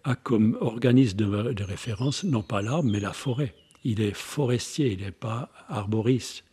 a 0.05 0.14
comme 0.14 0.57
organisme 0.61 1.16
de, 1.16 1.64
référence 1.64 2.25
non 2.25 2.43
pas 2.43 2.62
l'arbre, 2.62 2.89
mais 2.91 3.01
la 3.01 3.12
forêt. 3.12 3.55
Il 3.85 4.01
est 4.01 4.14
forestier, 4.14 4.93
il 4.93 5.05
n'est 5.05 5.11
pas 5.11 5.51
arboriste. 5.68 6.45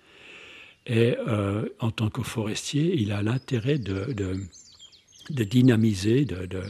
Et 0.87 1.15
en 1.79 1.91
tant 1.91 2.09
que 2.09 2.23
forestier, 2.23 2.95
il 2.99 3.11
a 3.11 3.21
l'intérêt 3.21 3.77
de, 3.77 4.15
dynamiser, 5.29 6.25
de, 6.25 6.63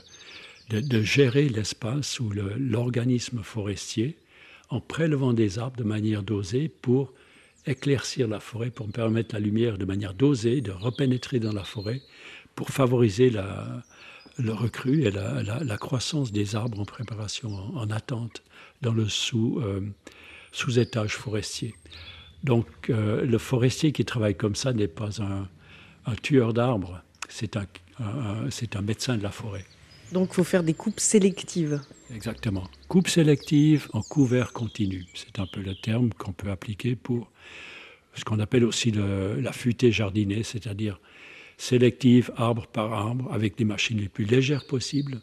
gérer 1.04 1.50
l'espace 1.50 2.20
ou 2.20 2.32
l'organisme 2.32 3.42
forestier 3.44 4.18
en 4.70 4.80
prélevant 4.80 5.34
des 5.34 5.60
arbres 5.60 5.78
de 5.78 5.84
manière 5.84 6.24
dosée 6.24 6.70
pour 6.70 7.14
éclaircir 7.66 8.28
la 8.28 8.40
forêt, 8.40 8.72
pour 8.72 8.88
permettre 8.90 9.36
la 9.36 9.42
lumière 9.42 9.78
de 9.78 9.86
manière 9.86 10.14
dosée 10.14 10.62
de 10.62 10.72
repénétrer 10.72 11.40
dans 11.40 11.54
la 11.54 11.64
forêt, 11.64 12.02
pour 12.56 12.70
favoriser 12.70 13.30
la, 13.30 13.84
le 14.38 14.54
recrue 14.54 15.04
et 15.04 15.12
la, 15.12 15.78
croissance 15.78 16.32
des 16.32 16.56
arbres 16.56 16.80
en 16.80 16.86
préparation, 16.86 17.50
en, 17.76 17.90
attente, 17.92 18.42
dans 18.82 18.94
le 18.94 19.08
sous, 19.08 19.60
euh, 19.60 19.82
sous-étage 20.52 21.16
forestier. 21.16 21.76
Donc 22.44 22.68
euh, 22.90 23.26
le 23.26 23.38
forestier 23.38 23.92
qui 23.92 24.06
travaille 24.06 24.36
comme 24.36 24.56
ça 24.56 24.74
n'est 24.74 24.88
pas 24.88 25.22
un, 25.22 25.48
tueur 26.24 26.54
d'arbres, 26.54 27.02
c'est 27.30 27.58
un, 27.58 27.68
c'est 28.50 28.76
un 28.76 28.82
médecin 28.82 29.18
de 29.18 29.24
la 29.24 29.32
forêt. 29.32 29.66
Donc 30.12 30.30
il 30.32 30.36
faut 30.36 30.44
faire 30.44 30.64
des 30.64 30.74
coupes 30.74 31.00
sélectives. 31.00 31.82
Exactement. 32.14 32.68
Coupe 32.88 33.08
sélective 33.08 33.88
en 33.94 34.02
couvert 34.02 34.52
continu. 34.52 35.06
C'est 35.14 35.40
un 35.40 35.48
peu 35.48 35.62
le 35.62 35.76
terme 35.76 36.12
qu'on 36.14 36.34
peut 36.34 36.52
appliquer 36.52 36.96
pour 36.96 37.32
ce 38.14 38.26
qu'on 38.26 38.40
appelle 38.40 38.66
aussi 38.66 38.92
la 38.92 39.54
futée 39.54 39.92
jardinée, 39.92 40.44
c'est-à-dire 40.44 41.00
sélective, 41.58 42.32
arbre 42.36 42.68
par 42.68 42.92
arbre, 42.92 43.32
avec 43.32 43.58
les 43.60 43.66
machines 43.66 44.00
les 44.00 44.10
plus 44.10 44.26
légères 44.26 44.66
possibles. 44.68 45.22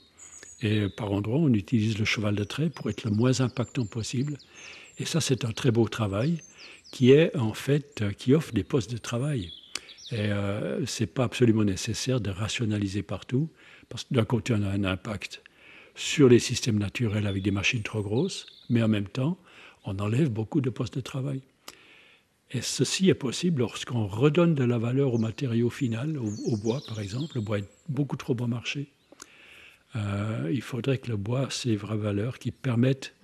Et 0.62 0.88
par 0.88 1.12
endroits, 1.12 1.38
on 1.38 1.52
utilise 1.52 1.98
le 1.98 2.04
cheval 2.04 2.34
de 2.34 2.44
trait 2.44 2.70
pour 2.70 2.88
être 2.88 3.04
le 3.04 3.10
moins 3.10 3.40
impactant 3.40 3.84
possible. 3.84 4.38
Et 4.98 5.04
ça, 5.04 5.20
c'est 5.20 5.44
un 5.44 5.52
très 5.52 5.70
beau 5.70 5.86
travail 5.88 6.38
qui 6.90 7.12
est 7.12 7.36
en 7.36 7.54
fait 7.54 8.04
qui 8.16 8.34
offre 8.34 8.52
des 8.52 8.64
postes 8.64 8.90
de 8.90 8.98
travail. 8.98 9.52
Et 10.10 10.32
euh, 10.32 10.84
c'est 10.86 11.06
pas 11.06 11.24
absolument 11.24 11.64
nécessaire 11.64 12.20
de 12.20 12.30
rationaliser 12.30 13.02
partout, 13.02 13.50
parce 13.88 14.04
que 14.04 14.14
d'un 14.14 14.24
côté, 14.24 14.54
on 14.54 14.62
a 14.62 14.68
un 14.68 14.84
impact 14.84 15.42
sur 15.94 16.28
les 16.28 16.38
systèmes 16.38 16.78
naturels 16.78 17.26
avec 17.26 17.42
des 17.42 17.50
machines 17.50 17.82
trop 17.82 18.02
grosses, 18.02 18.46
mais 18.70 18.82
en 18.82 18.88
même 18.88 19.08
temps, 19.08 19.36
on 19.84 19.98
enlève 19.98 20.30
beaucoup 20.30 20.60
de 20.60 20.70
postes 20.70 20.94
de 20.94 21.00
travail. 21.00 21.42
Et 22.50 22.62
ceci 22.62 23.10
est 23.10 23.14
possible 23.14 23.60
lorsqu'on 23.60 24.06
redonne 24.06 24.54
de 24.54 24.64
la 24.64 24.78
valeur 24.78 25.12
au 25.12 25.18
matériau 25.18 25.68
final, 25.68 26.16
au, 26.16 26.56
bois 26.56 26.80
par 26.86 27.00
exemple. 27.00 27.32
Le 27.34 27.40
bois 27.42 27.58
est 27.58 27.68
beaucoup 27.88 28.16
trop 28.16 28.34
bon 28.34 28.48
marché. 28.48 28.88
Euh, 29.96 30.50
il 30.52 30.62
faudrait 30.62 30.98
que 30.98 31.10
le 31.10 31.16
bois 31.16 31.44
ait 31.44 31.50
ses 31.50 31.76
vraies 31.76 31.96
valeurs 31.96 32.38
qui 32.38 32.50
permettent 32.50 33.14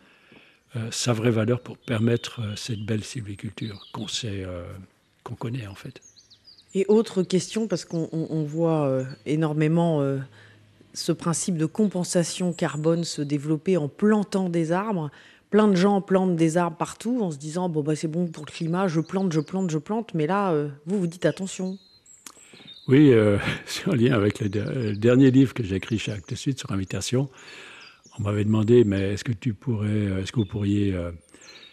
euh, 0.77 0.91
sa 0.91 1.13
vraie 1.13 1.31
valeur 1.31 1.61
pour 1.61 1.79
permettre 1.79 2.41
euh, 2.41 2.57
cette 2.57 2.85
belle 2.85 3.05
sylviculture 3.05 3.87
qu'on 3.93 4.09
sait, 4.09 4.45
qu'on 5.23 5.37
connaît 5.37 5.67
en 5.67 5.75
fait. 5.75 6.01
Et 6.75 6.85
autre 6.89 7.23
question, 7.23 7.69
parce 7.69 7.85
qu'on 7.85 8.45
voit 8.45 9.05
énormément 9.27 10.03
ce 10.95 11.11
principe 11.11 11.59
de 11.59 11.67
compensation 11.67 12.53
carbone 12.53 13.05
se 13.05 13.21
développer 13.21 13.77
en 13.77 13.89
plantant 13.89 14.49
des 14.49 14.73
arbres. 14.73 15.11
Plein 15.51 15.69
de 15.69 15.75
gens 15.75 16.01
plantent 16.01 16.37
des 16.37 16.57
arbres 16.57 16.77
partout 16.77 17.21
en 17.21 17.31
se 17.31 17.37
disant 17.37 17.69
bon 17.69 17.83
bah 17.83 17.97
c'est 17.97 18.09
bon 18.09 18.29
pour 18.29 18.47
le 18.47 18.51
climat, 18.51 18.89
je 18.89 19.01
plante, 19.01 19.33
je 19.33 19.41
plante, 19.41 19.71
je 19.71 19.79
plante. 19.79 20.15
Mais 20.15 20.27
là, 20.27 20.53
euh, 20.53 20.69
vous 20.87 20.99
vous 20.99 21.07
dites 21.07 21.27
attention. 21.27 21.79
Oui, 22.87 23.13
euh, 23.13 23.39
c'est 23.67 23.89
en 23.89 23.95
lien 23.95 24.15
avec 24.15 24.41
le, 24.41 24.95
dernier 24.95 25.31
livre 25.31 25.53
que 25.53 25.65
j'ai 25.65 25.77
écrit 25.77 25.99
chez 25.99 26.13
Actes 26.13 26.35
Sud 26.35 26.59
sur 26.59 26.71
invitation. 26.71 27.29
On 28.19 28.23
m'avait 28.23 28.45
demandé 28.45 28.85
mais 28.85 29.15
est-ce 29.15 29.25
que 29.25 29.33
tu 29.33 29.53
pourrais, 29.53 29.89
euh, 29.89 30.23
est-ce 30.23 30.31
que 30.31 30.41
vous 30.41 30.47
pourriez 30.47 30.97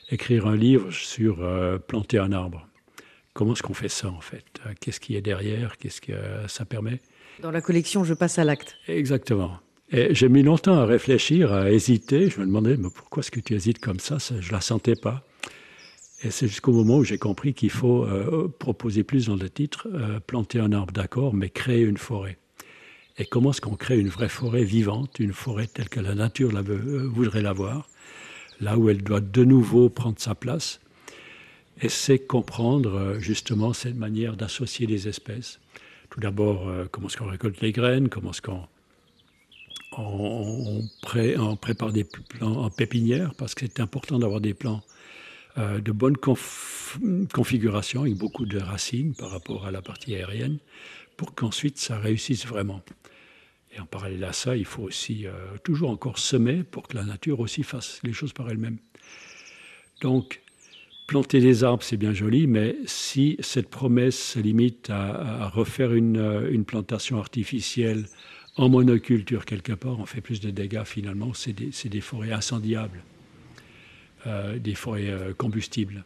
écrire 0.10 0.48
un 0.48 0.56
livre 0.56 0.92
sur 0.92 1.48
planter 1.88 2.18
un 2.18 2.32
arbre? 2.32 2.68
Comment 3.34 3.54
est-ce 3.54 3.64
qu'on 3.64 3.76
fait 3.76 3.88
ça 3.88 4.10
en 4.10 4.20
fait? 4.20 4.44
Qu'est-ce 4.80 5.00
qui 5.00 5.16
est 5.16 5.22
derrière? 5.22 5.78
Qu'est-ce 5.78 6.02
que 6.02 6.14
ça 6.48 6.66
permet? 6.66 7.00
Dans 7.42 7.52
la 7.52 7.62
collection, 7.62 8.04
je 8.04 8.14
passe 8.14 8.40
à 8.40 8.44
l'acte. 8.44 8.78
Exactement. 8.88 9.60
Et 9.92 10.16
j'ai 10.16 10.30
mis 10.30 10.44
longtemps 10.44 10.78
à 10.78 10.86
réfléchir, 10.86 11.52
à 11.52 11.72
hésiter. 11.72 12.30
Je 12.30 12.40
me 12.40 12.46
demandais, 12.46 12.78
mais 12.78 12.90
pourquoi 12.94 13.22
est-ce 13.22 13.32
que 13.32 13.42
tu 13.42 13.54
hésites 13.54 13.80
comme 13.80 14.00
ça? 14.00 14.18
Je 14.20 14.48
ne 14.48 14.52
la 14.54 14.62
sentais 14.62 14.96
pas. 14.96 15.24
Et 16.24 16.32
c'est 16.32 16.48
jusqu'au 16.48 16.72
moment 16.72 16.98
où 16.98 17.04
j'ai 17.04 17.18
compris 17.18 17.54
qu'il 17.54 17.72
faut 17.72 18.06
euh, 18.06 18.48
proposer 18.60 19.04
plus 19.04 19.26
dans 19.26 19.36
le 19.36 19.50
titre, 19.50 19.88
euh, 19.94 20.20
planter 20.20 20.60
un 20.60 20.72
arbre 20.72 20.94
d'accord, 20.94 21.34
mais 21.34 21.50
créer 21.50 21.82
une 21.82 21.98
forêt. 21.98 22.38
Et 23.18 23.26
comment 23.26 23.52
est-ce 23.52 23.60
qu'on 23.60 23.76
crée 23.76 24.00
une 24.00 24.08
vraie 24.08 24.30
forêt 24.30 24.64
vivante, 24.64 25.20
une 25.20 25.34
forêt 25.34 25.68
telle 25.68 25.90
que 25.90 26.00
la 26.00 26.14
nature 26.14 26.52
la 26.52 26.62
euh, 26.62 27.10
voudrait 27.12 27.42
l'avoir, 27.42 27.90
là 28.60 28.78
où 28.78 28.90
elle 28.90 29.02
doit 29.02 29.20
de 29.20 29.44
nouveau 29.44 29.90
prendre 29.90 30.20
sa 30.20 30.36
place 30.36 30.80
Et 31.82 31.90
c'est 31.90 32.20
comprendre 32.20 33.16
justement 33.20 33.74
cette 33.74 33.98
manière 33.98 34.38
d'associer 34.38 34.86
les 34.86 35.08
espèces. 35.08 35.60
Tout 36.12 36.20
d'abord, 36.20 36.68
euh, 36.68 36.86
comment 36.92 37.08
est-ce 37.08 37.18
qu'on 37.18 37.30
récolte 37.30 37.62
les 37.62 37.72
graines, 37.72 38.10
comment 38.10 38.32
est-ce 38.32 38.42
qu'on 38.42 38.68
on, 39.98 40.86
prépare 41.56 41.94
des 41.94 42.04
plants 42.04 42.66
en 42.66 42.70
pépinière, 42.70 43.34
parce 43.36 43.56
que 43.56 43.66
c'est 43.66 43.80
important 43.80 44.20
d'avoir 44.20 44.42
des 44.42 44.54
plants 44.54 44.84
euh, 45.58 45.80
de 45.80 45.92
bonne 45.94 46.18
configuration, 46.18 48.02
avec 48.02 48.16
beaucoup 48.16 48.46
de 48.46 48.60
racines 48.60 49.16
par 49.16 49.32
rapport 49.32 49.66
à 49.66 49.72
la 49.72 49.82
partie 49.82 50.14
aérienne, 50.14 50.60
pour 51.16 51.34
qu'ensuite 51.34 51.78
ça 51.78 51.98
réussisse 51.98 52.46
vraiment. 52.46 52.82
Et 53.74 53.80
en 53.80 53.86
parallèle 53.86 54.26
à 54.26 54.34
ça, 54.34 54.58
il 54.58 54.66
faut 54.66 54.84
aussi 54.84 55.26
euh, 55.26 55.32
toujours 55.64 55.92
encore 55.92 56.18
semer 56.20 56.64
pour 56.64 56.90
que 56.90 56.98
la 56.98 57.06
nature 57.06 57.40
aussi 57.40 57.64
fasse 57.64 58.02
les 58.04 58.12
choses 58.12 58.34
par 58.34 58.50
elle-même. 58.50 58.80
Donc, 60.02 60.42
planter 61.12 61.42
des 61.42 61.66
arbres, 61.66 61.84
c'est 61.84 61.98
bien 61.98 62.14
joli, 62.14 62.48
mais 62.48 62.78
si 62.86 63.36
cette 63.42 63.68
promesse 63.70 64.18
se 64.18 64.40
limite 64.40 64.90
à, 64.90 65.50
refaire 65.50 65.90
euh, 65.90 66.50
une, 66.50 66.64
plantation 66.64 67.20
artificielle 67.20 68.06
en 68.56 68.70
monoculture 68.70 69.44
quelque 69.44 69.74
part, 69.74 70.00
on 70.00 70.06
fait 70.06 70.22
plus 70.22 70.40
de 70.40 70.52
dégâts 70.52 70.86
finalement. 70.86 71.34
C'est 71.34 71.52
des, 71.52 72.00
forêts 72.00 72.32
incendiables, 72.32 73.04
euh, 74.26 74.58
des 74.58 74.74
forêts 74.74 75.10
euh, 75.10 75.34
combustibles. 75.34 76.06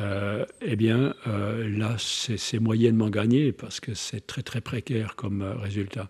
eh 0.00 0.76
bien, 0.76 1.14
là, 1.26 1.96
c'est 1.98 2.58
moyennement 2.58 3.10
gagné 3.10 3.52
parce 3.52 3.80
que 3.80 3.92
c'est 3.92 4.26
très 4.26 4.42
très 4.42 4.62
précaire 4.62 5.14
comme 5.14 5.42
résultat. 5.42 6.08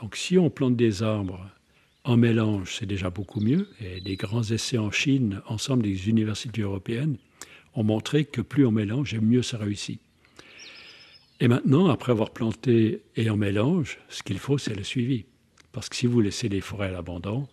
Donc, 0.00 0.16
si 0.16 0.36
on 0.36 0.50
plante 0.50 0.74
des 0.74 1.04
arbres 1.04 1.46
en 2.04 2.16
mélange, 2.16 2.76
c'est 2.78 2.86
déjà 2.86 3.10
beaucoup 3.10 3.40
mieux. 3.40 3.68
Et 3.80 4.00
des 4.00 4.16
grands 4.16 4.42
essais 4.42 4.78
en 4.78 4.90
Chine, 4.90 5.40
ensemble 5.46 5.82
des 5.82 6.08
universités 6.08 6.62
européennes, 6.62 7.16
ont 7.74 7.84
montré 7.84 8.24
que 8.24 8.40
plus 8.40 8.66
on 8.66 8.72
mélange, 8.72 9.14
mieux 9.14 9.42
ça 9.42 9.58
réussit. 9.58 10.00
Et 11.40 11.48
maintenant, 11.48 11.88
après 11.88 12.12
avoir 12.12 12.30
planté 12.30 13.02
et 13.16 13.30
en 13.30 13.36
mélange, 13.36 13.98
ce 14.08 14.22
qu'il 14.22 14.38
faut, 14.38 14.58
c'est 14.58 14.74
le 14.74 14.84
suivi. 14.84 15.24
Parce 15.72 15.88
que 15.88 15.96
si 15.96 16.06
vous 16.06 16.20
laissez 16.20 16.48
les 16.48 16.60
forêts 16.60 16.88
à 16.88 16.92
l'abandon, 16.92 17.48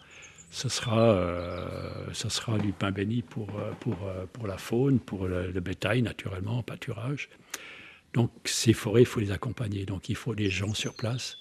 ce 0.51 0.67
sera, 0.67 1.11
euh, 1.11 2.13
sera 2.13 2.57
du 2.57 2.71
pain 2.71 2.91
béni 2.91 3.21
pour, 3.21 3.49
euh, 3.59 3.71
euh, 3.87 4.25
pour 4.31 4.47
la 4.47 4.57
faune, 4.57 4.99
pour 4.99 5.27
le, 5.27 5.51
le, 5.51 5.59
bétail, 5.59 6.01
naturellement, 6.01 6.59
en 6.59 6.63
pâturage. 6.63 7.29
Donc 8.13 8.31
ces 8.45 8.73
forêts, 8.73 9.03
il 9.03 9.05
faut 9.05 9.19
les 9.19 9.31
accompagner. 9.31 9.85
Donc 9.85 10.09
il 10.09 10.15
faut 10.15 10.35
des 10.35 10.49
gens 10.49 10.73
sur 10.73 10.95
place 10.95 11.37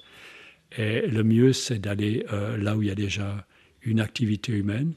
et 0.76 1.06
le 1.06 1.24
mieux, 1.24 1.52
c'est 1.52 1.78
d'aller 1.78 2.26
euh, 2.32 2.56
là 2.56 2.76
où 2.76 2.82
il 2.82 2.88
y 2.88 2.90
a 2.90 2.94
déjà 2.94 3.46
une 3.82 4.00
activité 4.00 4.52
humaine, 4.52 4.92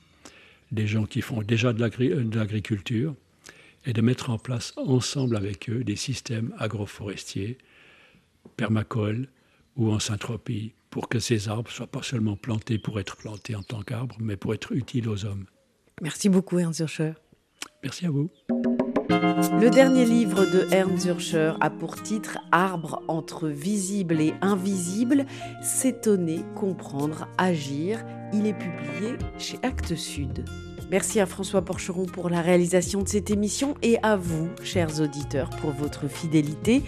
des 0.71 0.87
gens 0.87 1.05
qui 1.05 1.21
font 1.21 1.41
déjà 1.41 1.73
de 1.73 1.79
l'agriculture, 1.79 3.15
et 3.85 3.93
de 3.93 4.01
mettre 4.01 4.29
en 4.29 4.37
place 4.37 4.73
ensemble 4.77 5.35
avec 5.35 5.69
eux 5.69 5.83
des 5.83 5.95
systèmes 5.95 6.53
agroforestiers, 6.59 7.57
permacoles 8.55 9.27
ou 9.75 9.91
en 9.91 9.99
syntropie, 9.99 10.73
pour 10.89 11.07
que 11.09 11.19
ces 11.19 11.47
arbres 11.47 11.71
soient 11.71 11.87
pas 11.87 12.03
seulement 12.03 12.35
plantés 12.35 12.77
pour 12.77 12.99
être 12.99 13.15
plantés 13.15 13.55
en 13.55 13.63
tant 13.63 13.81
qu'arbres, 13.81 14.17
mais 14.19 14.35
pour 14.35 14.53
être 14.53 14.73
utiles 14.73 15.07
aux 15.09 15.25
hommes. 15.25 15.45
Merci 16.01 16.29
beaucoup, 16.29 16.59
Ernst 16.59 16.79
Zurcher. 16.79 17.13
Merci 17.83 18.05
à 18.05 18.11
vous. 18.11 18.29
Le 19.21 19.69
dernier 19.69 20.03
livre 20.03 20.45
de 20.45 20.67
Ernst 20.71 21.03
Zürcher 21.03 21.53
a 21.59 21.69
pour 21.69 22.01
titre 22.01 22.39
Arbre 22.51 23.03
entre 23.07 23.47
visible 23.47 24.19
et 24.19 24.33
invisible, 24.41 25.27
s'étonner, 25.61 26.43
comprendre, 26.55 27.27
agir. 27.37 28.03
Il 28.33 28.47
est 28.47 28.57
publié 28.57 29.17
chez 29.37 29.59
Actes 29.61 29.93
Sud. 29.93 30.45
Merci 30.89 31.19
à 31.19 31.27
François 31.27 31.61
Porcheron 31.61 32.07
pour 32.07 32.29
la 32.31 32.41
réalisation 32.41 33.03
de 33.03 33.07
cette 33.07 33.29
émission 33.29 33.75
et 33.83 33.99
à 34.01 34.15
vous, 34.15 34.49
chers 34.63 34.99
auditeurs, 34.99 35.51
pour 35.51 35.69
votre 35.69 36.07
fidélité. 36.07 36.81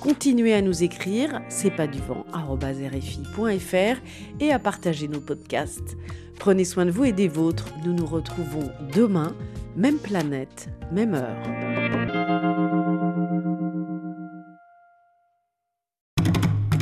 Continuez 0.00 0.54
à 0.54 0.62
nous 0.62 0.84
écrire, 0.84 1.42
c'est 1.48 1.70
pas 1.70 1.86
du 1.86 1.98
vent, 1.98 2.24
rfi.fr 2.32 4.00
et 4.40 4.52
à 4.52 4.58
partager 4.58 5.08
nos 5.08 5.20
podcasts. 5.20 5.96
Prenez 6.38 6.64
soin 6.64 6.86
de 6.86 6.90
vous 6.90 7.04
et 7.04 7.12
des 7.12 7.28
vôtres. 7.28 7.66
Nous 7.84 7.92
nous 7.92 8.06
retrouvons 8.06 8.70
demain 8.94 9.34
même 9.76 9.98
planète, 9.98 10.68
même 10.92 11.14
heure. 11.14 12.47